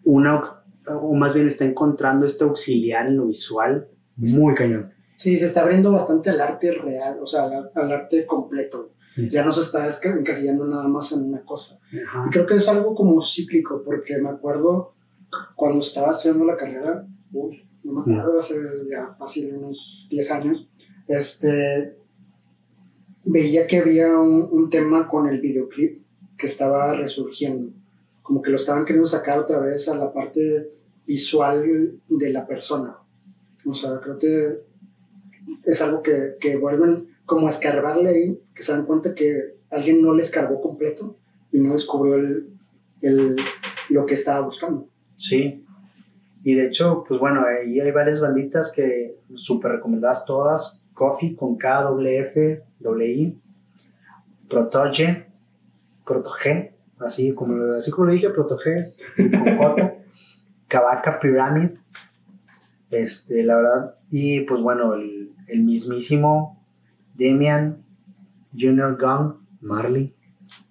una, 0.03 0.63
o 0.85 1.13
más 1.13 1.33
bien 1.33 1.47
está 1.47 1.63
encontrando 1.63 2.25
este 2.25 2.43
auxiliar 2.43 3.07
en 3.07 3.15
lo 3.15 3.27
visual 3.27 3.87
muy 4.17 4.53
cañón. 4.53 4.91
Sí, 5.15 5.37
se 5.37 5.45
está 5.45 5.61
abriendo 5.61 5.93
bastante 5.93 6.29
al 6.29 6.41
arte 6.41 6.73
real, 6.73 7.19
o 7.21 7.25
sea, 7.25 7.43
al, 7.73 7.91
arte 7.93 8.25
completo. 8.25 8.91
Ya 9.15 9.45
no 9.45 9.53
se 9.53 9.61
está 9.61 9.87
encasillando 10.13 10.67
nada 10.67 10.89
más 10.89 11.09
en 11.13 11.23
una 11.23 11.39
cosa. 11.45 11.79
Y 11.89 12.29
creo 12.29 12.45
que 12.45 12.55
es 12.55 12.67
algo 12.67 12.93
como 12.93 13.21
cíclico, 13.21 13.83
porque 13.85 14.17
me 14.17 14.29
acuerdo 14.29 14.93
cuando 15.55 15.79
estaba 15.79 16.11
estudiando 16.11 16.43
la 16.43 16.57
carrera, 16.57 17.07
uy, 17.31 17.65
no 17.85 17.93
me 17.93 18.01
acuerdo, 18.01 18.39
hace 18.39 18.55
ya 18.91 19.15
fácil 19.17 19.55
unos 19.55 20.05
10 20.09 20.31
años, 20.31 20.69
este, 21.07 21.96
veía 23.27 23.67
que 23.67 23.77
había 23.77 24.17
un, 24.17 24.47
un, 24.49 24.69
tema 24.69 25.07
con 25.07 25.27
el 25.27 25.39
videoclip 25.39 26.01
que 26.37 26.45
estaba 26.45 26.95
resurgiendo, 26.95 27.71
como 28.21 28.41
que 28.41 28.49
lo 28.49 28.55
estaban 28.55 28.85
queriendo 28.85 29.07
sacar 29.07 29.39
otra 29.39 29.59
vez 29.59 29.87
a 29.89 29.95
la 29.95 30.11
parte 30.13 30.69
visual 31.05 31.99
de 32.07 32.29
la 32.31 32.45
persona. 32.45 32.97
O 33.65 33.73
sea, 33.73 33.99
creo 33.99 34.17
que 34.17 34.59
es 35.63 35.81
algo 35.81 36.01
que, 36.01 36.35
que 36.39 36.55
vuelven 36.55 37.09
como 37.25 37.47
a 37.47 37.49
escarbarle 37.49 38.09
ahí, 38.09 38.39
que 38.55 38.61
se 38.61 38.71
dan 38.71 38.85
cuenta 38.85 39.13
que 39.13 39.55
alguien 39.69 40.01
no 40.01 40.13
le 40.13 40.21
escarbó 40.21 40.61
completo 40.61 41.17
y 41.51 41.59
no 41.59 41.73
descubrió 41.73 42.15
el, 42.15 42.47
el, 43.01 43.35
lo 43.89 44.05
que 44.05 44.13
estaba 44.13 44.45
buscando. 44.45 44.87
Sí, 45.17 45.65
y 46.43 46.53
de 46.55 46.67
hecho, 46.67 47.03
pues 47.07 47.19
bueno, 47.19 47.43
ahí 47.45 47.79
hay 47.79 47.91
varias 47.91 48.21
banditas 48.21 48.71
que 48.71 49.17
súper 49.35 49.73
recomendadas 49.73 50.25
todas. 50.25 50.81
Coffee 50.97 51.35
con 51.35 51.57
K, 51.57 51.83
W, 51.83 52.19
F, 52.21 52.63
W, 52.79 53.13
I. 53.13 53.39
Protoge, 54.49 55.27
Protoge, 56.03 56.73
así 56.99 57.33
como, 57.33 57.73
así 57.73 57.91
como 57.91 58.07
lo 58.07 58.13
dije, 58.13 58.31
Protoge, 58.31 58.81
con 59.15 59.57
J. 59.57 59.93
Cavaca 60.67 61.19
Pyramid. 61.19 61.69
Este, 62.89 63.43
la 63.43 63.57
verdad. 63.57 63.95
Y 64.09 64.41
pues 64.41 64.59
bueno, 64.59 64.95
el, 64.95 65.33
el 65.47 65.63
mismísimo 65.63 66.65
Damian 67.13 67.83
Junior 68.57 68.97
Gunn 68.99 69.35
Marley. 69.61 70.15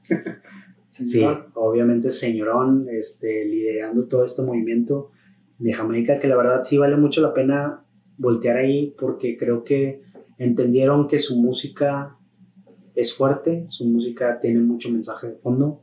sí, 0.89 1.24
obviamente 1.55 2.11
señorón, 2.11 2.89
este, 2.91 3.45
liderando 3.45 4.07
todo 4.07 4.24
este 4.24 4.43
movimiento 4.43 5.12
de 5.59 5.72
Jamaica, 5.72 6.18
que 6.18 6.27
la 6.27 6.37
verdad 6.37 6.64
sí 6.64 6.79
vale 6.79 6.97
mucho 6.97 7.20
la 7.20 7.33
pena 7.33 7.83
voltear 8.18 8.57
ahí 8.57 8.95
porque 8.99 9.37
creo 9.37 9.62
que 9.62 10.05
entendieron 10.39 11.09
que 11.09 11.18
su 11.18 11.41
música 11.41 12.16
es 12.95 13.12
fuerte, 13.12 13.66
su 13.68 13.84
música 13.84 14.39
tiene 14.41 14.61
mucho 14.61 14.91
mensaje 14.91 15.28
de 15.28 15.34
fondo 15.34 15.82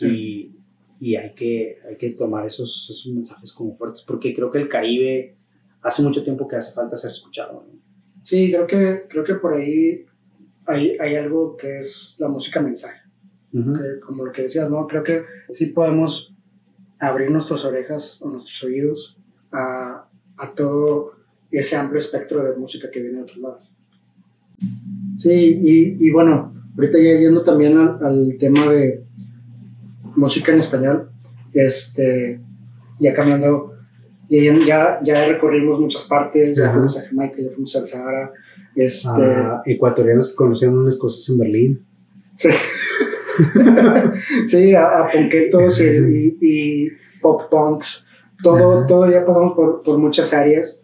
y, 0.00 0.56
y, 0.98 1.16
hay, 1.16 1.34
que, 1.34 1.78
hay 1.88 1.96
que 1.96 2.10
tomar 2.10 2.44
esos, 2.46 2.88
esos 2.90 3.12
mensajes 3.12 3.52
como 3.52 3.74
fuertes 3.74 4.02
porque 4.02 4.34
creo 4.34 4.50
que 4.50 4.58
el 4.58 4.68
Caribe 4.68 5.36
hace 5.82 6.02
mucho 6.02 6.22
tiempo 6.24 6.48
que 6.48 6.56
hace 6.56 6.72
falta 6.72 6.96
ser 6.96 7.12
escuchado. 7.12 7.64
Sí, 8.22 8.50
creo 8.50 8.66
que, 8.66 9.06
creo 9.08 9.22
que 9.22 9.34
por 9.34 9.52
ahí 9.52 10.06
hay, 10.66 10.96
hay 10.98 11.16
algo 11.16 11.56
que 11.56 11.78
es 11.78 12.16
la 12.18 12.28
música 12.28 12.60
mensaje. 12.60 13.00
como 14.04 14.24
lo 14.24 14.32
que 14.32 14.42
decías, 14.42 14.68
¿no? 14.68 14.86
Creo 14.88 15.04
que 15.04 15.24
sí 15.50 15.66
podemos 15.66 16.34
abrir 16.98 17.30
nuestras 17.30 17.64
orejas 17.64 18.20
o 18.22 18.30
nuestros 18.30 18.64
oídos 18.64 19.18
a, 19.52 20.08
a 20.36 20.54
todo 20.54 21.13
ese 21.58 21.76
amplio 21.76 21.98
espectro 21.98 22.42
de 22.42 22.56
música 22.56 22.90
que 22.90 23.00
viene 23.00 23.18
de 23.18 23.22
otros 23.22 23.38
lados. 23.38 23.70
Sí, 25.16 25.30
y, 25.30 26.06
y 26.06 26.10
bueno, 26.10 26.52
ahorita 26.76 26.98
ya 26.98 27.18
yendo 27.18 27.42
también 27.42 27.78
al, 27.78 28.36
tema 28.38 28.68
de 28.70 29.04
música 30.16 30.52
en 30.52 30.58
español, 30.58 31.10
este, 31.52 32.40
ya 32.98 33.14
cambiando, 33.14 33.74
ya, 34.28 35.00
ya 35.02 35.28
recorrimos 35.28 35.80
muchas 35.80 36.04
partes, 36.04 36.56
ya 36.56 36.70
fuimos 36.70 36.98
a 36.98 37.06
Jamaica, 37.06 37.36
ya 37.38 37.48
fuimos 37.48 37.74
al 37.76 37.86
Sahara. 37.86 38.32
Este, 38.74 39.22
ecuatorianos 39.66 40.30
que 40.30 40.34
conocieron 40.34 40.78
unas 40.78 40.96
cosas 40.96 41.28
en 41.28 41.38
Berlín. 41.38 41.86
Sí. 42.36 42.48
sí, 44.46 44.74
a, 44.74 45.00
a 45.00 45.08
ponquetos 45.10 45.80
y, 45.80 46.36
y, 46.40 46.88
pop 47.20 47.42
punks. 47.50 48.08
Todo, 48.42 48.86
todo 48.86 49.10
ya 49.10 49.24
pasamos 49.24 49.54
por, 49.54 49.82
por, 49.82 49.98
muchas 49.98 50.32
áreas. 50.34 50.82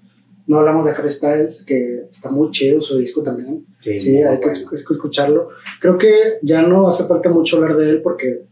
No 0.50 0.58
hablamos 0.58 0.84
de 0.84 0.92
Harry 0.92 1.10
Styles, 1.10 1.64
que 1.64 2.06
está 2.10 2.30
muy 2.30 2.50
chido 2.50 2.80
su 2.80 2.98
disco 2.98 3.22
también. 3.22 3.64
Sí, 3.80 4.16
hay 4.22 4.40
que, 4.40 4.50
escucharlo. 4.50 5.50
Creo 5.80 5.96
que 5.96 6.38
ya 6.42 6.62
no 6.62 6.88
hace 6.88 7.04
falta 7.04 7.30
mucho 7.30 7.56
hablar 7.56 7.76
de 7.76 7.90
él 7.90 8.02
porque 8.02 8.42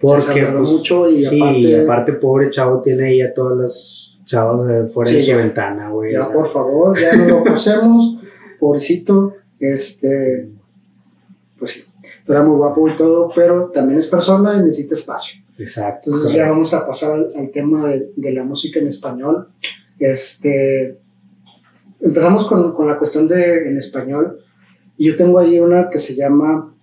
porque 0.00 0.20
se 0.20 0.40
ha 0.40 0.52
pues, 0.52 0.70
mucho 0.70 1.08
y 1.08 1.24
sí, 1.24 1.40
aparte, 1.40 1.82
aparte 1.82 2.12
pobre 2.14 2.50
chavo 2.50 2.80
tiene 2.80 3.08
ahí 3.08 3.20
a 3.20 3.32
todas 3.32 3.58
las 3.58 4.20
chavas 4.24 4.92
fuera 4.92 5.10
de 5.10 5.22
su 5.22 5.36
ventana, 5.36 5.90
güey. 5.90 6.12
Ya, 6.12 6.32
por 6.32 6.46
favor, 6.46 6.98
ya 6.98 7.16
no 7.16 7.24
lo 7.26 7.42
conocemos, 7.42 8.18
pobrecito, 8.60 9.34
este, 9.58 10.48
pues 11.58 11.70
sí 11.72 11.84
era 12.28 12.42
muy 12.42 12.56
guapo 12.58 12.88
y 12.88 12.96
todo, 12.96 13.30
pero 13.34 13.70
también 13.70 13.98
es 13.98 14.06
persona 14.06 14.56
y 14.56 14.58
necesita 14.58 14.94
espacio. 14.94 15.40
Exacto. 15.58 16.10
Entonces 16.10 16.34
ya 16.34 16.48
vamos 16.48 16.72
a 16.74 16.86
pasar 16.86 17.18
al, 17.34 17.50
tema 17.50 17.88
de, 17.88 18.12
de, 18.14 18.32
la 18.32 18.44
música 18.44 18.78
en 18.78 18.86
español. 18.86 19.48
Este, 19.98 20.98
empezamos 22.00 22.46
con, 22.46 22.72
con, 22.72 22.86
la 22.86 22.98
cuestión 22.98 23.26
de 23.26 23.68
en 23.68 23.76
español 23.76 24.38
y 24.96 25.06
yo 25.06 25.16
tengo 25.16 25.38
ahí 25.38 25.58
una 25.58 25.90
que 25.90 25.98
se 25.98 26.14
llama 26.14 26.74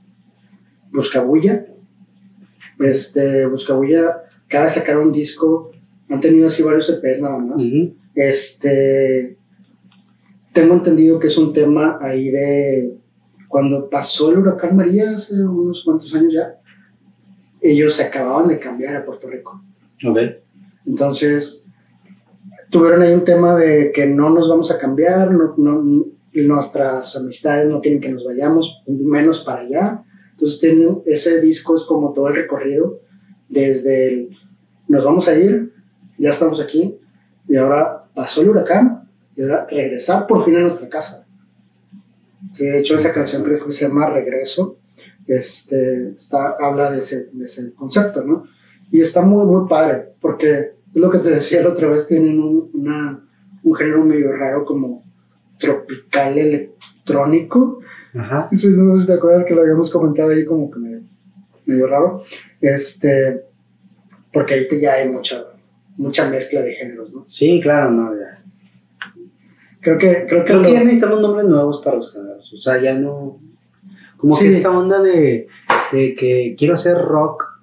Buscabulla. 0.92 1.66
Este, 2.80 3.46
Buscabulla 3.46 4.26
de 4.64 4.70
sacar 4.70 4.98
un 4.98 5.12
disco, 5.12 5.72
han 6.10 6.20
tenido 6.20 6.48
así 6.48 6.64
varios 6.64 6.90
EPs 6.90 7.22
nada 7.22 7.38
más. 7.38 7.62
Este, 8.14 9.38
tengo 10.54 10.74
entendido 10.74 11.20
que 11.20 11.28
es 11.28 11.38
un 11.38 11.52
tema 11.52 11.98
ahí 12.02 12.30
de 12.30 12.98
cuando 13.48 13.90
pasó 13.90 14.32
el 14.32 14.40
huracán 14.40 14.76
María 14.76 15.12
hace 15.12 15.36
unos 15.36 15.84
cuantos 15.84 16.14
años 16.14 16.34
ya, 16.34 16.60
ellos 17.62 17.94
se 17.94 18.04
acababan 18.04 18.48
de 18.48 18.60
cambiar 18.60 18.96
a 18.96 19.06
Puerto 19.06 19.30
Rico. 19.30 19.62
Entonces, 20.86 21.65
tuvieron 22.78 23.02
ahí 23.02 23.14
un 23.14 23.24
tema 23.24 23.56
de 23.56 23.92
que 23.94 24.06
no 24.06 24.30
nos 24.30 24.50
vamos 24.50 24.72
a 24.72 24.78
cambiar, 24.78 25.32
no, 25.32 25.84
nuestras 26.34 27.16
amistades 27.16 27.70
no 27.70 27.80
quieren 27.80 28.02
que 28.02 28.10
nos 28.10 28.26
vayamos, 28.26 28.84
menos 28.88 29.40
para 29.40 29.62
allá. 29.62 30.04
Entonces, 30.32 30.60
tienen 30.60 31.02
ese 31.06 31.40
disco, 31.40 31.76
es 31.76 31.84
como 31.84 32.12
todo 32.12 32.28
el 32.28 32.36
recorrido, 32.36 33.00
desde 33.48 34.08
el 34.10 34.30
nos 34.88 35.04
vamos 35.04 35.28
a 35.28 35.36
ir, 35.36 35.74
ya 36.18 36.30
estamos 36.30 36.60
aquí, 36.60 37.00
y 37.48 37.56
ahora 37.56 38.06
pasó 38.14 38.42
el 38.42 38.50
huracán, 38.50 39.10
y 39.36 39.44
ahora 39.44 39.66
regresar 39.70 40.28
por 40.28 40.44
fin 40.44 40.58
a 40.58 40.60
nuestra 40.60 40.90
casa 40.90 41.26
de 42.60 42.80
hecho, 42.80 42.96
esa 42.96 43.12
canción 43.12 43.44
que 43.44 43.72
se 43.72 43.88
llama 43.88 44.10
Regreso. 44.10 44.80
Este, 45.28 46.10
está, 46.10 46.56
habla 46.60 46.92
de 46.92 47.00
ese, 47.00 47.30
de 47.32 47.46
ese 47.46 47.74
concepto, 47.74 48.24
¿no? 48.24 48.46
Y 48.92 49.02
está 49.02 49.22
muy, 49.22 49.46
muy 49.46 49.68
padre, 49.68 50.14
porque 50.22 50.75
es 50.96 51.02
lo 51.02 51.12
que 51.12 51.18
te 51.18 51.30
decía 51.30 51.62
la 51.62 51.70
otra 51.70 51.90
vez, 51.90 52.08
tienen 52.08 52.40
un, 52.40 52.70
una, 52.74 53.20
un 53.64 53.76
género 53.76 54.06
medio 54.06 54.32
raro 54.32 54.64
como 54.64 55.04
tropical 55.60 56.38
electrónico. 56.38 57.80
Ajá. 58.18 58.48
no 58.50 58.58
sé 58.58 59.02
si 59.02 59.06
te 59.06 59.14
acuerdas 59.14 59.44
que 59.46 59.54
lo 59.54 59.62
habíamos 59.62 59.92
comentado 59.92 60.30
ahí 60.30 60.46
como 60.46 60.72
que 60.72 60.80
medio, 60.80 61.02
medio 61.66 61.88
raro. 61.88 62.24
Este, 62.62 63.44
porque 64.32 64.54
ahorita 64.54 64.78
ya 64.78 64.94
hay 64.94 65.10
mucha, 65.10 65.44
mucha 65.98 66.30
mezcla 66.30 66.62
de 66.62 66.74
géneros, 66.74 67.14
¿no? 67.14 67.26
Sí, 67.28 67.60
claro, 67.62 67.92
no, 67.92 68.14
ya. 68.16 68.42
Creo 69.82 69.98
que, 69.98 70.26
creo 70.28 70.46
que, 70.46 70.52
creo 70.52 70.64
que 70.64 70.74
ya 70.74 70.80
necesitamos 70.84 71.20
nombres 71.22 71.46
nuevos 71.46 71.82
para 71.84 71.98
los 71.98 72.14
géneros. 72.14 72.54
O 72.54 72.58
sea, 72.58 72.82
ya 72.82 72.94
no. 72.94 73.42
Como 74.16 74.40
que 74.40 74.48
esta 74.48 74.72
onda 74.72 75.02
de, 75.02 75.48
de 75.92 76.16
que 76.16 76.56
quiero 76.58 76.76
hacer 76.76 76.98
rock. 76.98 77.55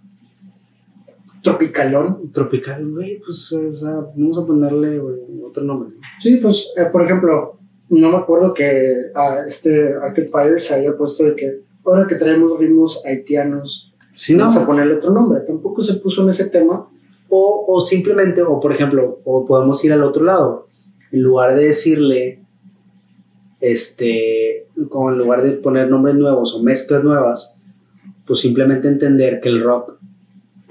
Tropicalón. 1.42 2.30
Tropical, 2.32 2.90
güey, 2.90 3.18
pues, 3.18 3.52
o 3.52 3.74
sea, 3.74 3.90
vamos 4.16 4.38
a 4.38 4.46
ponerle 4.46 5.00
otro 5.44 5.64
nombre. 5.64 5.90
Sí, 6.20 6.36
pues, 6.36 6.72
eh, 6.76 6.86
por 6.90 7.04
ejemplo, 7.04 7.58
no 7.88 8.10
me 8.10 8.16
acuerdo 8.16 8.54
que 8.54 9.10
a 9.14 9.44
este 9.46 9.94
Arcade 9.94 10.28
Fire 10.28 10.60
se 10.60 10.74
haya 10.74 10.96
puesto 10.96 11.24
de 11.24 11.36
que 11.36 11.60
ahora 11.84 12.06
que 12.06 12.14
traemos 12.14 12.58
ritmos 12.58 13.04
haitianos, 13.04 13.92
sí, 14.14 14.34
vamos 14.34 14.56
a 14.56 14.64
ponerle 14.64 14.94
otro 14.94 15.10
nombre. 15.10 15.40
Tampoco 15.40 15.82
se 15.82 15.94
puso 15.94 16.22
en 16.22 16.28
ese 16.28 16.48
tema. 16.48 16.88
O, 17.34 17.64
o 17.66 17.80
simplemente, 17.80 18.42
o 18.42 18.60
por 18.60 18.72
ejemplo, 18.72 19.20
o 19.24 19.46
podemos 19.46 19.82
ir 19.84 19.92
al 19.92 20.04
otro 20.04 20.22
lado 20.22 20.68
en 21.10 21.22
lugar 21.22 21.56
de 21.56 21.64
decirle, 21.64 22.44
este, 23.60 24.66
como 24.90 25.10
en 25.10 25.18
lugar 25.18 25.42
de 25.42 25.52
poner 25.52 25.88
nombres 25.88 26.14
nuevos 26.16 26.54
o 26.54 26.62
mezclas 26.62 27.02
nuevas, 27.02 27.56
pues 28.26 28.40
simplemente 28.40 28.88
entender 28.88 29.40
que 29.40 29.48
el 29.48 29.62
rock 29.62 29.98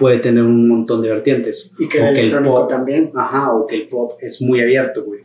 puede 0.02 0.18
tener 0.18 0.44
un 0.44 0.68
montón 0.68 1.00
de 1.00 1.10
vertientes. 1.10 1.72
Y 1.78 1.88
que, 1.88 2.00
el, 2.00 2.44
pop 2.44 2.68
también. 2.68 3.12
Ajá, 3.14 3.54
o 3.54 3.68
que 3.68 3.76
el 3.76 3.88
pop 3.88 4.14
es 4.20 4.42
muy 4.42 4.60
abierto, 4.60 5.04
güey. 5.04 5.22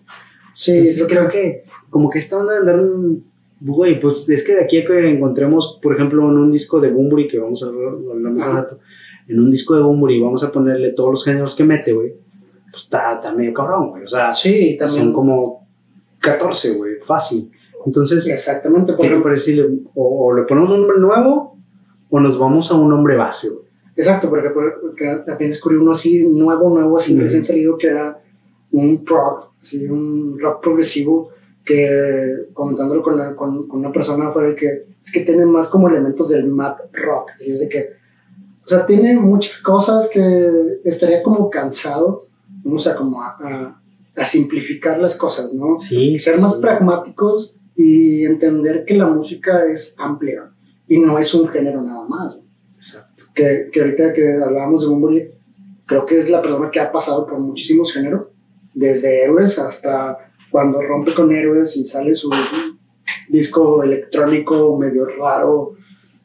Sí, 0.52 0.72
Entonces 0.72 1.06
creo 1.08 1.28
creo 1.28 1.30
que 1.30 1.64
como 1.88 2.10
que 2.10 2.18
esta 2.18 2.36
onda 2.36 2.52
de 2.52 2.58
andar 2.60 2.78
un... 2.78 3.24
Güey, 3.58 3.98
pues 3.98 4.28
es 4.28 4.44
que 4.44 4.54
de 4.54 4.64
aquí 4.64 4.76
a 4.76 4.84
que 4.84 5.08
encontremos, 5.08 5.80
por 5.82 5.94
ejemplo, 5.94 6.22
en 6.30 6.36
un 6.36 6.52
disco 6.52 6.78
de 6.78 6.90
Bumburi, 6.90 7.26
que 7.26 7.38
vamos 7.38 7.62
a 7.62 7.68
hablar 7.68 7.94
Ajá. 8.38 8.52
rato, 8.52 8.78
en 9.26 9.40
un 9.40 9.50
disco 9.50 9.74
de 9.74 9.80
Bumburi 9.80 10.20
vamos 10.20 10.44
a 10.44 10.52
ponerle 10.52 10.92
todos 10.92 11.10
los 11.10 11.24
géneros 11.24 11.54
que 11.54 11.64
mete, 11.64 11.94
güey, 11.94 12.12
pues 12.70 12.82
está, 12.82 13.18
medio 13.34 13.54
cabrón, 13.54 13.88
güey. 13.90 14.02
O 14.02 14.06
sea, 14.06 14.34
Sí, 14.34 14.76
también. 14.78 15.04
son 15.04 15.12
como 15.14 15.66
14, 16.18 16.74
güey, 16.74 16.96
fácil. 17.00 17.50
Entonces, 17.86 18.28
Exactamente, 18.28 18.92
por 18.92 19.06
¿qué 19.06 19.14
te 19.14 19.20
parece 19.20 19.42
si 19.42 19.54
le- 19.56 19.70
o, 19.94 20.26
o 20.26 20.34
le 20.34 20.42
ponemos 20.42 20.70
un 20.70 20.80
nombre 20.80 20.98
nuevo 20.98 21.56
o 22.10 22.20
nos 22.20 22.38
vamos 22.38 22.70
a 22.70 22.74
un 22.74 22.90
nombre 22.90 23.16
base, 23.16 23.48
güey? 23.48 23.65
Exacto, 23.96 24.28
porque, 24.28 24.50
porque 24.50 25.04
también 25.26 25.50
descubrí 25.50 25.76
uno 25.78 25.90
así, 25.92 26.24
nuevo, 26.28 26.70
nuevo, 26.70 26.96
así 26.96 27.14
Ujú. 27.14 27.22
recién 27.22 27.42
salido, 27.42 27.76
que 27.78 27.88
era 27.88 28.20
un 28.72 29.04
prog, 29.04 29.50
así, 29.60 29.84
un 29.86 30.38
rock 30.38 30.62
progresivo, 30.62 31.30
que 31.64 32.46
comentándolo 32.52 33.02
con, 33.02 33.16
la- 33.18 33.34
con, 33.34 33.66
con 33.66 33.80
una 33.80 33.92
persona 33.92 34.30
fue 34.30 34.48
de 34.48 34.54
que 34.56 34.66
es 35.02 35.12
que 35.12 35.20
tiene 35.20 35.44
más 35.46 35.68
como 35.68 35.88
elementos 35.88 36.28
del 36.30 36.46
math 36.48 36.78
rock, 36.92 37.30
y 37.40 37.50
es 37.52 37.60
de 37.60 37.68
que, 37.68 37.90
o 38.64 38.68
sea, 38.68 38.84
tiene 38.86 39.16
muchas 39.18 39.58
cosas 39.62 40.08
que 40.12 40.78
estaría 40.84 41.22
como 41.22 41.48
cansado, 41.50 42.22
o 42.64 42.78
sea, 42.78 42.94
como 42.96 43.22
a, 43.22 43.36
a- 43.40 43.82
a 44.16 44.24
simplificar 44.24 44.98
las 44.98 45.14
cosas, 45.16 45.52
¿no? 45.52 45.76
Sí, 45.76 46.16
ser 46.18 46.36
sí, 46.36 46.40
más 46.42 46.54
sí. 46.54 46.60
pragmáticos 46.62 47.54
y 47.74 48.24
entender 48.24 48.84
que 48.86 48.96
la 48.96 49.06
música 49.06 49.66
es 49.66 49.94
amplia 49.98 50.50
y 50.88 50.98
no 50.98 51.18
es 51.18 51.34
un 51.34 51.46
género 51.48 51.82
nada 51.82 52.04
más. 52.08 52.34
Exacto. 52.34 52.45
Que, 53.36 53.68
que 53.70 53.80
ahorita 53.80 54.12
que 54.14 54.32
hablábamos 54.42 54.80
de 54.82 54.88
Bunbury, 54.88 55.30
creo 55.84 56.04
que 56.06 56.16
es 56.16 56.28
la 56.30 56.40
persona 56.42 56.70
que 56.70 56.80
ha 56.80 56.90
pasado 56.90 57.26
por 57.26 57.38
muchísimos 57.38 57.92
géneros, 57.92 58.28
desde 58.74 59.22
héroes 59.24 59.58
hasta 59.58 60.16
cuando 60.50 60.80
rompe 60.80 61.12
con 61.14 61.30
héroes 61.32 61.76
y 61.76 61.84
sale 61.84 62.14
su 62.14 62.30
disco 63.28 63.82
electrónico 63.82 64.76
medio 64.78 65.06
raro, 65.06 65.74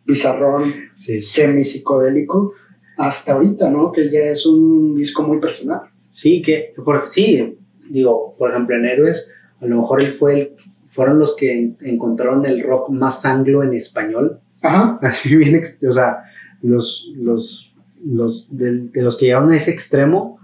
bizarrón, 0.06 0.74
Sí, 0.96 1.20
sí. 1.20 1.42
semi-psicodélico, 1.42 2.54
hasta 2.98 3.34
ahorita, 3.34 3.70
¿no? 3.70 3.92
Que 3.92 4.10
ya 4.10 4.20
es 4.22 4.46
un 4.46 4.96
disco 4.96 5.24
muy 5.24 5.40
personal. 5.40 5.82
Sí, 6.10 6.42
que, 6.42 6.74
por, 6.84 7.08
sí, 7.08 7.58
digo, 7.90 8.36
por 8.38 8.52
ejemplo, 8.52 8.76
en 8.76 8.86
Héroes, 8.86 9.32
a 9.60 9.66
lo 9.66 9.78
mejor 9.78 10.02
él 10.04 10.12
fue 10.12 10.40
el, 10.40 10.52
fueron 10.88 11.20
los 11.20 11.36
que 11.36 11.54
en- 11.54 11.78
encontraron 11.82 12.46
el 12.46 12.64
rock 12.64 12.90
más 12.90 13.26
anglo 13.26 13.64
en 13.64 13.74
español. 13.74 14.40
Ajá, 14.62 15.00
Así 15.02 15.36
bien, 15.36 15.60
o 15.88 15.92
sea, 15.92 16.24
los, 16.62 17.12
los, 17.16 17.74
los 18.06 18.48
de, 18.50 18.88
de 18.90 19.02
los 19.02 19.18
que 19.18 19.26
llegaron 19.26 19.52
a 19.52 19.58
ese 19.58 19.72
extremo, 19.72 20.40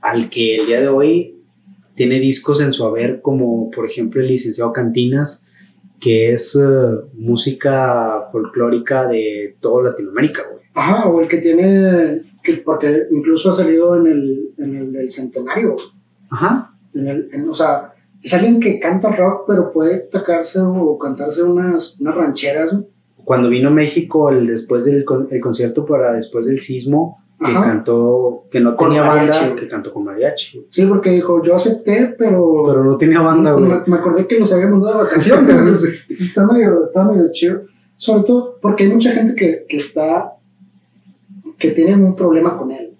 al 0.00 0.28
que 0.30 0.56
el 0.56 0.66
día 0.66 0.80
de 0.80 0.88
hoy 0.88 1.36
tiene 1.94 2.18
discos 2.20 2.60
en 2.60 2.72
su 2.72 2.84
haber, 2.84 3.20
como 3.22 3.70
por 3.70 3.86
ejemplo 3.88 4.20
el 4.20 4.28
licenciado 4.28 4.72
Cantinas, 4.72 5.42
que 6.00 6.32
es 6.32 6.54
eh, 6.56 6.60
música 7.14 8.28
folclórica 8.32 9.06
de 9.06 9.56
toda 9.60 9.90
Latinoamérica, 9.90 10.42
güey. 10.50 10.64
Ajá, 10.74 11.08
o 11.08 11.20
el 11.20 11.28
que 11.28 11.38
tiene, 11.38 12.22
que, 12.42 12.54
porque 12.64 13.04
incluso 13.12 13.50
ha 13.50 13.52
salido 13.52 13.96
en 13.96 14.06
el, 14.08 14.50
en 14.58 14.76
el 14.76 14.92
del 14.92 15.10
centenario. 15.10 15.76
Ajá. 16.30 16.74
En 16.94 17.06
el, 17.08 17.28
en- 17.32 17.48
o 17.48 17.54
sea, 17.54 17.92
es 18.20 18.34
alguien 18.34 18.58
que 18.60 18.80
canta 18.80 19.14
rock, 19.14 19.44
pero 19.46 19.70
puede 19.72 19.98
tocarse 19.98 20.60
o 20.60 20.98
cantarse 20.98 21.42
unas, 21.44 21.98
unas 22.00 22.14
rancheras. 22.16 22.76
Cuando 23.24 23.48
vino 23.48 23.68
a 23.68 23.72
México 23.72 24.30
el, 24.30 24.46
después 24.46 24.84
del 24.84 25.04
con- 25.04 25.26
el 25.30 25.40
concierto 25.40 25.84
para 25.86 26.12
después 26.12 26.46
del 26.46 26.60
sismo, 26.60 27.20
que 27.38 27.46
Ajá. 27.50 27.62
cantó, 27.64 28.44
que 28.50 28.60
no 28.60 28.76
Con 28.76 28.88
tenía 28.88 29.04
mariachi, 29.04 29.38
banda, 29.46 29.56
que 29.60 29.68
cantó 29.68 29.92
con 29.92 30.04
mariachi. 30.04 30.66
Sí, 30.70 30.86
porque 30.86 31.10
dijo, 31.10 31.42
yo 31.42 31.54
acepté, 31.54 32.14
pero, 32.16 32.62
Pero 32.66 32.84
no 32.84 32.96
tenía 32.96 33.20
banda, 33.20 33.52
güey. 33.52 33.64
me, 33.66 33.80
me 33.86 33.96
acordé 33.96 34.26
que 34.26 34.38
los 34.38 34.52
había 34.52 34.66
mandado 34.68 34.98
de 34.98 35.04
vacaciones. 35.04 35.84
está, 36.08 36.46
medio, 36.46 36.82
está 36.82 37.04
medio 37.04 37.26
chido. 37.32 37.62
Sobre 37.96 38.22
todo 38.24 38.58
porque 38.62 38.84
hay 38.84 38.92
mucha 38.92 39.10
gente 39.12 39.34
que, 39.34 39.66
que 39.68 39.76
está, 39.76 40.32
que 41.58 41.70
tiene 41.70 41.94
un 41.94 42.14
problema 42.16 42.56
con 42.56 42.70
él. 42.70 42.92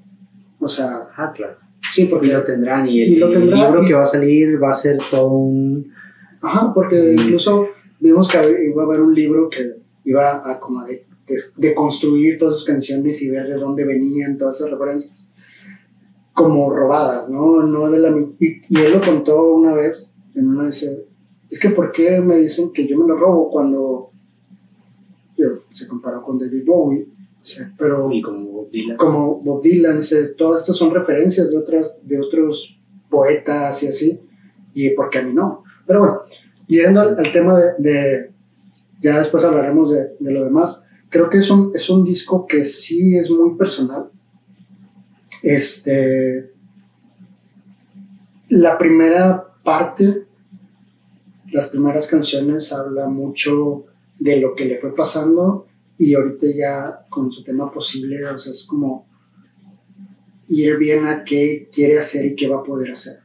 O 0.61 0.69
sea, 0.69 1.09
Ah, 1.17 1.33
claro. 1.35 1.55
sí, 1.93 2.03
Y 2.03 2.07
porque 2.07 2.27
lo 2.29 2.43
tendrán. 2.43 2.87
Y 2.89 3.03
el, 3.03 3.09
Y 3.13 3.17
lo 3.17 3.27
el 3.29 3.33
tendrán, 3.35 3.61
libro 3.67 3.83
y- 3.83 3.87
que 3.87 3.95
va 3.95 4.03
a 4.03 4.07
salir 4.07 4.63
va 4.63 4.71
a 4.71 4.75
ser 4.75 4.99
todo 5.11 5.29
un. 5.29 5.93
Ajá, 6.43 6.73
porque 6.75 7.15
incluso 7.15 7.69
vimos 8.01 8.29
que 8.29 8.39
iba 8.69 8.83
a 8.83 8.87
haber 8.87 9.01
un 9.01 9.15
libro 9.15 9.49
que 9.49 9.77
iba 10.05 10.49
a 10.51 10.61
como 10.61 10.85
de, 10.85 11.07
de, 11.27 11.37
de 11.57 11.75
construir 11.75 12.39
todas 12.39 12.55
sus 12.57 12.65
canciones 12.65 13.21
y 13.23 13.31
ver 13.31 13.47
de 13.49 13.55
dónde 13.55 13.85
venían 13.85 14.37
todas 14.39 14.57
esas 14.61 14.71
referencias 14.71 15.31
como 16.33 16.69
robadas, 16.71 17.31
¿no? 17.31 17.63
no 17.63 17.91
de 17.91 17.99
la 18.01 18.11
y, 18.41 18.61
y 18.69 18.77
él 18.81 18.93
lo 18.95 19.01
contó 19.01 19.55
una 19.55 19.73
vez 19.73 20.11
en 20.35 20.49
una 20.49 20.65
esas, 20.65 20.97
es 21.49 21.61
que 21.61 21.71
¿por 21.71 21.93
qué 21.93 22.21
me 22.21 22.37
dicen 22.39 22.73
que 22.73 22.87
yo 22.89 22.99
me 22.99 23.07
lo 23.07 23.17
robo 23.17 23.51
cuando 23.51 24.11
yo, 25.37 25.47
se 25.71 25.87
comparó 25.87 26.23
con 26.23 26.39
David 26.39 26.65
Bowie? 26.67 27.07
O 27.41 27.45
sea, 27.45 27.73
pero 27.79 28.11
Y 28.11 28.23
como 28.23 28.47
Bob 28.51 28.71
Dylan. 28.71 28.97
como 28.97 29.41
Bob 29.41 29.63
Dylan, 29.63 30.01
se- 30.03 30.35
todas 30.35 30.61
estas 30.61 30.77
son 30.77 30.93
referencias 30.93 31.51
de, 31.53 31.59
otras, 31.59 32.01
de 32.03 32.19
otros 32.19 32.81
poetas 33.11 33.83
y 33.83 33.87
así, 33.89 34.21
y 34.73 34.91
porque 34.91 35.19
a 35.19 35.23
mí 35.23 35.33
no. 35.35 35.63
Pero 35.87 36.01
bueno, 36.01 36.21
llegando 36.67 37.01
al, 37.03 37.19
al 37.19 37.33
tema 37.33 37.61
de, 37.61 37.71
de- 37.79 38.31
ya 39.05 39.19
después 39.19 39.45
hablaremos 39.45 39.93
de, 39.93 40.17
lo 40.19 40.45
demás, 40.45 40.83
creo 41.11 41.29
que 41.29 41.37
es 41.37 41.51
un, 41.51 41.73
es 41.75 41.91
un 41.91 42.05
disco 42.05 42.47
que 42.47 42.65
sí 42.65 43.19
es 43.19 43.31
muy 43.31 43.55
personal. 43.55 44.11
Este, 45.43 46.55
la 48.49 48.79
primera 48.79 49.47
parte, 49.63 50.25
las 51.53 51.67
primeras 51.67 52.07
canciones 52.07 52.73
habla 52.73 53.07
mucho 53.07 53.85
de 54.19 54.41
lo 54.41 54.55
que 54.55 54.65
le 54.65 54.79
fue 54.79 54.95
pasando 54.95 55.67
y 55.99 56.15
ahorita 56.15 56.47
ya 56.57 57.07
con 57.11 57.31
su 57.31 57.45
tema 57.45 57.71
posible, 57.71 58.25
o 58.25 58.39
sea, 58.39 58.53
es 58.53 58.65
como 58.65 59.07
ir 60.49 60.79
bien 60.79 61.05
a 61.05 61.25
qué 61.25 61.69
quiere 61.71 61.99
hacer 61.99 62.25
y 62.25 62.35
qué 62.35 62.49
va 62.49 62.61
a 62.61 62.63
poder 62.63 62.93
hacer. 62.93 63.24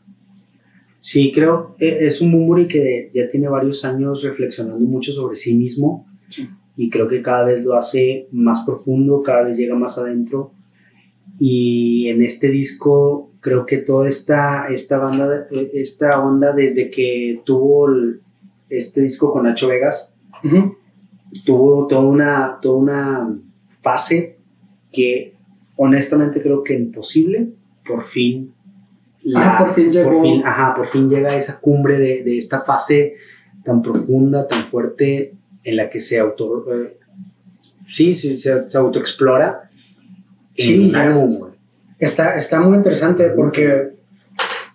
Sí, 1.01 1.31
creo. 1.33 1.75
eh, 1.79 1.97
Es 2.01 2.21
un 2.21 2.31
Bumburi 2.31 2.67
que 2.67 3.09
ya 3.13 3.29
tiene 3.29 3.47
varios 3.47 3.85
años 3.85 4.21
reflexionando 4.23 4.85
mucho 4.85 5.11
sobre 5.11 5.35
sí 5.35 5.55
mismo. 5.55 6.05
Sí. 6.29 6.47
Y 6.75 6.89
creo 6.89 7.07
que 7.07 7.21
cada 7.21 7.45
vez 7.45 7.63
lo 7.63 7.75
hace 7.75 8.27
más 8.31 8.65
profundo, 8.65 9.21
cada 9.21 9.43
vez 9.43 9.57
llega 9.57 9.75
más 9.75 9.97
adentro. 9.97 10.51
Y 11.39 12.07
en 12.09 12.21
este 12.21 12.49
disco 12.49 13.31
creo 13.39 13.65
que 13.65 13.77
toda 13.77 14.07
esta, 14.07 14.67
esta 14.67 14.97
banda, 14.97 15.47
eh, 15.51 15.69
esta 15.73 16.21
onda 16.21 16.51
desde 16.53 16.89
que 16.89 17.41
tuvo 17.45 17.87
el- 17.89 18.21
este 18.69 19.01
disco 19.01 19.31
con 19.31 19.43
Nacho 19.43 19.67
Vegas, 19.69 20.15
Ujú. 20.43 20.75
tuvo 21.45 21.87
toda 21.87 22.01
una, 22.01 22.57
toda 22.61 22.77
una 22.77 23.39
fase 23.81 24.37
que 24.91 25.33
honestamente 25.77 26.41
creo 26.41 26.63
que 26.63 26.73
imposible, 26.77 27.49
por 27.87 28.03
fin. 28.03 28.51
Ah, 29.35 29.57
por 29.59 29.69
fin 29.69 29.91
llegó. 29.91 30.21
fin, 30.21 30.41
ajá, 30.45 30.73
por 30.73 30.87
fin 30.87 31.09
llega 31.09 31.31
a 31.31 31.35
esa 31.35 31.59
cumbre 31.59 31.99
de, 31.99 32.23
de 32.23 32.37
esta 32.37 32.61
fase 32.61 33.15
tan 33.63 33.81
profunda, 33.81 34.47
tan 34.47 34.63
fuerte, 34.63 35.33
en 35.63 35.75
la 35.75 35.89
que 35.89 35.99
se 35.99 36.19
auto... 36.19 36.65
eh, 36.73 36.97
sí, 37.87 38.15
sí, 38.15 38.37
se, 38.37 38.69
se 38.69 38.77
autoexplora. 38.77 39.69
Sí, 40.55 40.91
álbum. 40.93 41.49
Está, 41.97 42.35
está 42.37 42.61
muy 42.61 42.77
interesante 42.77 43.29
porque, 43.29 43.89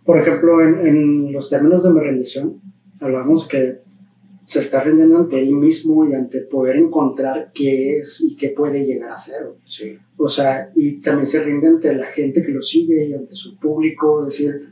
por 0.04 0.20
ejemplo, 0.20 0.60
en, 0.62 0.86
en 0.86 1.32
los 1.32 1.48
términos 1.48 1.82
de 1.84 1.90
mi 1.90 2.00
rendición, 2.00 2.60
hablamos 3.00 3.48
que 3.48 3.83
se 4.44 4.58
está 4.60 4.82
rindiendo 4.84 5.16
ante 5.18 5.40
él 5.40 5.52
mismo 5.52 6.06
y 6.08 6.14
ante 6.14 6.40
poder 6.42 6.76
encontrar 6.76 7.50
qué 7.54 7.98
es 7.98 8.20
y 8.20 8.36
qué 8.36 8.50
puede 8.50 8.84
llegar 8.86 9.10
a 9.10 9.16
ser. 9.16 9.46
Sí. 9.64 9.98
O 10.16 10.28
sea, 10.28 10.70
y 10.74 11.00
también 11.00 11.26
se 11.26 11.42
rinde 11.42 11.66
ante 11.66 11.92
la 11.94 12.06
gente 12.06 12.42
que 12.42 12.52
lo 12.52 12.62
sigue 12.62 13.06
y 13.06 13.14
ante 13.14 13.34
su 13.34 13.56
público, 13.58 14.24
decir, 14.24 14.68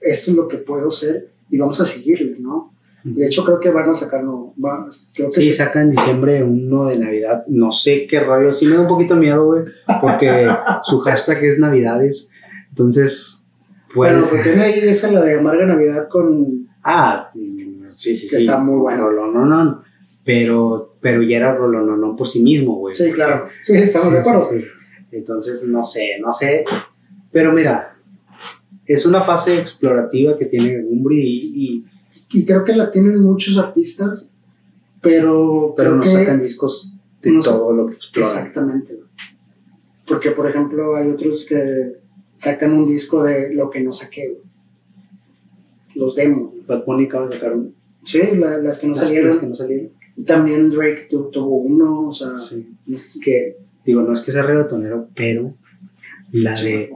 esto 0.00 0.30
es 0.30 0.36
lo 0.36 0.46
que 0.46 0.58
puedo 0.58 0.90
ser 0.90 1.30
y 1.50 1.58
vamos 1.58 1.80
a 1.80 1.84
seguirle, 1.84 2.36
¿no? 2.38 2.74
De 3.04 3.24
hecho, 3.24 3.44
creo 3.44 3.58
que 3.60 3.70
van 3.70 3.88
a 3.88 3.94
sacar, 3.94 4.22
no, 4.22 4.52
va- 4.62 4.86
creo 5.14 5.30
que 5.30 5.40
Sí, 5.40 5.52
saca 5.52 5.80
en 5.80 5.90
diciembre 5.92 6.42
uno 6.44 6.86
de 6.88 6.98
Navidad. 6.98 7.44
No 7.46 7.72
sé 7.72 8.06
qué 8.06 8.20
rollo. 8.20 8.52
Sí 8.52 8.66
me 8.66 8.74
da 8.74 8.82
un 8.82 8.88
poquito 8.88 9.16
miedo, 9.16 9.46
güey. 9.46 9.62
Porque 10.00 10.46
su 10.82 10.98
hashtag 10.98 11.42
es 11.44 11.58
Navidades. 11.58 12.28
Entonces, 12.68 13.46
Bueno, 13.94 14.18
pues... 14.18 14.30
pues 14.30 14.42
tiene 14.42 14.62
ahí 14.64 14.78
esa 14.80 15.10
la 15.12 15.22
de 15.24 15.38
Amarga 15.38 15.64
Navidad 15.64 16.08
con... 16.10 16.68
Ah, 16.82 17.30
sí, 17.90 18.14
sí, 18.16 18.28
Que 18.28 18.36
sí. 18.38 18.44
está 18.44 18.58
muy 18.58 18.78
bueno. 18.78 19.08
Rolononón. 19.08 19.82
Pero, 20.24 20.96
pero 21.00 21.22
ya 21.22 21.38
era 21.38 21.54
Rolononón 21.54 22.14
por 22.16 22.28
sí 22.28 22.42
mismo, 22.42 22.76
güey. 22.76 22.92
Sí, 22.94 23.10
claro. 23.12 23.48
Sí, 23.62 23.74
estamos 23.76 24.12
de 24.12 24.18
acuerdo. 24.18 24.46
sí. 24.50 24.60
Entonces, 25.10 25.64
no 25.64 25.82
sé, 25.84 26.18
no 26.20 26.32
sé. 26.32 26.64
Pero 27.32 27.52
mira, 27.52 27.96
es 28.84 29.06
una 29.06 29.22
fase 29.22 29.58
explorativa 29.58 30.36
que 30.36 30.44
tiene 30.44 30.84
Umbri 30.84 31.18
y, 31.20 31.64
y- 31.64 31.84
Y 32.30 32.44
creo 32.44 32.62
que 32.64 32.74
la 32.76 32.90
tienen 32.90 33.22
muchos 33.22 33.56
artistas, 33.56 34.30
pero... 35.00 35.72
pero 35.76 35.96
no 35.96 36.04
sacan 36.04 36.42
discos 36.42 36.96
de 37.22 37.30
no 37.30 37.40
todo 37.42 37.72
lo 37.72 37.86
que 37.86 37.94
exploran. 37.94 38.30
Exactamente. 38.30 38.94
güey. 38.96 39.06
Porque, 40.06 40.30
por 40.32 40.46
ejemplo, 40.48 40.96
hay 40.96 41.08
otros 41.10 41.46
que 41.48 41.94
sacan 42.34 42.72
un 42.74 42.86
disco 42.86 43.22
de 43.24 43.54
lo 43.54 43.70
que 43.70 43.80
no 43.80 43.92
saqué. 43.94 44.28
güey. 44.28 44.42
los 45.94 46.14
demos. 46.14 46.52
Bad 46.66 46.84
Bunny 46.84 47.06
acaba 47.06 47.26
de 47.28 47.34
sacar 47.34 47.54
un, 47.54 47.74
Sí, 48.10 48.20
la- 48.36 48.58
las 48.58 48.78
que 48.78 48.86
no 48.86 48.94
las 48.94 49.04
salieron. 49.06 49.26
las 49.28 49.36
que 49.38 49.46
no 49.46 49.54
salieron. 49.54 49.90
Y 50.16 50.22
también 50.22 50.70
Drake 50.70 51.06
tu- 51.10 51.30
tuvo 51.30 51.56
uno, 51.60 52.08
o 52.08 52.12
sea, 52.12 52.38
Sí. 52.38 52.66
sé- 52.96 53.20
Que, 53.20 53.56
digo, 53.84 54.02
no 54.02 54.12
es 54.12 54.20
que 54.22 54.32
sea 54.32 54.42
reggaetonero, 54.42 55.08
pero 55.14 55.54
la 56.32 56.54
de. 56.54 56.90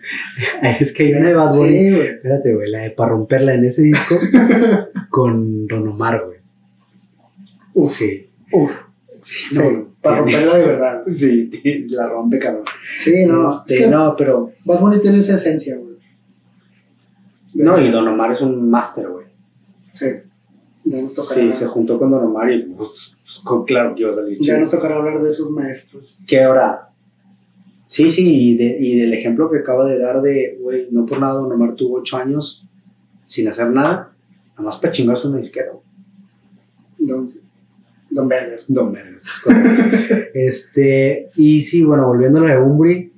es 0.80 0.92
que 0.94 1.04
hay 1.04 1.12
una 1.14 1.28
de 1.28 1.34
Bad 1.34 1.54
Bunny. 1.56 1.78
Sí, 1.78 1.90
güey. 1.94 2.06
Espérate, 2.08 2.54
güey, 2.54 2.70
la 2.70 2.78
de 2.80 2.90
para 2.90 3.10
romperla 3.10 3.54
en 3.54 3.64
ese 3.64 3.82
disco 3.82 4.14
con 5.10 5.66
Don 5.66 5.88
Omar, 5.88 6.22
güey. 6.24 6.38
Uf. 7.74 7.88
Sí. 7.90 8.28
Uf. 8.52 8.84
Sí, 9.22 9.54
Sí, 9.54 9.60
para 10.00 10.24
tiene- 10.24 10.40
romperla 10.40 10.58
de 10.58 10.66
verdad. 10.66 11.02
Sí, 11.08 11.50
la 11.90 12.08
rompe, 12.08 12.38
cabrón. 12.38 12.64
Sí, 12.96 13.26
no, 13.26 13.50
Este, 13.50 13.74
es 13.74 13.80
que 13.82 13.86
no, 13.88 14.14
pero. 14.16 14.52
Bad 14.64 14.80
Bunny 14.80 15.00
tiene 15.00 15.18
esa 15.18 15.34
esencia, 15.34 15.76
güey. 15.76 15.96
No, 17.54 17.78
y 17.80 17.90
Don 17.90 18.06
Omar 18.06 18.30
es 18.32 18.40
un 18.40 18.70
máster, 18.70 19.08
güey. 19.08 19.26
Sí. 19.92 20.06
Ya 20.90 21.02
nos 21.02 21.14
tocará, 21.14 21.40
Sí, 21.40 21.52
se 21.52 21.66
juntó 21.66 21.98
con 21.98 22.10
Don 22.10 22.24
Omar 22.24 22.50
y 22.50 22.62
pues, 22.62 23.16
pues, 23.22 23.42
claro 23.66 23.94
que 23.94 24.02
iba 24.02 24.10
a 24.10 24.14
salir 24.14 24.38
ya 24.40 24.58
nos 24.58 24.70
tocará 24.70 24.96
hablar 24.96 25.22
de 25.22 25.28
esos 25.28 25.50
maestros. 25.50 26.18
¿Qué 26.26 26.42
ahora? 26.42 26.88
Sí, 27.86 28.10
sí, 28.10 28.50
y, 28.52 28.56
de- 28.56 28.76
y 28.80 28.98
del 28.98 29.14
ejemplo 29.14 29.50
que 29.50 29.58
acaba 29.58 29.86
de 29.86 29.98
dar 29.98 30.20
de, 30.22 30.58
güey, 30.60 30.88
no 30.90 31.06
por 31.06 31.18
nada 31.20 31.34
Don 31.34 31.50
Omar 31.52 31.74
tuvo 31.74 31.98
ocho 31.98 32.16
años 32.16 32.66
sin 33.24 33.48
hacer 33.48 33.70
nada, 33.70 34.12
nada 34.50 34.62
más 34.62 34.76
para 34.78 34.92
chingarse 34.92 35.26
una 35.28 35.38
disquera. 35.38 35.72
Don, 36.98 37.30
Don 38.10 38.28
Vergas. 38.28 38.66
Don 38.68 38.92
Vergas, 38.92 39.24
es 39.24 39.40
correcto. 39.40 39.82
este, 40.34 41.30
y 41.36 41.62
sí, 41.62 41.84
bueno, 41.84 42.06
volviendo 42.06 42.44
a 42.46 42.58
Bumburi, 42.58 43.12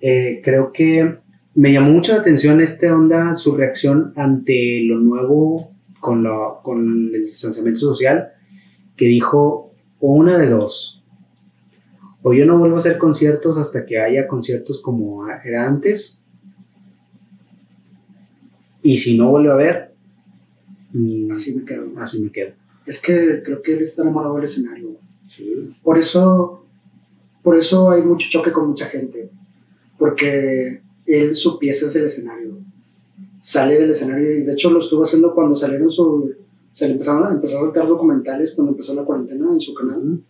eh, 0.00 0.40
creo 0.44 0.72
que 0.72 1.18
me 1.54 1.72
llamó 1.72 1.92
mucho 1.92 2.12
la 2.12 2.20
atención 2.20 2.60
esta 2.60 2.94
onda, 2.94 3.34
su 3.34 3.54
reacción 3.56 4.12
ante 4.16 4.80
lo 4.84 4.98
nuevo 4.98 5.71
con, 6.02 6.24
lo, 6.24 6.60
con 6.64 7.14
el 7.14 7.22
distanciamiento 7.22 7.78
social, 7.78 8.32
que 8.96 9.06
dijo, 9.06 9.72
o 10.00 10.12
una 10.12 10.36
de 10.36 10.48
dos, 10.48 11.02
o 12.22 12.34
yo 12.34 12.44
no 12.44 12.58
vuelvo 12.58 12.74
a 12.74 12.78
hacer 12.78 12.98
conciertos 12.98 13.56
hasta 13.56 13.86
que 13.86 14.00
haya 14.00 14.26
conciertos 14.26 14.82
como 14.82 15.26
era 15.28 15.64
antes, 15.66 16.20
y 18.82 18.98
si 18.98 19.16
no 19.16 19.30
vuelve 19.30 19.50
a 19.50 19.54
haber, 19.54 19.94
mm, 20.92 21.30
Así 21.30 21.54
me 21.54 21.64
quedo. 21.64 21.92
así 21.98 22.20
me 22.20 22.32
quedo. 22.32 22.52
Es 22.84 23.00
que 23.00 23.40
creo 23.44 23.62
que 23.62 23.74
él 23.74 23.82
está 23.82 24.02
enamorado 24.02 24.34
del 24.34 24.44
escenario. 24.44 24.96
Sí. 25.26 25.72
Por 25.84 25.98
eso, 25.98 26.66
por 27.44 27.56
eso 27.56 27.92
hay 27.92 28.02
mucho 28.02 28.28
choque 28.28 28.50
con 28.50 28.66
mucha 28.66 28.86
gente. 28.86 29.30
Porque 29.96 30.82
él, 31.06 31.36
su 31.36 31.60
pieza 31.60 31.86
es 31.86 31.94
el 31.94 32.06
escenario. 32.06 32.41
Sale 33.44 33.74
del 33.76 33.90
escenario 33.90 34.38
y 34.38 34.42
de 34.42 34.52
hecho 34.52 34.70
lo 34.70 34.78
estuvo 34.78 35.02
haciendo 35.02 35.34
cuando 35.34 35.56
salieron 35.56 35.90
su... 35.90 36.32
Se 36.72 36.86
le 36.86 36.92
empezaron 36.92 37.26
a, 37.26 37.32
empezó 37.32 37.56
a 37.56 37.60
soltar 37.62 37.88
documentales 37.88 38.52
cuando 38.52 38.70
empezó 38.70 38.94
la 38.94 39.02
cuarentena 39.02 39.50
en 39.50 39.58
su 39.58 39.74
canal 39.74 40.22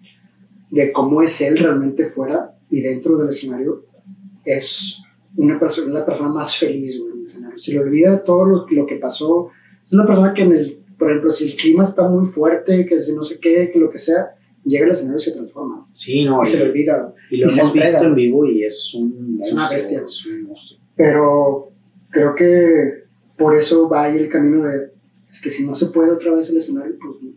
de 0.71 0.91
cómo 0.93 1.21
es 1.21 1.39
él 1.43 1.59
realmente 1.59 2.07
fuera 2.07 2.57
y 2.71 2.81
dentro 2.81 3.19
del 3.19 3.29
escenario. 3.29 3.85
Es 4.47 5.03
una 5.37 5.61
persona, 5.61 5.93
la 5.93 6.07
persona 6.07 6.31
más 6.31 6.57
feliz 6.57 6.99
güey, 6.99 7.13
en 7.13 7.19
el 7.19 7.27
escenario. 7.27 7.59
Se 7.59 7.73
le 7.75 7.81
olvida 7.81 8.25
todo 8.25 8.47
lo, 8.47 8.67
lo 8.67 8.87
que 8.87 8.97
pasó. 8.97 9.51
Es 9.85 9.93
una 9.93 10.07
persona 10.07 10.33
que 10.33 10.43
en 10.43 10.53
el, 10.53 10.79
por 10.99 11.11
ejemplo, 11.11 11.31
si 11.31 11.51
el 11.51 11.57
clima 11.57 11.83
está 11.83 12.09
muy 12.09 12.25
fuerte, 12.25 12.87
que 12.87 12.99
si 12.99 13.15
no 13.15 13.23
sé 13.23 13.39
qué, 13.39 13.69
que 13.71 13.79
lo 13.79 13.91
que 13.91 13.99
sea, 13.99 14.35
llega 14.65 14.87
al 14.87 14.93
escenario 14.93 15.19
y 15.19 15.21
se 15.21 15.33
transforma. 15.33 15.87
Sí, 15.93 16.25
no, 16.25 16.41
Y 16.43 16.47
se 16.47 16.59
le 16.59 16.65
y, 16.65 16.69
olvida. 16.71 17.15
y 17.31 17.37
lo 17.37 17.47
y 17.51 17.59
hemos 17.59 17.73
visto 17.75 18.05
en 18.05 18.15
vivo 18.15 18.47
y 18.47 18.65
es 18.65 18.95
un 18.95 19.39
Es 19.41 19.53
una 19.53 19.69
bestia. 19.69 20.03
Es 20.07 20.27
un 20.27 20.45
monstruo. 20.45 20.81
Pero 20.97 21.73
creo 22.11 22.35
que 22.35 23.02
por 23.37 23.55
eso 23.57 23.89
va 23.89 24.05
ahí 24.05 24.19
el 24.19 24.29
camino 24.29 24.65
de, 24.65 24.93
es 25.31 25.41
que 25.41 25.51
si 25.51 25.67
no 25.67 25.75
se 25.75 25.87
puede 25.87 26.11
otra 26.11 26.33
vez 26.35 26.51
el 26.51 26.57
escenario, 26.59 26.95
pues 27.01 27.23
no. 27.23 27.31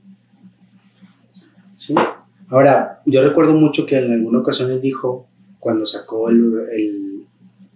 Sí. 1.76 1.96
Ahora, 2.50 3.02
yo 3.06 3.24
recuerdo 3.28 3.54
mucho 3.54 3.86
que 3.86 3.98
en 3.98 4.12
alguna 4.12 4.40
ocasión 4.40 4.72
él 4.72 4.82
dijo, 4.82 5.28
cuando 5.60 5.86
sacó 5.86 6.30
el, 6.30 6.54
el, 6.72 7.26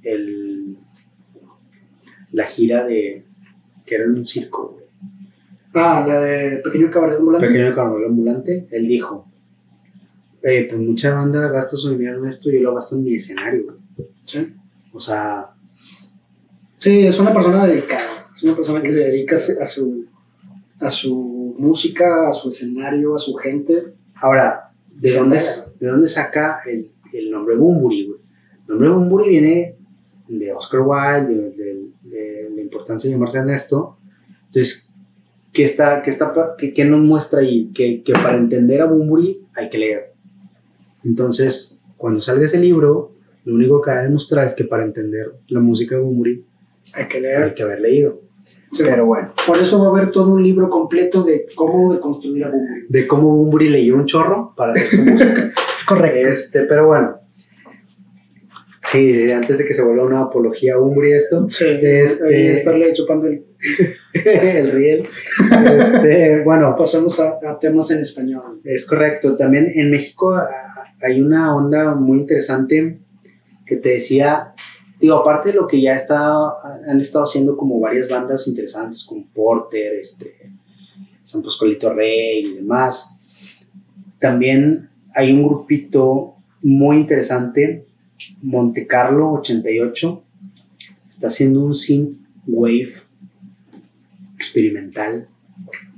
el- 0.04 0.78
la 2.32 2.46
gira 2.46 2.86
de, 2.86 3.26
que 3.86 3.96
era 3.96 4.04
en 4.06 4.12
un 4.12 4.26
circo, 4.26 4.74
güey, 4.74 4.86
Ah, 5.74 6.04
la 6.08 6.20
de 6.20 6.58
Pequeño 6.58 6.90
Cabaret 6.90 7.18
Ambulante. 7.20 7.48
pequeño 7.48 7.76
carnaval 7.76 8.06
ambulante, 8.06 8.68
él 8.72 8.88
dijo, 8.88 9.28
eh, 10.42 10.66
pues 10.68 10.82
mucha 10.82 11.14
banda 11.14 11.48
gasta 11.50 11.76
su 11.76 11.92
dinero 11.92 12.18
en 12.24 12.28
esto, 12.30 12.50
yo 12.50 12.60
lo 12.60 12.74
gasto 12.74 12.96
en 12.96 13.04
mi 13.04 13.14
escenario, 13.16 13.66
güey. 13.66 14.08
Sí. 14.26 14.52
O 14.92 15.00
sea, 15.00 15.52
Sí, 16.80 17.06
es 17.06 17.20
una 17.20 17.34
persona 17.34 17.68
dedicada. 17.68 18.02
Es 18.34 18.44
una 18.44 18.56
persona 18.56 18.82
que 18.82 18.92
se 18.92 19.06
dedica 19.10 19.36
a 19.36 19.66
su, 19.66 20.06
a 20.80 20.90
su 20.90 21.56
música, 21.58 22.30
a 22.30 22.34
su 22.34 22.50
escenario, 22.50 23.14
a 23.16 23.18
su 23.18 23.34
gente. 23.36 23.94
Ahora, 24.16 24.72
¿de 24.96 25.14
dónde. 25.14 25.40
¿de 25.80 25.88
dónde 25.88 26.08
saca 26.08 26.62
el, 26.66 26.88
el 27.14 27.32
nombre 27.32 27.56
Bumburi, 27.56 28.08
güey? 28.08 28.20
El 28.62 28.68
nombre 28.70 28.90
Bumburi 28.90 29.30
viene 29.30 29.76
de 30.28 30.54
Oscar 30.54 30.82
Wilde, 30.82 31.34
de, 31.34 31.54
de- 31.56 31.90
de 32.04 32.50
la 32.56 32.62
importancia 32.62 33.08
de 33.10 33.16
llamarse 33.16 33.38
Ernesto. 33.40 33.98
Entonces, 34.48 34.90
¿qué, 35.54 35.64
está, 35.64 36.02
qué, 36.02 36.10
está, 36.10 36.34
qué, 36.58 36.74
qué 36.74 36.86
nos 36.86 37.02
muestra 37.06 37.42
ahí? 37.42 37.72
Que, 37.74 38.02
que 38.04 38.14
para 38.14 38.38
entender 38.38 38.82
a 38.82 38.86
Bumburi 38.86 39.42
hay 39.56 39.70
que 39.70 39.78
leer. 39.78 40.14
Entonces, 41.04 41.80
cuando 41.98 42.22
salga 42.22 42.46
ese 42.46 42.60
libro, 42.60 43.14
lo 43.46 43.56
único 43.56 43.82
que 43.82 43.92
va 43.92 44.00
a 44.00 44.04
demostrar 44.04 44.46
es 44.46 44.54
que 44.54 44.64
para 44.66 44.86
entender 44.86 45.34
la 45.48 45.60
música 45.60 45.96
de 45.96 46.02
Bumburi 46.02 46.46
Hay 46.94 47.08
que 47.08 47.18
hay 47.18 47.24
leer. 47.24 47.54
que 47.54 47.64
haber 47.64 47.82
leído. 47.82 48.22
Sí, 48.72 48.84
Pero 48.84 49.06
bueno, 49.08 49.34
Por 49.48 49.58
eso 49.58 49.80
va 49.80 49.88
a 49.88 49.90
haber 50.02 50.12
todo 50.12 50.34
un 50.36 50.44
libro 50.44 50.70
completo 50.70 51.24
de 51.24 51.46
cómo 51.56 51.92
deconstruir 51.94 52.44
a 52.46 52.50
Bumburi. 52.52 52.86
de 52.88 53.08
cómo 53.08 53.36
Bumburi 53.36 53.70
leyó 53.70 53.96
un 53.96 54.06
chorro 54.06 54.54
para 54.56 54.74
hacer 54.74 54.88
su 54.90 55.04
música. 55.04 55.52
Es 55.80 55.86
correcto. 55.86 56.30
Este, 56.30 56.62
pero 56.66 56.86
bueno. 56.88 57.16
Sí, 58.92 59.32
antes 59.32 59.58
de 59.60 59.66
que 59.66 59.74
se 59.74 59.84
vuelva 59.84 60.04
una 60.06 60.22
apología 60.22 60.76
a 60.76 60.80
Umbri 60.80 61.14
esto, 61.14 61.48
Sí, 61.50 61.66
Este- 61.82 62.54
estarle 62.54 62.92
chupando 62.94 63.28
el... 63.28 63.46
el 64.14 64.72
riel. 64.72 65.08
Este, 65.80 66.42
bueno, 66.44 66.76
Pasamos 66.78 67.20
a, 67.20 67.40
a 67.48 67.60
temas 67.60 67.92
en 67.92 68.00
español. 68.00 68.62
es 68.64 68.86
correcto. 68.88 69.36
También 69.38 69.72
en 69.76 69.92
México 69.92 70.34
ah, 70.34 70.48
hay 71.02 71.22
una 71.22 71.56
onda 71.56 71.94
muy 71.96 72.20
interesante 72.20 73.00
que 73.66 73.76
te 73.76 73.90
decía, 73.90 74.54
digo, 75.00 75.16
aparte 75.16 75.50
de 75.50 75.56
lo 75.56 75.68
que 75.68 75.82
ya 75.82 75.96
está, 75.96 76.50
han 76.88 77.00
estado 77.00 77.24
haciendo 77.24 77.56
como 77.56 77.80
varias 77.80 78.10
bandas 78.10 78.48
interesantes, 78.48 79.04
como 79.04 79.26
Porter, 79.34 79.94
este, 80.00 80.52
San 81.24 81.42
Pascualito 81.42 81.94
Rey 81.94 82.46
y 82.46 82.54
demás. 82.56 83.16
También 84.20 84.90
hay 85.16 85.32
un 85.32 85.48
grupito 85.48 86.36
muy 86.62 86.98
interesante, 86.98 87.86
Monte 88.42 88.86
Carlo 88.86 89.34
88, 89.34 90.24
está 91.08 91.28
haciendo 91.28 91.64
un 91.64 91.74
synth 91.74 92.18
wave 92.46 92.94
experimental. 94.36 95.28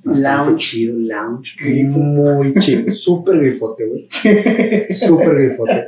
Bastante 0.04 0.50
Lounge. 0.50 0.58
chido, 0.58 0.98
lounge. 0.98 1.56
Grifo. 1.60 2.00
Muy 2.00 2.54
chido. 2.56 2.90
Súper 2.90 3.40
grifote, 3.40 3.86
güey. 3.86 4.08
Súper 4.90 5.36
grifote. 5.36 5.86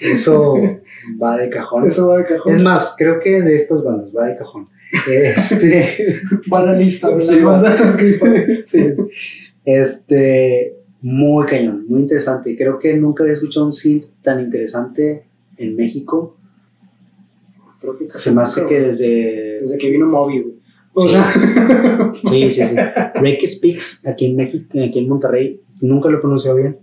Eso 0.00 0.54
va 1.22 1.36
de 1.36 1.50
cajón. 1.50 1.86
Eso 1.86 2.08
va 2.08 2.18
de 2.18 2.26
cajón. 2.26 2.54
Es 2.56 2.62
más, 2.62 2.94
creo 2.98 3.20
que 3.20 3.42
de 3.42 3.54
estas 3.54 3.82
bandas 3.84 4.10
va 4.16 4.26
de 4.26 4.36
cajón. 4.36 4.68
Este. 5.08 6.20
Va 6.52 6.60
a 6.60 6.66
la 6.66 6.72
lista 6.72 7.08
de 7.10 7.20
Sí, 7.20 7.38
bandas 7.40 7.96
sí. 8.64 8.86
Este. 9.64 10.76
Muy 11.02 11.46
cañón, 11.46 11.86
muy 11.88 12.00
interesante. 12.00 12.54
Creo 12.56 12.78
que 12.78 12.94
nunca 12.94 13.22
había 13.22 13.32
escuchado 13.32 13.64
un 13.66 13.72
synth 13.72 14.06
tan 14.22 14.40
interesante 14.40 15.22
en 15.56 15.76
México. 15.76 16.36
Creo 17.80 17.96
que 17.96 18.08
Se 18.08 18.32
me 18.32 18.42
hace 18.42 18.66
que 18.66 18.80
desde. 18.80 19.60
desde 19.62 19.78
que 19.78 19.88
vino 19.90 20.06
Moby, 20.06 20.40
güey. 20.40 20.54
O 20.92 21.02
Sí. 21.04 21.10
sea, 21.10 22.12
Sí, 22.28 22.50
sí, 22.50 22.66
sí. 22.66 22.76
Reiki 23.14 23.46
Speaks, 23.46 24.06
aquí 24.06 24.26
en 24.26 24.36
México, 24.36 24.66
aquí 24.84 24.98
en 24.98 25.08
Monterrey, 25.08 25.60
nunca 25.80 26.10
lo 26.10 26.18
he 26.18 26.20
pronunciado 26.20 26.56
bien. 26.58 26.76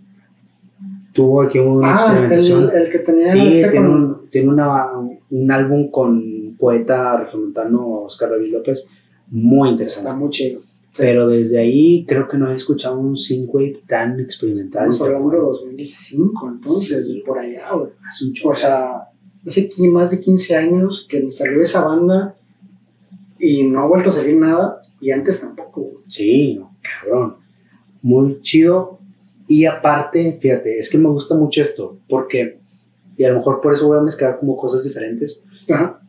Tuvo 1.17 1.41
aquí 1.41 1.57
una 1.57 1.95
ah, 1.95 1.95
experimentación. 1.97 2.69
el, 2.69 2.83
el 2.83 2.91
que 2.91 2.99
tenía 2.99 3.23
Sí, 3.23 3.39
este 3.39 3.71
tiene, 3.71 3.87
con- 3.87 3.95
un, 3.95 4.29
tiene 4.29 4.49
una, 4.49 4.91
un 5.31 5.51
álbum 5.51 5.89
con 5.89 6.55
poeta 6.59 7.17
regiomontano 7.17 8.01
Oscar 8.03 8.29
David 8.29 8.53
López, 8.53 8.87
muy 9.29 9.69
está 9.69 9.71
interesante. 9.71 10.13
muy 10.13 10.29
chido. 10.29 10.61
Pero 10.95 11.27
desde 11.27 11.59
ahí 11.59 12.05
creo 12.07 12.27
que 12.27 12.37
no 12.37 12.51
he 12.51 12.55
escuchado 12.55 12.99
un 12.99 13.17
synthwave 13.17 13.81
tan 13.87 14.19
experimental. 14.19 14.89
Estamos 14.89 15.01
hablando 15.01 15.29
de 15.31 15.37
bueno. 15.37 15.51
2005, 15.53 16.49
entonces, 16.49 17.05
Sí. 17.05 17.23
por 17.25 17.39
allá, 17.39 17.71
güey. 17.73 17.91
Hace 18.07 18.25
un 18.25 18.33
chorro. 18.33 18.51
O 18.51 18.55
sea, 18.55 19.09
hace 19.45 19.69
más 19.91 20.11
de 20.11 20.19
15 20.19 20.55
años 20.55 21.05
que 21.09 21.29
salió 21.31 21.61
esa 21.61 21.83
banda 21.85 22.35
y 23.39 23.63
no 23.63 23.81
ha 23.81 23.87
vuelto 23.87 24.09
a 24.09 24.11
salir 24.11 24.35
nada, 24.37 24.81
y 25.01 25.11
antes 25.11 25.41
tampoco, 25.41 25.81
güey. 25.81 26.03
Sí, 26.07 26.55
no, 26.55 26.75
cabrón. 26.81 27.35
Muy 28.01 28.39
chido. 28.41 28.96
Y 29.47 29.65
aparte, 29.65 30.37
fíjate, 30.39 30.77
es 30.77 30.89
que 30.89 30.97
me 30.97 31.09
gusta 31.09 31.35
mucho 31.35 31.61
esto, 31.61 31.99
porque, 32.09 32.59
y 33.15 33.23
a 33.23 33.29
lo 33.29 33.35
mejor 33.35 33.61
por 33.61 33.73
eso 33.73 33.87
voy 33.87 33.97
a 33.97 34.01
mezclar 34.01 34.39
como 34.39 34.57
cosas 34.57 34.83
diferentes. 34.83 35.45
Ajá. 35.69 35.99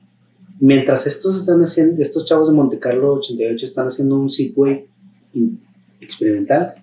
mientras 0.61 1.07
estos 1.07 1.36
están 1.36 1.61
haciendo, 1.62 2.01
estos 2.03 2.24
chavos 2.24 2.49
de 2.49 2.55
Monte 2.55 2.78
Carlo 2.78 3.14
88 3.14 3.64
están 3.64 3.86
haciendo 3.86 4.16
un 4.16 4.30
Segway 4.30 4.86
experimental, 6.01 6.74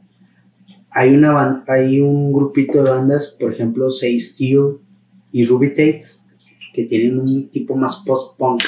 hay, 0.89 1.13
una 1.13 1.63
hay 1.67 1.99
un 1.99 2.31
grupito 2.31 2.81
de 2.81 2.89
bandas, 2.89 3.35
por 3.37 3.51
ejemplo, 3.51 3.89
Say 3.89 4.17
Steel 4.17 4.77
y 5.33 5.45
Ruby 5.45 5.69
Tates, 5.69 6.25
que 6.73 6.85
tienen 6.85 7.19
un 7.19 7.49
tipo 7.49 7.75
más 7.75 8.01
post-punk. 8.05 8.63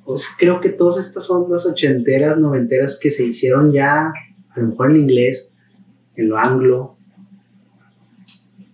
Entonces 0.00 0.28
creo 0.38 0.60
que 0.60 0.68
todas 0.68 0.98
estas 0.98 1.30
ondas 1.30 1.64
ochenteras, 1.64 2.38
noventeras 2.38 2.98
que 3.00 3.10
se 3.10 3.24
hicieron 3.24 3.72
ya, 3.72 4.12
a 4.50 4.60
lo 4.60 4.68
mejor 4.68 4.90
en 4.90 4.96
inglés, 4.96 5.50
en 6.16 6.28
lo 6.28 6.36
anglo, 6.36 6.97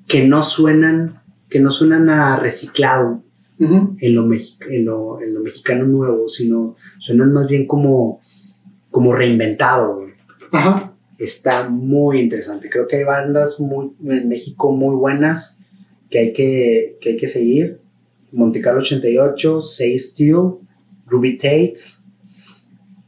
que 0.06 0.24
no 0.26 0.42
suenan, 0.42 1.20
que 1.48 1.60
no 1.60 1.70
suenan 1.70 2.08
a 2.10 2.38
reciclado 2.38 3.22
en, 3.58 4.14
lo 4.14 4.24
en, 4.32 4.84
lo, 4.84 5.20
en, 5.20 5.34
lo 5.34 5.40
mexicano 5.40 5.84
nuevo, 5.84 6.28
sino 6.28 6.76
suenan 6.98 7.32
más 7.32 7.46
bien 7.46 7.66
como, 7.66 8.20
como 8.90 9.14
reinventado. 9.14 10.06
Está 11.18 11.68
muy 11.68 12.20
interesante. 12.20 12.68
Creo 12.68 12.86
que 12.86 12.96
hay 12.96 13.04
bandas 13.04 13.60
muy, 13.60 13.92
en 14.04 14.28
México 14.28 14.72
muy 14.72 14.94
buenas 14.96 15.60
que 16.10 16.18
hay 16.18 16.32
que, 16.32 16.98
que, 17.00 17.10
hay 17.10 17.16
que 17.16 17.28
seguir. 17.28 17.80
Monte 18.32 18.60
Carlo 18.60 18.80
88, 18.80 19.60
Say 19.60 19.98
Steel, 19.98 20.54
Ruby 21.06 21.36
Tates. 21.36 22.04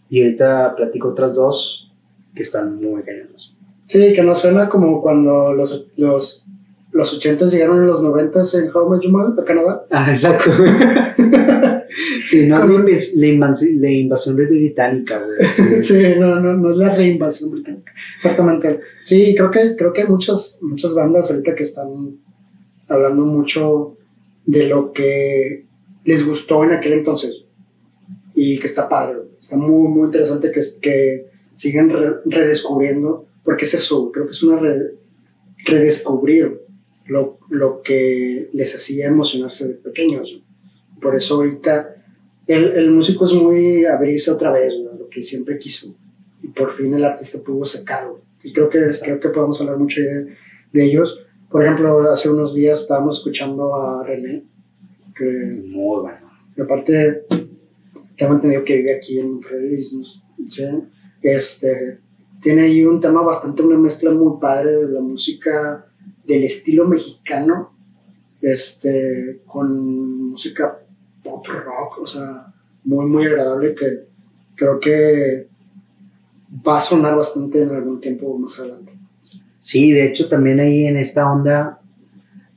Y 0.09 0.23
ahorita 0.23 0.75
platico 0.77 1.09
otras 1.09 1.35
dos 1.35 1.93
que 2.35 2.43
están 2.43 2.77
muy 2.77 3.03
cañonas. 3.03 3.55
Sí, 3.85 4.13
que 4.15 4.23
no 4.23 4.35
suena 4.35 4.69
como 4.69 5.03
cuando 5.03 5.53
los, 5.53 5.87
los, 5.97 6.46
los 6.97 7.13
80 7.13 7.49
llegaron 7.49 7.81
en 7.81 7.87
los 7.87 8.03
90 8.03 8.43
en 8.55 8.71
How 8.75 8.89
Much 8.89 9.39
a 9.39 9.45
Canadá. 9.45 9.87
Ah, 9.91 10.11
exacto. 10.11 10.51
sí, 12.25 12.47
no 12.47 12.87
es 12.89 13.15
la, 13.15 13.27
invasión, 13.27 13.81
la 13.83 13.91
invasión 13.91 14.35
británica, 14.35 15.23
güey. 15.23 15.83
Sí. 15.83 16.15
no, 16.19 16.41
no, 16.41 16.55
no 16.55 16.71
es 16.71 16.77
la 16.77 16.97
reinvasión 16.97 17.51
británica. 17.51 17.93
Exactamente. 18.17 18.81
Sí, 19.03 19.35
creo 19.37 19.51
que, 19.51 19.77
creo 19.77 19.93
que 19.93 20.03
hay 20.03 20.09
muchas, 20.09 20.59
muchas 20.63 20.95
bandas 20.95 21.31
ahorita 21.31 21.55
que 21.55 21.63
están 21.65 22.19
hablando 22.89 23.27
mucho 23.27 23.99
de 24.47 24.67
lo 24.67 24.93
que 24.93 25.67
les 26.05 26.27
gustó 26.27 26.65
en 26.65 26.73
aquel 26.73 26.95
entonces 26.95 27.45
y 28.35 28.59
que 28.59 28.67
está 28.67 28.89
padre. 28.89 29.19
Está 29.39 29.59
muy, 29.59 29.89
muy 29.89 30.07
interesante 30.07 30.51
que, 30.51 30.61
que 30.81 31.27
sigan 31.53 31.93
redescubriendo, 32.25 33.27
porque 33.45 33.67
es 33.67 33.75
eso, 33.75 34.11
creo 34.11 34.25
que 34.25 34.31
es 34.31 34.43
una 34.43 34.63
redescubrir 35.67 36.66
lo, 37.07 37.39
lo, 37.49 37.83
que 37.83 38.51
les 38.53 38.75
hacía 38.75 39.07
emocionarse 39.07 39.69
de 39.69 39.75
pequeños. 39.75 40.43
Por 41.01 41.15
eso 41.15 41.37
ahorita 41.37 41.97
el, 42.47 42.73
el 42.77 42.91
músico 42.91 43.25
es 43.25 43.33
muy 43.33 43.85
abrirse 43.85 44.31
otra 44.31 44.51
vez, 44.53 44.73
lo 44.75 45.09
que 45.09 45.23
siempre 45.23 45.59
quiso. 45.59 45.95
Y 46.43 46.49
por 46.49 46.71
fin 46.71 46.95
el 46.95 47.05
artista 47.05 47.41
pudo 47.41 47.65
sacarlo. 47.65 48.21
Y 48.43 48.53
creo 48.53 48.69
que, 48.69 48.91
creo 49.03 49.21
que 49.21 49.29
podemos 49.31 49.61
hablar 49.61 49.79
mucho 49.79 50.01
de, 50.01 50.35
de 50.73 50.85
ellos. 50.85 51.21
Por 51.51 51.65
ejemplo, 51.65 52.11
hace 52.11 52.31
unos 52.31 52.55
días 52.55 52.83
estábamos 52.83 53.19
escuchando 53.19 53.75
a 53.75 54.05
René, 54.05 54.45
que 55.17 55.25
muy 55.25 56.03
bueno. 56.03 56.27
Y 56.57 56.61
aparte, 56.61 57.27
tengo 58.17 58.35
entendido 58.35 58.65
que 58.65 58.77
vive 58.77 58.95
aquí 58.95 59.19
en 59.19 59.33
Monterrey, 59.33 59.83
este, 61.23 61.99
tiene 62.41 62.63
ahí 62.63 62.85
un 62.85 63.01
tema 63.01 63.23
bastante, 63.23 63.63
una 63.63 63.79
mezcla 63.79 64.11
muy 64.11 64.39
padre 64.41 64.77
de 64.77 64.89
la 64.89 65.01
música 65.01 65.87
del 66.27 66.45
estilo 66.45 66.87
mexicano, 66.87 67.73
este, 68.41 69.41
con 69.47 70.31
música 70.31 70.79
pop 71.23 71.47
rock, 71.47 71.99
o 72.01 72.07
sea, 72.07 72.53
muy, 72.85 73.07
muy 73.07 73.27
agradable 73.27 73.75
que 73.75 74.07
creo 74.55 74.79
que 74.81 75.49
va 76.67 76.77
a 76.77 76.81
sonar 76.81 77.17
bastante 77.17 77.63
en 77.63 77.71
algún 77.71 78.01
tiempo 78.01 78.37
más 78.39 78.59
adelante. 78.59 78.93
Sí, 79.61 79.93
de 79.93 80.07
hecho 80.07 80.29
también 80.29 80.61
ahí 80.61 80.87
en 80.87 80.97
esta 80.97 81.31
onda 81.31 81.81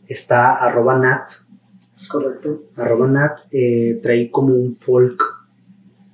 está 0.07 0.55
arroba 0.55 0.97
nat. 0.97 1.30
Es 1.95 2.07
correcto. 2.07 2.65
Arroba 2.76 3.07
nat 3.07 3.39
eh, 3.51 3.99
trae 4.01 4.30
como 4.30 4.53
un 4.53 4.76
folk 4.76 5.24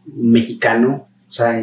mexicano, 0.05 1.07
o 1.27 1.31
sea, 1.31 1.61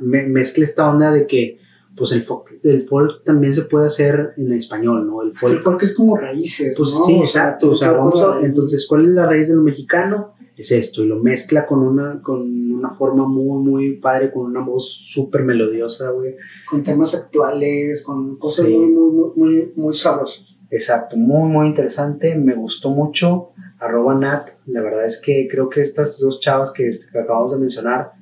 mezcla 0.00 0.64
esta 0.64 0.88
onda 0.88 1.10
de 1.10 1.26
que 1.26 1.58
pues 1.96 2.12
el 2.12 2.22
folk, 2.22 2.60
el 2.62 2.82
folk 2.82 3.24
también 3.24 3.52
se 3.52 3.62
puede 3.62 3.86
hacer 3.86 4.34
en 4.36 4.52
español, 4.52 5.06
¿no? 5.06 5.22
El 5.22 5.32
folk, 5.32 5.82
es, 5.82 5.94
como 5.94 6.16
raíces. 6.16 6.74
Pues 6.76 6.90
sí, 7.06 7.16
exacto. 7.16 7.70
O 7.70 7.74
sea, 7.74 7.92
vamos 7.92 8.22
a, 8.22 8.40
entonces, 8.42 8.86
¿cuál 8.86 9.06
es 9.06 9.10
la 9.12 9.26
raíz 9.26 9.48
de 9.48 9.56
lo 9.56 9.62
mexicano? 9.62 10.34
Es 10.56 10.72
esto, 10.72 11.02
y 11.02 11.06
lo 11.06 11.16
mezcla 11.16 11.66
con 11.66 11.80
una, 11.80 12.20
con 12.22 12.40
una 12.74 12.90
forma 12.90 13.26
muy, 13.26 13.62
muy 13.62 13.96
padre, 13.96 14.30
con 14.30 14.46
una 14.46 14.60
voz 14.60 14.86
súper 14.86 15.44
melodiosa, 15.44 16.10
güey. 16.10 16.36
Con 16.68 16.82
temas 16.82 17.14
actuales, 17.14 18.02
con 18.02 18.36
cosas 18.36 18.68
muy, 18.68 18.86
muy, 18.86 19.30
muy, 19.34 19.72
muy 19.74 19.94
sabrosas. 19.94 20.44
Exacto, 20.70 21.16
muy, 21.16 21.48
muy 21.48 21.66
interesante, 21.66 22.34
me 22.34 22.54
gustó 22.54 22.90
mucho. 22.90 23.50
Arroba 23.78 24.14
Nat, 24.14 24.50
la 24.66 24.80
verdad 24.82 25.06
es 25.06 25.20
que 25.20 25.46
creo 25.50 25.68
que 25.68 25.80
estas 25.80 26.18
dos 26.18 26.40
chavas 26.40 26.72
que, 26.72 26.90
que 27.12 27.18
acabamos 27.18 27.52
de 27.52 27.58
mencionar, 27.58 28.12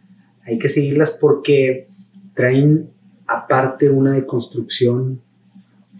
hay 0.45 0.59
que 0.59 0.69
seguirlas 0.69 1.11
porque 1.11 1.89
traen 2.35 2.94
aparte 3.39 3.91
una 3.91 4.13
deconstrucción 4.13 5.21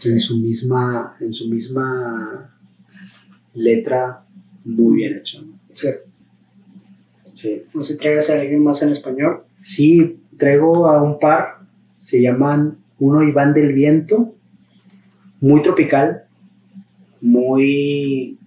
en 0.05 0.21
su 0.21 0.39
misma, 0.39 1.17
en 1.21 1.33
su 1.33 1.49
misma 1.49 2.51
letra 3.55 4.25
muy 4.65 4.97
bien 4.97 5.19
hecha. 5.19 5.41
Sí. 5.73 5.89
sí. 7.35 7.63
No 7.73 7.83
sé 7.83 7.95
si 7.95 7.99
traigas 7.99 8.31
a 8.31 8.35
alguien 8.35 8.63
más 8.63 8.83
en 8.83 8.91
español. 8.91 9.43
Sí, 9.63 10.21
traigo 10.37 10.89
a 10.89 11.03
un 11.03 11.19
par, 11.19 11.59
se 11.97 12.21
llaman 12.21 12.79
uno 12.99 13.23
Iván 13.23 13.55
del 13.55 13.73
Viento, 13.73 14.35
muy 15.41 15.63
tropical, 15.63 16.25
muy, 17.21 18.39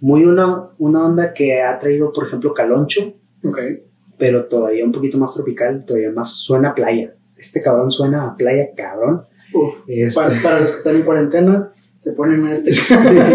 muy 0.00 0.24
una, 0.24 0.68
una 0.78 1.06
onda 1.06 1.32
que 1.32 1.60
ha 1.60 1.78
traído, 1.78 2.12
por 2.12 2.26
ejemplo, 2.26 2.54
Caloncho, 2.54 3.14
okay. 3.42 3.82
pero 4.16 4.46
todavía 4.46 4.84
un 4.84 4.92
poquito 4.92 5.18
más 5.18 5.34
tropical, 5.34 5.84
todavía 5.84 6.10
más 6.10 6.32
suena 6.32 6.74
playa 6.74 7.14
este 7.38 7.60
cabrón 7.60 7.90
suena 7.90 8.28
a 8.28 8.36
playa 8.36 8.68
cabrón. 8.76 9.24
Uf, 9.54 9.88
este 9.88 10.14
para, 10.42 10.60
los 10.60 10.70
que 10.70 10.76
están 10.76 10.96
en 10.96 11.02
cuarentena, 11.02 11.72
se 11.98 12.12
ponen 12.12 12.44
a 12.46 12.52
este. 12.52 12.74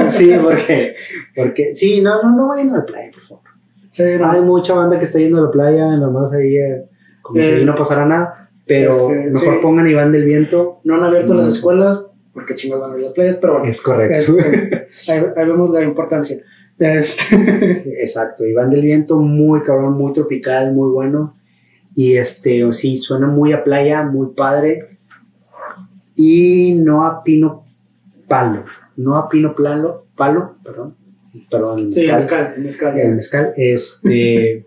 sí, 0.10 0.34
porque, 0.42 0.96
porque, 1.36 1.74
sí, 1.74 2.02
no, 2.02 2.22
no, 2.22 2.36
no 2.36 2.48
vayan 2.50 2.72
a 2.72 2.78
la 2.78 2.86
playa, 2.86 3.12
por 3.12 3.24
favor. 3.24 3.44
Sí, 3.92 4.04
Hay 4.04 4.42
mucha 4.42 4.74
banda 4.74 4.98
que 4.98 5.06
está 5.06 5.20
yendo 5.20 5.38
a 5.38 5.42
la 5.44 5.52
playa, 5.52 5.86
nomás 5.98 6.34
ahí, 6.34 6.58
eh, 6.58 6.86
como 7.22 7.42
si 7.42 7.50
ahí 7.50 7.66
no 7.66 7.76
pasara 7.76 8.06
nada, 8.06 8.50
pero 8.66 8.92
este, 8.92 9.30
mejor 9.30 9.62
pongan 9.62 9.88
Iván 9.88 10.12
del 10.12 10.26
Viento. 10.26 10.80
No 10.84 10.96
han 10.96 11.04
abierto 11.04 11.36
las 11.36 11.48
escuelas, 11.48 12.10
porque 12.34 12.56
chingados 12.56 12.82
van 12.82 12.90
a 12.90 12.94
abrir 12.94 13.04
las 13.04 13.14
playas, 13.14 13.38
pero 13.38 13.54
bueno. 13.54 13.70
Es 13.70 13.82
correcto. 13.82 14.16
Este, 14.16 14.88
ahí, 15.12 15.24
vemos 15.36 15.70
la 15.70 15.84
importancia. 15.84 16.38
Exacto, 16.80 18.46
Iván 18.46 18.70
del 18.70 18.82
Viento, 18.82 19.20
muy 19.20 19.62
cabrón, 19.62 19.94
muy 19.94 20.12
tropical, 20.12 20.74
muy 20.74 20.90
bueno. 20.92 21.36
Y 21.96 22.18
este, 22.18 22.72
sí, 22.74 22.98
suena 22.98 23.28
muy 23.28 23.54
a 23.54 23.64
playa, 23.64 24.04
muy 24.04 24.34
padre. 24.36 24.98
Y 26.16 26.74
no 26.76 27.06
a 27.06 27.24
pino 27.24 27.66
palo, 28.28 28.66
no 28.98 29.18
a 29.18 29.30
pino 29.30 29.56
plano, 29.56 30.04
palo, 30.16 30.56
perdón, 30.64 30.96
perdón, 31.50 31.80
el 31.80 31.86
mezcal. 31.86 32.04
Sí, 32.04 32.12
mezcal, 32.12 32.54
mezcal. 32.58 33.00
El 33.00 33.16
mezcal, 33.16 33.54
este, 33.58 34.66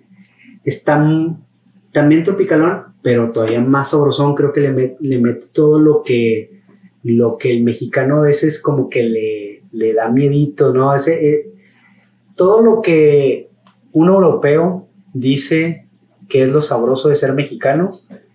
está 0.64 1.04
también 1.92 2.24
tropicalón, 2.24 2.94
pero 3.02 3.30
todavía 3.32 3.60
más 3.60 3.90
sabrosón, 3.90 4.34
creo 4.34 4.52
que 4.52 4.60
le, 4.60 4.96
le 4.98 5.18
mete 5.18 5.46
todo 5.52 5.78
lo 5.78 6.02
que, 6.02 6.62
lo 7.02 7.38
que 7.38 7.50
el 7.50 7.62
mexicano 7.62 8.18
a 8.18 8.22
veces 8.22 8.60
como 8.60 8.88
que 8.88 9.02
le, 9.02 9.62
le 9.72 9.92
da 9.94 10.08
miedito, 10.08 10.72
¿no? 10.72 10.94
Ese, 10.94 11.30
eh, 11.30 11.44
todo 12.34 12.62
lo 12.62 12.82
que 12.82 13.50
un 13.92 14.08
europeo 14.08 14.88
dice 15.12 15.83
qué 16.28 16.42
es 16.42 16.50
lo 16.50 16.60
sabroso 16.60 17.08
de 17.08 17.16
ser 17.16 17.32
mexicano 17.34 17.90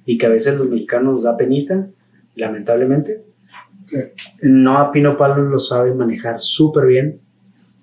y 0.05 0.17
que 0.17 0.25
a 0.25 0.29
veces 0.29 0.57
los 0.57 0.69
mexicanos 0.69 1.13
nos 1.13 1.23
da 1.23 1.37
penita, 1.37 1.87
lamentablemente. 2.35 3.23
No 4.41 4.77
a 4.77 4.91
Pino 4.91 5.17
Palo 5.17 5.43
lo 5.43 5.59
sabe 5.59 5.93
manejar 5.93 6.41
súper 6.41 6.85
bien 6.85 7.19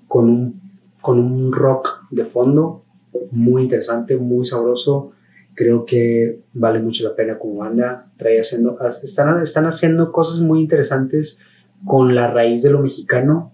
con 0.09 0.29
un, 0.29 0.61
con 1.01 1.19
un 1.19 1.53
rock 1.53 2.03
de 2.11 2.25
fondo 2.25 2.83
muy 3.31 3.63
interesante, 3.63 4.17
muy 4.17 4.45
sabroso. 4.45 5.13
Creo 5.55 5.85
que 5.85 6.41
vale 6.53 6.81
mucho 6.81 7.05
la 7.05 7.15
pena 7.15 7.39
como 7.39 7.57
banda. 7.57 8.07
Trae 8.17 8.41
haciendo, 8.41 8.79
están, 9.03 9.41
están 9.41 9.67
haciendo 9.67 10.13
cosas 10.13 10.41
muy 10.41 10.61
interesantes 10.61 11.39
con 11.85 12.15
la 12.15 12.31
raíz 12.31 12.63
de 12.63 12.71
lo 12.71 12.81
mexicano 12.81 13.53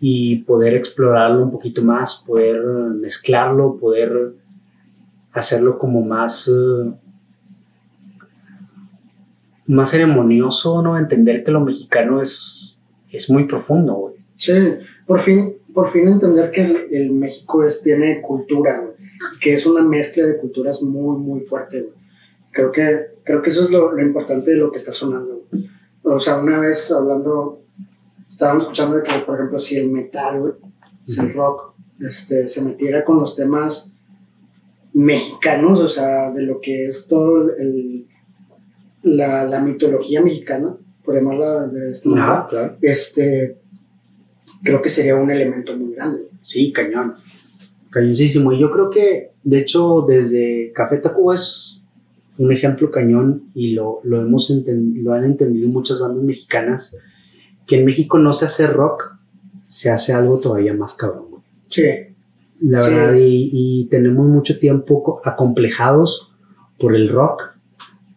y 0.00 0.36
poder 0.44 0.74
explorarlo 0.74 1.42
un 1.42 1.50
poquito 1.50 1.82
más, 1.82 2.22
poder 2.26 2.62
mezclarlo, 2.62 3.76
poder 3.78 4.34
hacerlo 5.32 5.78
como 5.78 6.02
más, 6.02 6.48
eh, 6.48 6.92
más 9.66 9.90
ceremonioso, 9.90 10.82
¿no? 10.82 10.98
Entender 10.98 11.44
que 11.44 11.52
lo 11.52 11.60
mexicano 11.60 12.20
es, 12.20 12.78
es 13.10 13.30
muy 13.30 13.44
profundo, 13.46 13.94
güey. 13.94 14.14
Sí, 14.36 14.52
por 15.06 15.20
fin, 15.20 15.56
por 15.74 15.88
fin 15.90 16.08
entender 16.08 16.50
que 16.50 16.62
el, 16.62 16.76
el 16.92 17.10
México 17.10 17.64
es, 17.64 17.82
tiene 17.82 18.20
cultura, 18.20 18.80
güey, 18.80 18.92
que 19.40 19.52
es 19.52 19.66
una 19.66 19.82
mezcla 19.82 20.24
de 20.24 20.38
culturas 20.38 20.82
muy, 20.82 21.18
muy 21.18 21.40
fuerte, 21.40 21.82
güey. 21.82 21.94
Creo 22.50 22.72
que, 22.72 23.06
creo 23.24 23.42
que 23.42 23.50
eso 23.50 23.64
es 23.64 23.70
lo, 23.70 23.92
lo 23.92 24.02
importante 24.02 24.50
de 24.50 24.56
lo 24.56 24.70
que 24.70 24.78
está 24.78 24.92
sonando. 24.92 25.44
güey. 25.50 25.68
O 26.02 26.18
sea, 26.18 26.38
una 26.38 26.58
vez 26.58 26.90
hablando, 26.90 27.60
estábamos 28.28 28.62
escuchando 28.62 28.96
de 28.96 29.02
que, 29.02 29.12
por 29.20 29.34
ejemplo, 29.34 29.58
si 29.58 29.76
el 29.76 29.90
metal, 29.90 30.40
güey, 30.40 30.52
si 31.04 31.20
el 31.20 31.34
rock, 31.34 31.74
este, 32.00 32.48
se 32.48 32.62
metiera 32.62 33.04
con 33.04 33.18
los 33.18 33.36
temas 33.36 33.92
mexicanos, 34.98 35.78
o 35.78 35.86
sea, 35.86 36.32
de 36.32 36.42
lo 36.42 36.60
que 36.60 36.88
es 36.88 37.06
todo 37.06 37.56
el, 37.56 38.06
la, 39.04 39.44
la 39.44 39.60
mitología 39.60 40.20
mexicana, 40.20 40.76
por 41.04 41.14
llamarla 41.14 41.68
de 41.68 41.92
esta 41.92 42.08
manera, 42.08 42.46
claro. 42.50 42.76
este, 42.82 43.58
creo 44.64 44.82
que 44.82 44.88
sería 44.88 45.14
un 45.14 45.30
elemento 45.30 45.76
muy 45.76 45.94
grande. 45.94 46.22
Sí, 46.42 46.72
cañón. 46.72 47.14
Cañoncísimo. 47.90 48.52
Y 48.52 48.58
yo 48.58 48.72
creo 48.72 48.90
que, 48.90 49.30
de 49.44 49.58
hecho, 49.58 50.04
desde 50.06 50.72
Café 50.74 50.96
Tacuba 50.96 51.34
es 51.34 51.80
un 52.36 52.52
ejemplo 52.52 52.90
cañón 52.90 53.50
y 53.54 53.74
lo, 53.74 54.00
lo, 54.02 54.20
hemos 54.20 54.50
lo 54.50 55.12
han 55.12 55.24
entendido 55.24 55.68
muchas 55.68 56.00
bandas 56.00 56.24
mexicanas, 56.24 56.96
que 57.68 57.76
en 57.76 57.84
México 57.84 58.18
no 58.18 58.32
se 58.32 58.46
hace 58.46 58.66
rock, 58.66 59.14
se 59.68 59.90
hace 59.90 60.12
algo 60.12 60.40
todavía 60.40 60.74
más 60.74 60.94
cabrón. 60.94 61.26
Sí, 61.68 61.84
La 62.60 62.80
Sí. 62.80 62.90
verdad, 62.90 63.14
y, 63.16 63.50
y 63.52 63.84
tenemos 63.86 64.26
mucho 64.26 64.58
tiempo 64.58 65.02
co- 65.02 65.20
acomplejados 65.24 66.32
por 66.78 66.94
el 66.96 67.08
rock, 67.08 67.42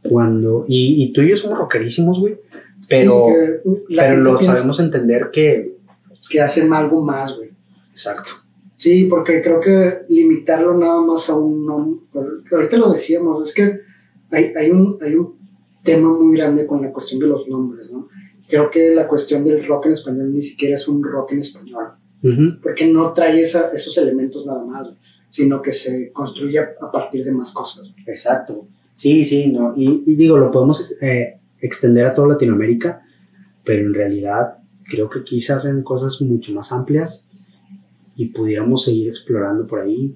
cuando, 0.03 0.65
y, 0.67 1.03
y 1.03 1.13
tú 1.13 1.21
y 1.21 1.29
yo 1.29 1.37
somos 1.37 1.57
rockerísimos, 1.59 2.19
güey, 2.19 2.39
pero, 2.89 3.27
sí, 3.63 3.71
la 3.89 4.03
pero 4.03 4.21
lo 4.23 4.41
sabemos 4.41 4.79
entender 4.79 5.29
que... 5.31 5.77
que 6.29 6.41
hacen 6.41 6.73
algo 6.73 7.03
más, 7.03 7.37
güey. 7.37 7.49
Exacto. 7.91 8.31
Sí, 8.75 9.05
porque 9.05 9.41
creo 9.41 9.59
que 9.59 9.99
limitarlo 10.09 10.75
nada 10.75 10.99
más 11.01 11.29
a 11.29 11.37
un 11.37 11.65
nombre, 11.65 12.01
ahorita 12.51 12.77
lo 12.77 12.91
decíamos, 12.91 13.47
es 13.47 13.53
que 13.55 13.79
hay, 14.31 14.51
hay, 14.59 14.71
un, 14.71 14.97
hay 15.01 15.13
un 15.13 15.35
tema 15.83 16.09
muy 16.11 16.35
grande 16.35 16.65
con 16.65 16.81
la 16.81 16.91
cuestión 16.91 17.19
de 17.19 17.27
los 17.27 17.47
nombres, 17.47 17.91
¿no? 17.91 18.07
Creo 18.49 18.71
que 18.71 18.95
la 18.95 19.07
cuestión 19.07 19.43
del 19.45 19.65
rock 19.67 19.85
en 19.85 19.91
español 19.91 20.33
ni 20.33 20.41
siquiera 20.41 20.75
es 20.75 20.87
un 20.87 21.03
rock 21.03 21.33
en 21.33 21.39
español, 21.39 21.89
Ujú. 22.23 22.59
porque 22.61 22.85
no 22.91 23.13
trae 23.13 23.39
esa, 23.41 23.71
esos 23.71 23.97
elementos 23.97 24.45
nada 24.45 24.63
más, 24.63 24.89
sino 25.27 25.61
que 25.61 25.71
se 25.71 26.11
construye 26.11 26.59
a, 26.59 26.91
partir 26.91 27.23
de 27.25 27.31
más 27.31 27.51
cosas. 27.51 27.91
Exacto. 28.05 28.67
Sí, 28.95 29.25
sí, 29.25 29.47
no. 29.51 29.73
Y, 29.75 30.03
y 30.05 30.15
digo, 30.15 30.37
lo 30.37 30.51
podemos 30.51 30.87
eh, 31.01 31.39
extender 31.59 32.05
a 32.05 32.13
toda 32.13 32.27
Latinoamérica, 32.29 33.01
pero 33.63 33.81
en 33.87 33.93
realidad 33.93 34.57
creo 34.83 35.09
que 35.09 35.39
se 35.39 35.53
hacen 35.53 35.81
cosas 35.83 36.21
mucho 36.21 36.51
más 36.53 36.71
amplias 36.71 37.25
y 38.15 38.25
pudiéramos 38.27 38.83
seguir 38.83 39.09
explorando 39.09 39.65
por 39.65 39.79
ahí. 39.81 40.15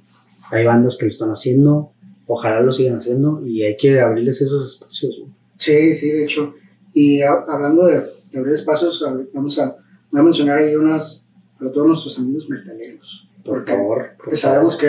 Hay 0.52 0.66
bandas 0.66 0.98
que 0.98 1.06
lo 1.06 1.12
están 1.12 1.30
haciendo, 1.30 1.92
ojalá 2.28 2.62
lo 2.62 2.72
sigan 2.72 2.98
haciendo 2.98 3.46
y 3.46 3.64
hay 3.64 3.78
que 3.78 4.00
abrirles 4.00 4.42
esos 4.42 4.74
espacios. 4.74 5.16
¿no? 5.20 5.34
Sí, 5.58 5.96
sí, 5.96 6.12
de 6.12 6.24
hecho. 6.26 6.54
Y 6.94 7.22
a- 7.22 7.44
hablando 7.48 7.86
de, 7.88 8.02
de 8.32 8.38
abrir 8.40 8.54
espacios, 8.54 9.04
vamos 9.34 9.58
a, 9.60 9.76
voy 10.12 10.20
a 10.20 10.24
mencionar 10.24 10.60
ahí 10.60 10.76
unas, 10.76 11.25
para 11.58 11.72
todos 11.72 11.88
nuestros 11.88 12.20
amigos 12.20 12.50
metaleros. 12.50 13.30
Por 13.44 13.56
Porque- 13.58 13.72
favor. 13.74 13.98
por 13.98 14.18
porque 14.18 14.36
sabemos 14.36 14.78
que 14.78 14.88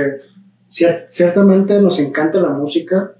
cier- 0.71 1.05
ciertamente 1.09 1.81
nos 1.81 1.99
encanta 1.99 2.41
la 2.41 2.51
música 2.51 3.13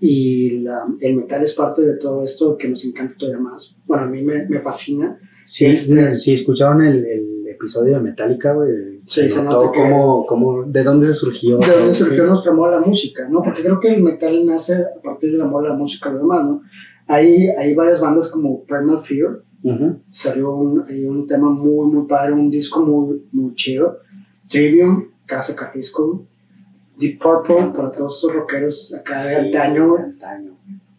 y 0.00 0.60
la- 0.60 0.86
el 1.00 1.16
metal 1.16 1.42
es 1.42 1.54
parte 1.54 1.82
de 1.82 1.96
todo 1.96 2.22
esto 2.22 2.56
que 2.56 2.68
nos 2.68 2.84
encanta 2.84 3.14
todavía 3.16 3.40
más. 3.40 3.76
Bueno, 3.86 4.04
a 4.04 4.06
mí 4.06 4.22
me, 4.22 4.46
me 4.48 4.60
fascina. 4.60 5.18
Sí, 5.44 5.66
este- 5.66 6.16
sí, 6.16 6.32
escucharon 6.34 6.82
el, 6.84 7.04
el 7.04 7.46
episodio 7.48 7.94
de 7.94 8.00
Metallica, 8.00 8.52
güey. 8.52 9.00
Sí, 9.04 9.28
se 9.28 9.42
notó 9.42 9.66
nota 9.66 9.72
que- 9.72 9.78
cómo, 9.80 10.26
cómo, 10.26 10.64
de 10.64 10.82
dónde 10.82 11.06
se 11.06 11.12
surgió. 11.12 11.58
De 11.58 11.70
dónde 11.70 11.94
surgió 11.94 12.24
nuestro 12.26 12.52
amor 12.52 12.72
a 12.72 12.80
la 12.80 12.86
música, 12.86 13.28
¿no? 13.28 13.42
Porque 13.42 13.62
creo 13.62 13.78
que 13.80 13.88
el 13.94 14.02
metal 14.02 14.44
nace 14.46 14.74
a 14.74 15.00
partir 15.02 15.30
del 15.32 15.40
amor 15.42 15.64
a 15.66 15.70
la 15.70 15.74
música 15.76 16.08
y 16.10 16.12
lo 16.14 16.18
demás, 16.20 16.44
¿no? 16.44 16.62
Hay, 17.06 17.48
hay 17.48 17.74
varias 17.74 18.00
bandas 18.00 18.28
como 18.28 18.64
Primal 18.64 18.98
Fear, 19.00 19.42
Salió 20.10 20.54
un, 20.54 20.84
hay 20.86 21.04
un 21.06 21.26
tema 21.26 21.48
muy, 21.50 21.86
muy 21.86 22.06
padre, 22.06 22.32
un 22.34 22.50
disco 22.50 22.84
muy, 22.84 23.22
muy 23.32 23.54
chido. 23.54 23.98
Trivium, 24.48 25.06
Casa 25.26 25.56
Cartisco, 25.56 26.26
Deep 26.98 27.18
Purple, 27.18 27.72
para 27.74 27.90
todos 27.90 28.14
estos 28.16 28.34
rockeros 28.34 28.94
acá 28.94 29.22
de 29.24 29.30
Sí, 29.30 29.46
antaño, 29.46 29.88
güey. 29.90 30.02
antaño. 30.02 30.52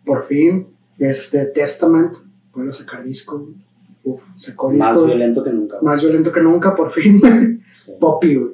por 0.04 0.24
fin. 0.24 0.68
Este, 0.98 1.46
Testament, 1.48 2.14
vuelve 2.54 2.70
a 2.70 2.74
sacar 2.74 3.04
disco. 3.04 3.50
Uf, 4.04 4.24
sacó 4.36 4.70
Más 4.72 4.90
disco 4.90 5.06
violento 5.06 5.44
que 5.44 5.52
nunca. 5.52 5.78
más 5.82 6.02
violento 6.02 6.32
que 6.32 6.42
nunca, 6.42 6.76
por 6.76 6.90
fin. 6.92 7.22
Sí. 7.76 7.92
Poppy, 8.00 8.36
güey. 8.36 8.54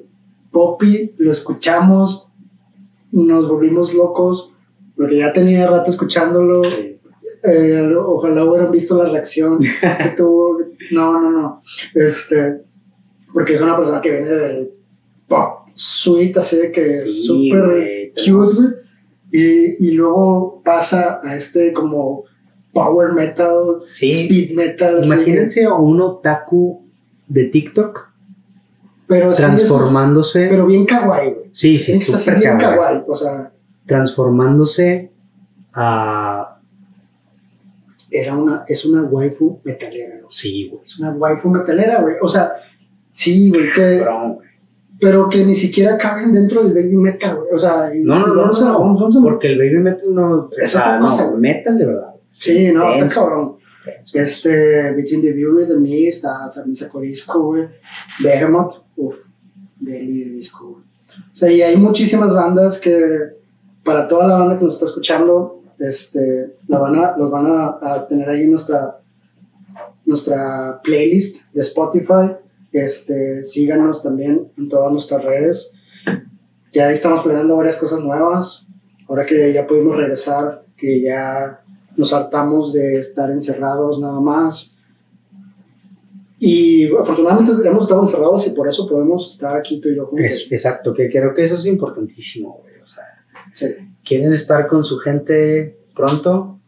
Poppy, 0.50 1.14
lo 1.18 1.30
escuchamos, 1.30 2.28
nos 3.12 3.48
volvimos 3.48 3.94
locos, 3.94 4.52
porque 4.96 5.18
ya 5.18 5.32
tenía 5.32 5.66
rato 5.70 5.90
escuchándolo. 5.90 6.62
Sí. 6.64 6.91
Eh, 7.44 7.92
ojalá 8.06 8.44
hubieran 8.44 8.70
visto 8.70 9.02
la 9.02 9.08
reacción 9.10 9.58
que 9.60 9.68
tuvo. 10.16 10.58
No, 10.92 11.20
no, 11.20 11.30
no. 11.30 11.62
Este, 11.94 12.62
porque 13.32 13.54
es 13.54 13.60
una 13.60 13.76
persona 13.76 14.00
que 14.00 14.10
viene 14.12 14.28
del 14.30 14.70
pop 15.26 15.66
sweet, 15.74 16.36
así 16.36 16.56
de 16.56 16.70
que 16.70 16.84
Sí, 16.84 17.26
súper 17.26 18.12
cute. 18.14 18.76
Y, 19.32 19.86
y 19.88 19.90
luego 19.92 20.60
pasa 20.64 21.20
a 21.24 21.34
este 21.34 21.72
como 21.72 22.24
power 22.72 23.12
metal, 23.12 23.78
Sí. 23.80 24.08
speed 24.08 24.54
metal. 24.54 25.00
Imagínense 25.02 25.64
a 25.64 25.74
un 25.74 26.00
otaku 26.00 26.84
de 27.28 27.44
TikTok 27.46 28.08
pero 29.06 29.32
transformándose. 29.32 30.44
es- 30.44 30.50
pero 30.50 30.66
bien 30.66 30.84
kawaii, 30.86 31.30
güey. 31.32 31.44
sí, 31.52 31.78
sí, 31.78 31.92
Es 31.92 32.12
así 32.14 32.30
bien 32.32 32.56
kawaii. 32.58 32.76
kawaii. 32.76 33.02
O 33.08 33.14
sea, 33.14 33.50
Transformándose 33.86 35.10
a. 35.72 36.51
era 38.12 38.36
una, 38.36 38.64
es 38.68 38.84
una 38.84 39.02
waifu 39.02 39.60
metalera, 39.64 40.16
güey. 40.16 40.26
Sí, 40.30 40.68
güey. 40.68 40.82
Es 40.84 40.98
una 40.98 41.10
waifu 41.12 41.48
metalera, 41.50 42.00
güey. 42.02 42.16
O 42.22 42.28
sea, 42.28 42.52
sí, 43.10 43.50
güey, 43.50 43.72
que, 43.72 44.04
pero 45.00 45.28
que 45.28 45.44
ni 45.44 45.54
siquiera 45.54 45.98
caben 45.98 46.32
dentro 46.32 46.62
del 46.62 46.74
baby 46.74 46.96
metal, 46.96 47.36
güey. 47.36 47.48
O 47.54 47.58
sea, 47.58 47.90
No, 47.94 48.18
no, 48.20 48.26
no, 48.28 48.40
vamos 48.42 48.60
no, 48.60 48.66
a- 48.68 48.72
no, 48.72 48.78
vamos- 48.80 49.00
vamos 49.00 49.16
a- 49.16 49.22
Porque 49.22 49.48
el 49.52 49.58
baby 49.58 49.78
metal 49.78 50.14
no. 50.14 50.30
O 50.44 50.50
Es 50.60 50.70
sea, 50.70 50.80
otra 50.82 50.96
no, 50.98 51.02
cosa, 51.06 51.26
güey. 51.28 51.40
metal 51.40 51.78
de 51.78 51.86
verdad. 51.86 52.14
Sí, 52.32 52.70
no, 52.72 52.88
está 52.88 53.08
cabrón. 53.08 53.56
Este, 54.14 54.92
Between 54.94 55.20
the 55.22 55.32
Viewer 55.32 55.66
de 55.66 55.76
mí 55.78 56.06
está, 56.06 56.48
también 56.54 56.76
sacó 56.76 57.00
disco, 57.00 57.42
güey. 57.42 57.64
Behemoth, 58.20 58.84
uff, 58.96 59.26
de 59.80 60.00
disco, 60.02 60.68
güey. 60.70 60.82
O 60.84 61.34
sea, 61.34 61.50
y 61.50 61.60
hay 61.62 61.76
muchísimas 61.76 62.32
bandas 62.34 62.78
que, 62.78 63.04
para 63.84 64.06
toda 64.08 64.26
la 64.28 64.38
banda 64.38 64.56
que 64.56 64.64
nos 64.64 64.74
está 64.74 64.86
escuchando, 64.86 65.61
este, 65.86 66.56
la 66.68 66.78
van 66.78 66.96
a, 66.96 67.16
los 67.16 67.30
van 67.30 67.46
a, 67.46 67.78
a 67.80 68.06
tener 68.06 68.28
ahí 68.28 68.42
en 68.44 68.50
nuestra, 68.50 69.00
nuestra 70.04 70.80
playlist 70.82 71.52
de 71.52 71.60
Spotify. 71.60 72.32
Este, 72.72 73.42
síganos 73.44 74.02
también 74.02 74.50
en 74.56 74.68
todas 74.68 74.90
nuestras 74.92 75.22
redes. 75.24 75.72
Ya 76.72 76.90
estamos 76.90 77.20
planeando 77.22 77.56
varias 77.56 77.76
cosas 77.76 78.00
nuevas. 78.00 78.66
Ahora 79.08 79.26
que 79.26 79.52
ya 79.52 79.66
pudimos 79.66 79.96
regresar, 79.96 80.64
que 80.76 81.00
ya 81.02 81.60
nos 81.96 82.12
hartamos 82.14 82.72
de 82.72 82.96
estar 82.96 83.30
encerrados 83.30 84.00
nada 84.00 84.20
más. 84.20 84.78
Y 86.38 86.86
afortunadamente 86.96 87.52
hemos 87.68 87.84
estado 87.84 88.00
encerrados 88.02 88.46
y 88.46 88.50
por 88.50 88.66
eso 88.66 88.88
podemos 88.88 89.28
estar 89.28 89.56
aquí 89.56 89.80
tú 89.80 89.88
y 89.90 89.96
yo 89.96 90.06
juntos. 90.06 90.26
Es- 90.26 90.50
exacto, 90.50 90.92
que 90.92 91.08
creo 91.10 91.34
que 91.34 91.44
eso 91.44 91.54
es 91.56 91.66
importantísimo, 91.66 92.58
güey. 92.62 92.80
O 92.82 92.86
sea, 92.88 93.04
Sí. 93.52 93.66
quieren 94.04 94.32
estar 94.32 94.66
con 94.66 94.84
su 94.84 94.98
gente 94.98 95.78
pronto, 95.94 96.58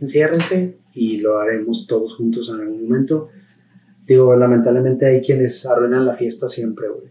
enciérrense 0.00 0.76
y 0.92 1.18
lo 1.18 1.38
haremos 1.38 1.86
todos 1.86 2.16
juntos 2.16 2.48
en 2.52 2.60
algún 2.60 2.84
momento. 2.84 3.28
Digo, 4.06 4.34
lamentablemente 4.36 5.06
hay 5.06 5.20
quienes 5.22 5.64
arruinan 5.66 6.04
la 6.04 6.12
fiesta 6.12 6.48
siempre, 6.48 6.88
güey. 6.88 7.08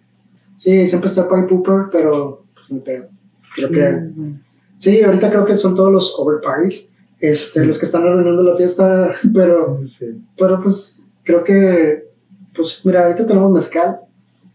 Sí, 0.56 0.86
siempre 0.86 1.10
está 1.10 1.28
Party 1.28 1.48
Pooper, 1.56 1.86
pero 1.92 2.46
pues 2.54 2.70
no 2.70 2.78
hay 2.78 2.82
pedo. 2.84 3.08
Creo 3.56 3.70
que 3.72 3.92
Mm. 3.92 4.40
sí, 4.78 5.02
ahorita 5.02 5.30
creo 5.32 5.46
que 5.46 5.56
son 5.56 5.76
todos 5.76 5.92
los 5.92 6.16
over 6.20 6.40
parties, 6.42 6.92
este, 7.20 7.66
los 7.66 7.80
que 7.80 7.86
están 7.86 8.04
arruinando 8.04 8.44
la 8.44 8.56
fiesta, 8.56 9.12
pero, 9.34 9.82
Sí. 9.86 10.22
pero 10.38 10.62
pues 10.62 11.04
creo 11.24 11.44
que, 11.44 12.10
pues 12.56 12.82
mira, 12.86 13.06
ahorita 13.06 13.26
tenemos 13.26 13.52
mezcal 13.52 13.98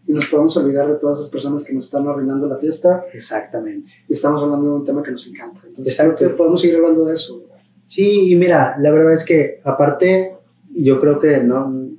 y 0.09 0.11
nos 0.11 0.25
podemos 0.25 0.57
olvidar 0.57 0.87
de 0.87 0.95
todas 0.95 1.19
esas 1.19 1.29
personas 1.29 1.63
que 1.63 1.71
nos 1.71 1.85
están 1.85 2.07
arruinando 2.07 2.47
la 2.47 2.57
fiesta 2.57 3.05
Exactamente. 3.13 3.91
y 4.07 4.13
estamos 4.13 4.41
hablando 4.41 4.71
de 4.71 4.75
un 4.77 4.83
tema 4.83 5.03
que 5.03 5.11
nos 5.11 5.27
encanta. 5.27 5.61
Entonces 5.67 5.93
Exacto. 5.93 6.15
creo 6.17 6.29
que 6.31 6.35
podemos 6.35 6.59
seguir 6.59 6.77
hablando 6.77 7.05
de 7.05 7.13
eso. 7.13 7.43
Sí, 7.85 8.31
y 8.31 8.35
mira, 8.35 8.75
la 8.79 8.89
verdad 8.89 9.13
es 9.13 9.23
que 9.23 9.61
aparte, 9.63 10.35
yo 10.73 10.99
creo 10.99 11.19
que 11.19 11.43
no, 11.43 11.91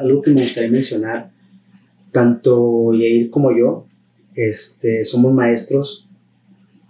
algo 0.00 0.20
que 0.20 0.32
me 0.32 0.42
gustaría 0.42 0.70
mencionar, 0.70 1.30
tanto 2.12 2.92
Yair 2.92 3.30
como 3.30 3.56
yo, 3.56 3.86
este, 4.34 5.02
somos 5.06 5.32
maestros, 5.32 6.06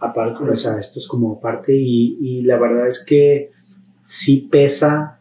aparte, 0.01 0.43
o 0.43 0.57
sea, 0.57 0.81
esto 0.81 0.99
es 0.99 1.07
como 1.07 1.35
aparte, 1.35 1.77
y, 1.77 2.19
y 2.21 2.43
la 2.43 2.59
verdad 2.59 2.89
es 2.89 3.05
que 3.05 3.53
sí 4.03 4.49
pesa 4.51 5.21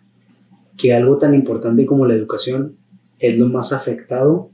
que 0.75 0.91
algo 0.91 1.19
tan 1.19 1.35
importante 1.35 1.85
como 1.85 2.07
la 2.07 2.15
educación 2.15 2.77
es 3.19 3.37
lo 3.37 3.47
más 3.47 3.73
afectado 3.73 4.49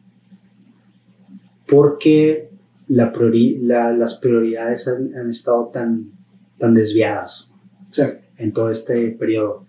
porque 1.70 2.50
la 2.88 3.12
priori- 3.14 3.60
la- 3.62 3.92
las 3.92 4.16
prioridades 4.16 4.88
han, 4.88 5.16
han 5.16 5.30
estado 5.30 5.68
tan, 5.68 6.12
tan 6.58 6.74
desviadas 6.74 7.54
Sí. 7.92 8.04
en 8.38 8.52
todo 8.54 8.70
este 8.70 9.10
periodo. 9.12 9.66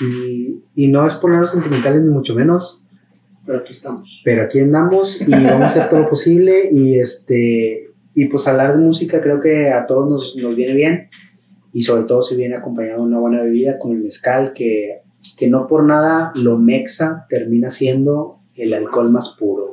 Y, 0.00 0.60
y 0.74 0.88
no 0.88 1.06
es 1.06 1.14
ponernos 1.16 1.50
sentimentales 1.50 2.02
ni 2.02 2.08
mucho 2.10 2.34
menos, 2.34 2.84
Pero 3.44 3.58
aquí 3.58 3.72
estamos. 3.72 4.22
pero 4.24 4.42
aquí 4.44 4.60
andamos 4.60 5.26
y 5.26 5.30
vamos 5.30 5.62
a 5.62 5.66
hacer 5.66 5.88
todo 5.88 6.00
lo 6.00 6.08
posible 6.08 6.68
y 6.72 6.98
este 6.98 7.86
y 8.14 8.26
pues 8.26 8.46
hablar 8.48 8.76
de 8.76 8.82
música 8.82 9.20
creo 9.20 9.40
que 9.40 9.70
a 9.70 9.86
todos 9.86 10.08
nos, 10.08 10.36
nos 10.36 10.56
viene 10.56 10.74
bien 10.74 11.08
y 11.72 11.82
sobre 11.82 12.04
todo 12.04 12.22
si 12.22 12.34
viene 12.36 12.56
acompañado 12.56 13.02
de 13.02 13.06
una 13.08 13.18
buena 13.20 13.42
bebida 13.42 13.78
como 13.78 13.94
el 13.94 14.00
mezcal 14.02 14.52
que, 14.52 15.02
que 15.36 15.48
no 15.48 15.66
por 15.68 15.84
nada 15.84 16.32
lo 16.34 16.58
mexa 16.58 17.26
termina 17.28 17.70
siendo 17.70 18.40
el 18.56 18.74
alcohol 18.74 19.10
más 19.12 19.36
puro. 19.38 19.69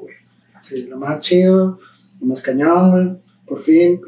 Sí, 0.68 0.86
lo 0.88 0.98
más 0.98 1.20
chido, 1.20 1.80
lo 2.20 2.28
más 2.28 2.42
cañón, 2.42 2.92
güey. 2.92 3.18
Por 3.46 3.62
fin. 3.62 4.02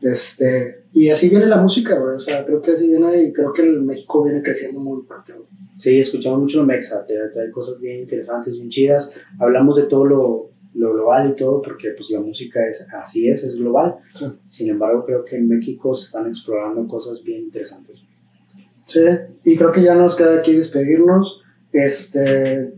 Este. 0.00 0.84
Y 0.92 1.10
así 1.10 1.28
viene 1.28 1.46
la 1.46 1.60
música, 1.60 1.98
güey. 1.98 2.16
O 2.16 2.18
sea, 2.18 2.44
creo 2.44 2.62
que 2.62 2.72
así 2.72 2.88
viene 2.88 3.22
y 3.22 3.32
creo 3.32 3.52
que 3.52 3.62
el 3.62 3.82
México 3.82 4.24
viene 4.24 4.42
creciendo 4.42 4.80
muy 4.80 5.02
fuerte, 5.02 5.32
güey. 5.32 5.46
Sí, 5.76 5.98
escuchamos 5.98 6.40
mucho 6.40 6.58
lo 6.58 6.66
mexa, 6.66 7.06
te 7.06 7.14
trae 7.32 7.50
cosas 7.50 7.78
bien 7.80 8.00
interesantes, 8.00 8.54
bien 8.54 8.68
chidas. 8.68 9.14
Hablamos 9.38 9.76
de 9.76 9.84
todo 9.84 10.04
lo, 10.04 10.50
lo 10.74 10.92
global 10.92 11.30
y 11.30 11.36
todo, 11.36 11.62
porque 11.62 11.90
pues 11.90 12.10
la 12.10 12.20
música 12.20 12.66
es 12.68 12.84
así 12.92 13.28
es, 13.28 13.44
es 13.44 13.56
global. 13.56 13.96
Sí. 14.12 14.26
Sin 14.48 14.68
embargo, 14.70 15.04
creo 15.04 15.24
que 15.24 15.36
en 15.36 15.48
México 15.48 15.94
se 15.94 16.06
están 16.06 16.26
explorando 16.26 16.86
cosas 16.88 17.22
bien 17.22 17.42
interesantes. 17.42 18.00
Sí, 18.84 19.00
y 19.44 19.56
creo 19.56 19.70
que 19.70 19.82
ya 19.82 19.94
nos 19.94 20.16
queda 20.16 20.38
aquí 20.38 20.54
despedirnos. 20.54 21.42
Este, 21.72 22.72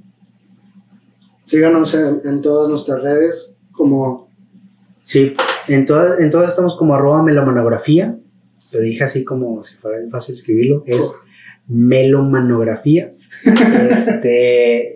síganos 1.51 1.95
en, 1.95 2.21
en 2.25 2.41
todas 2.43 2.69
nuestras 2.69 3.03
redes, 3.03 3.55
como 3.73 4.29
Sí, 5.03 5.35
en 5.67 5.87
todas, 5.87 6.21
en 6.21 6.31
todas 6.31 6.51
estamos 6.51 6.77
como 6.77 6.95
arroba 6.95 7.23
melomanografía. 7.23 8.17
Lo 8.73 8.81
dije 8.81 9.03
así 9.03 9.25
como 9.25 9.65
si 9.65 9.77
fuera 9.77 9.99
fácil 10.11 10.37
escribirlo. 10.37 10.85
Es 10.87 11.11
melomanografía. 11.67 13.13
este, 13.91 14.95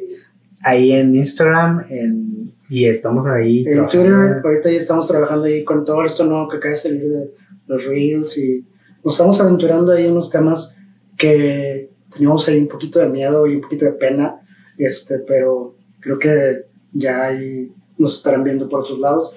ahí 0.62 0.92
en 0.92 1.14
Instagram 1.16 1.84
en- 1.88 2.52
y 2.70 2.86
estamos 2.86 3.26
ahí. 3.26 3.64
en. 3.66 3.88
Twitter. 3.88 4.40
Ahorita 4.44 4.70
ya 4.70 4.76
estamos 4.76 5.08
trabajando 5.08 5.44
ahí 5.44 5.64
con 5.64 5.84
todo 5.84 6.04
esto 6.04 6.24
nuevo 6.24 6.48
que 6.48 6.56
acaba 6.58 6.70
de 6.70 6.76
salir 6.76 7.02
de 7.02 7.30
los 7.66 7.86
Reels 7.86 8.38
y 8.38 8.64
nos 9.02 9.14
estamos 9.14 9.40
aventurando 9.40 9.92
ahí 9.92 10.06
unos 10.06 10.30
temas 10.30 10.78
que 11.16 11.90
teníamos 12.10 12.48
ahí 12.48 12.58
un 12.60 12.68
poquito 12.68 13.00
de 13.00 13.08
miedo 13.08 13.46
y 13.46 13.56
un 13.56 13.60
poquito 13.62 13.84
de 13.84 13.92
pena, 13.92 14.36
este, 14.78 15.18
pero 15.26 15.74
creo 16.04 16.18
que 16.18 16.66
ya 16.92 17.24
ahí 17.26 17.72
nos 17.96 18.16
estarán 18.18 18.44
viendo 18.44 18.68
por 18.68 18.80
otros 18.80 18.98
lados. 18.98 19.34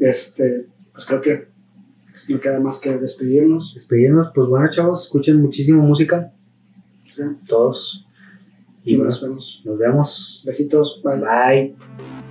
Este, 0.00 0.66
pues 0.92 1.04
creo 1.04 1.20
que 1.20 1.48
no 2.28 2.40
queda 2.40 2.58
más 2.58 2.80
que 2.80 2.96
despedirnos. 2.96 3.74
Despedirnos, 3.74 4.30
pues 4.34 4.48
bueno, 4.48 4.68
chavos, 4.70 5.04
escuchen 5.04 5.40
muchísimo 5.40 5.82
música. 5.82 6.32
¿sí? 7.04 7.22
Todos. 7.46 8.06
Y 8.84 8.94
Y 8.94 8.96
bueno, 8.96 9.10
nos 9.10 9.22
vemos. 9.22 9.62
nos 9.64 9.78
vemos. 9.78 10.42
Besitos. 10.46 11.00
Bye. 11.04 11.20
Bye. 11.20 12.27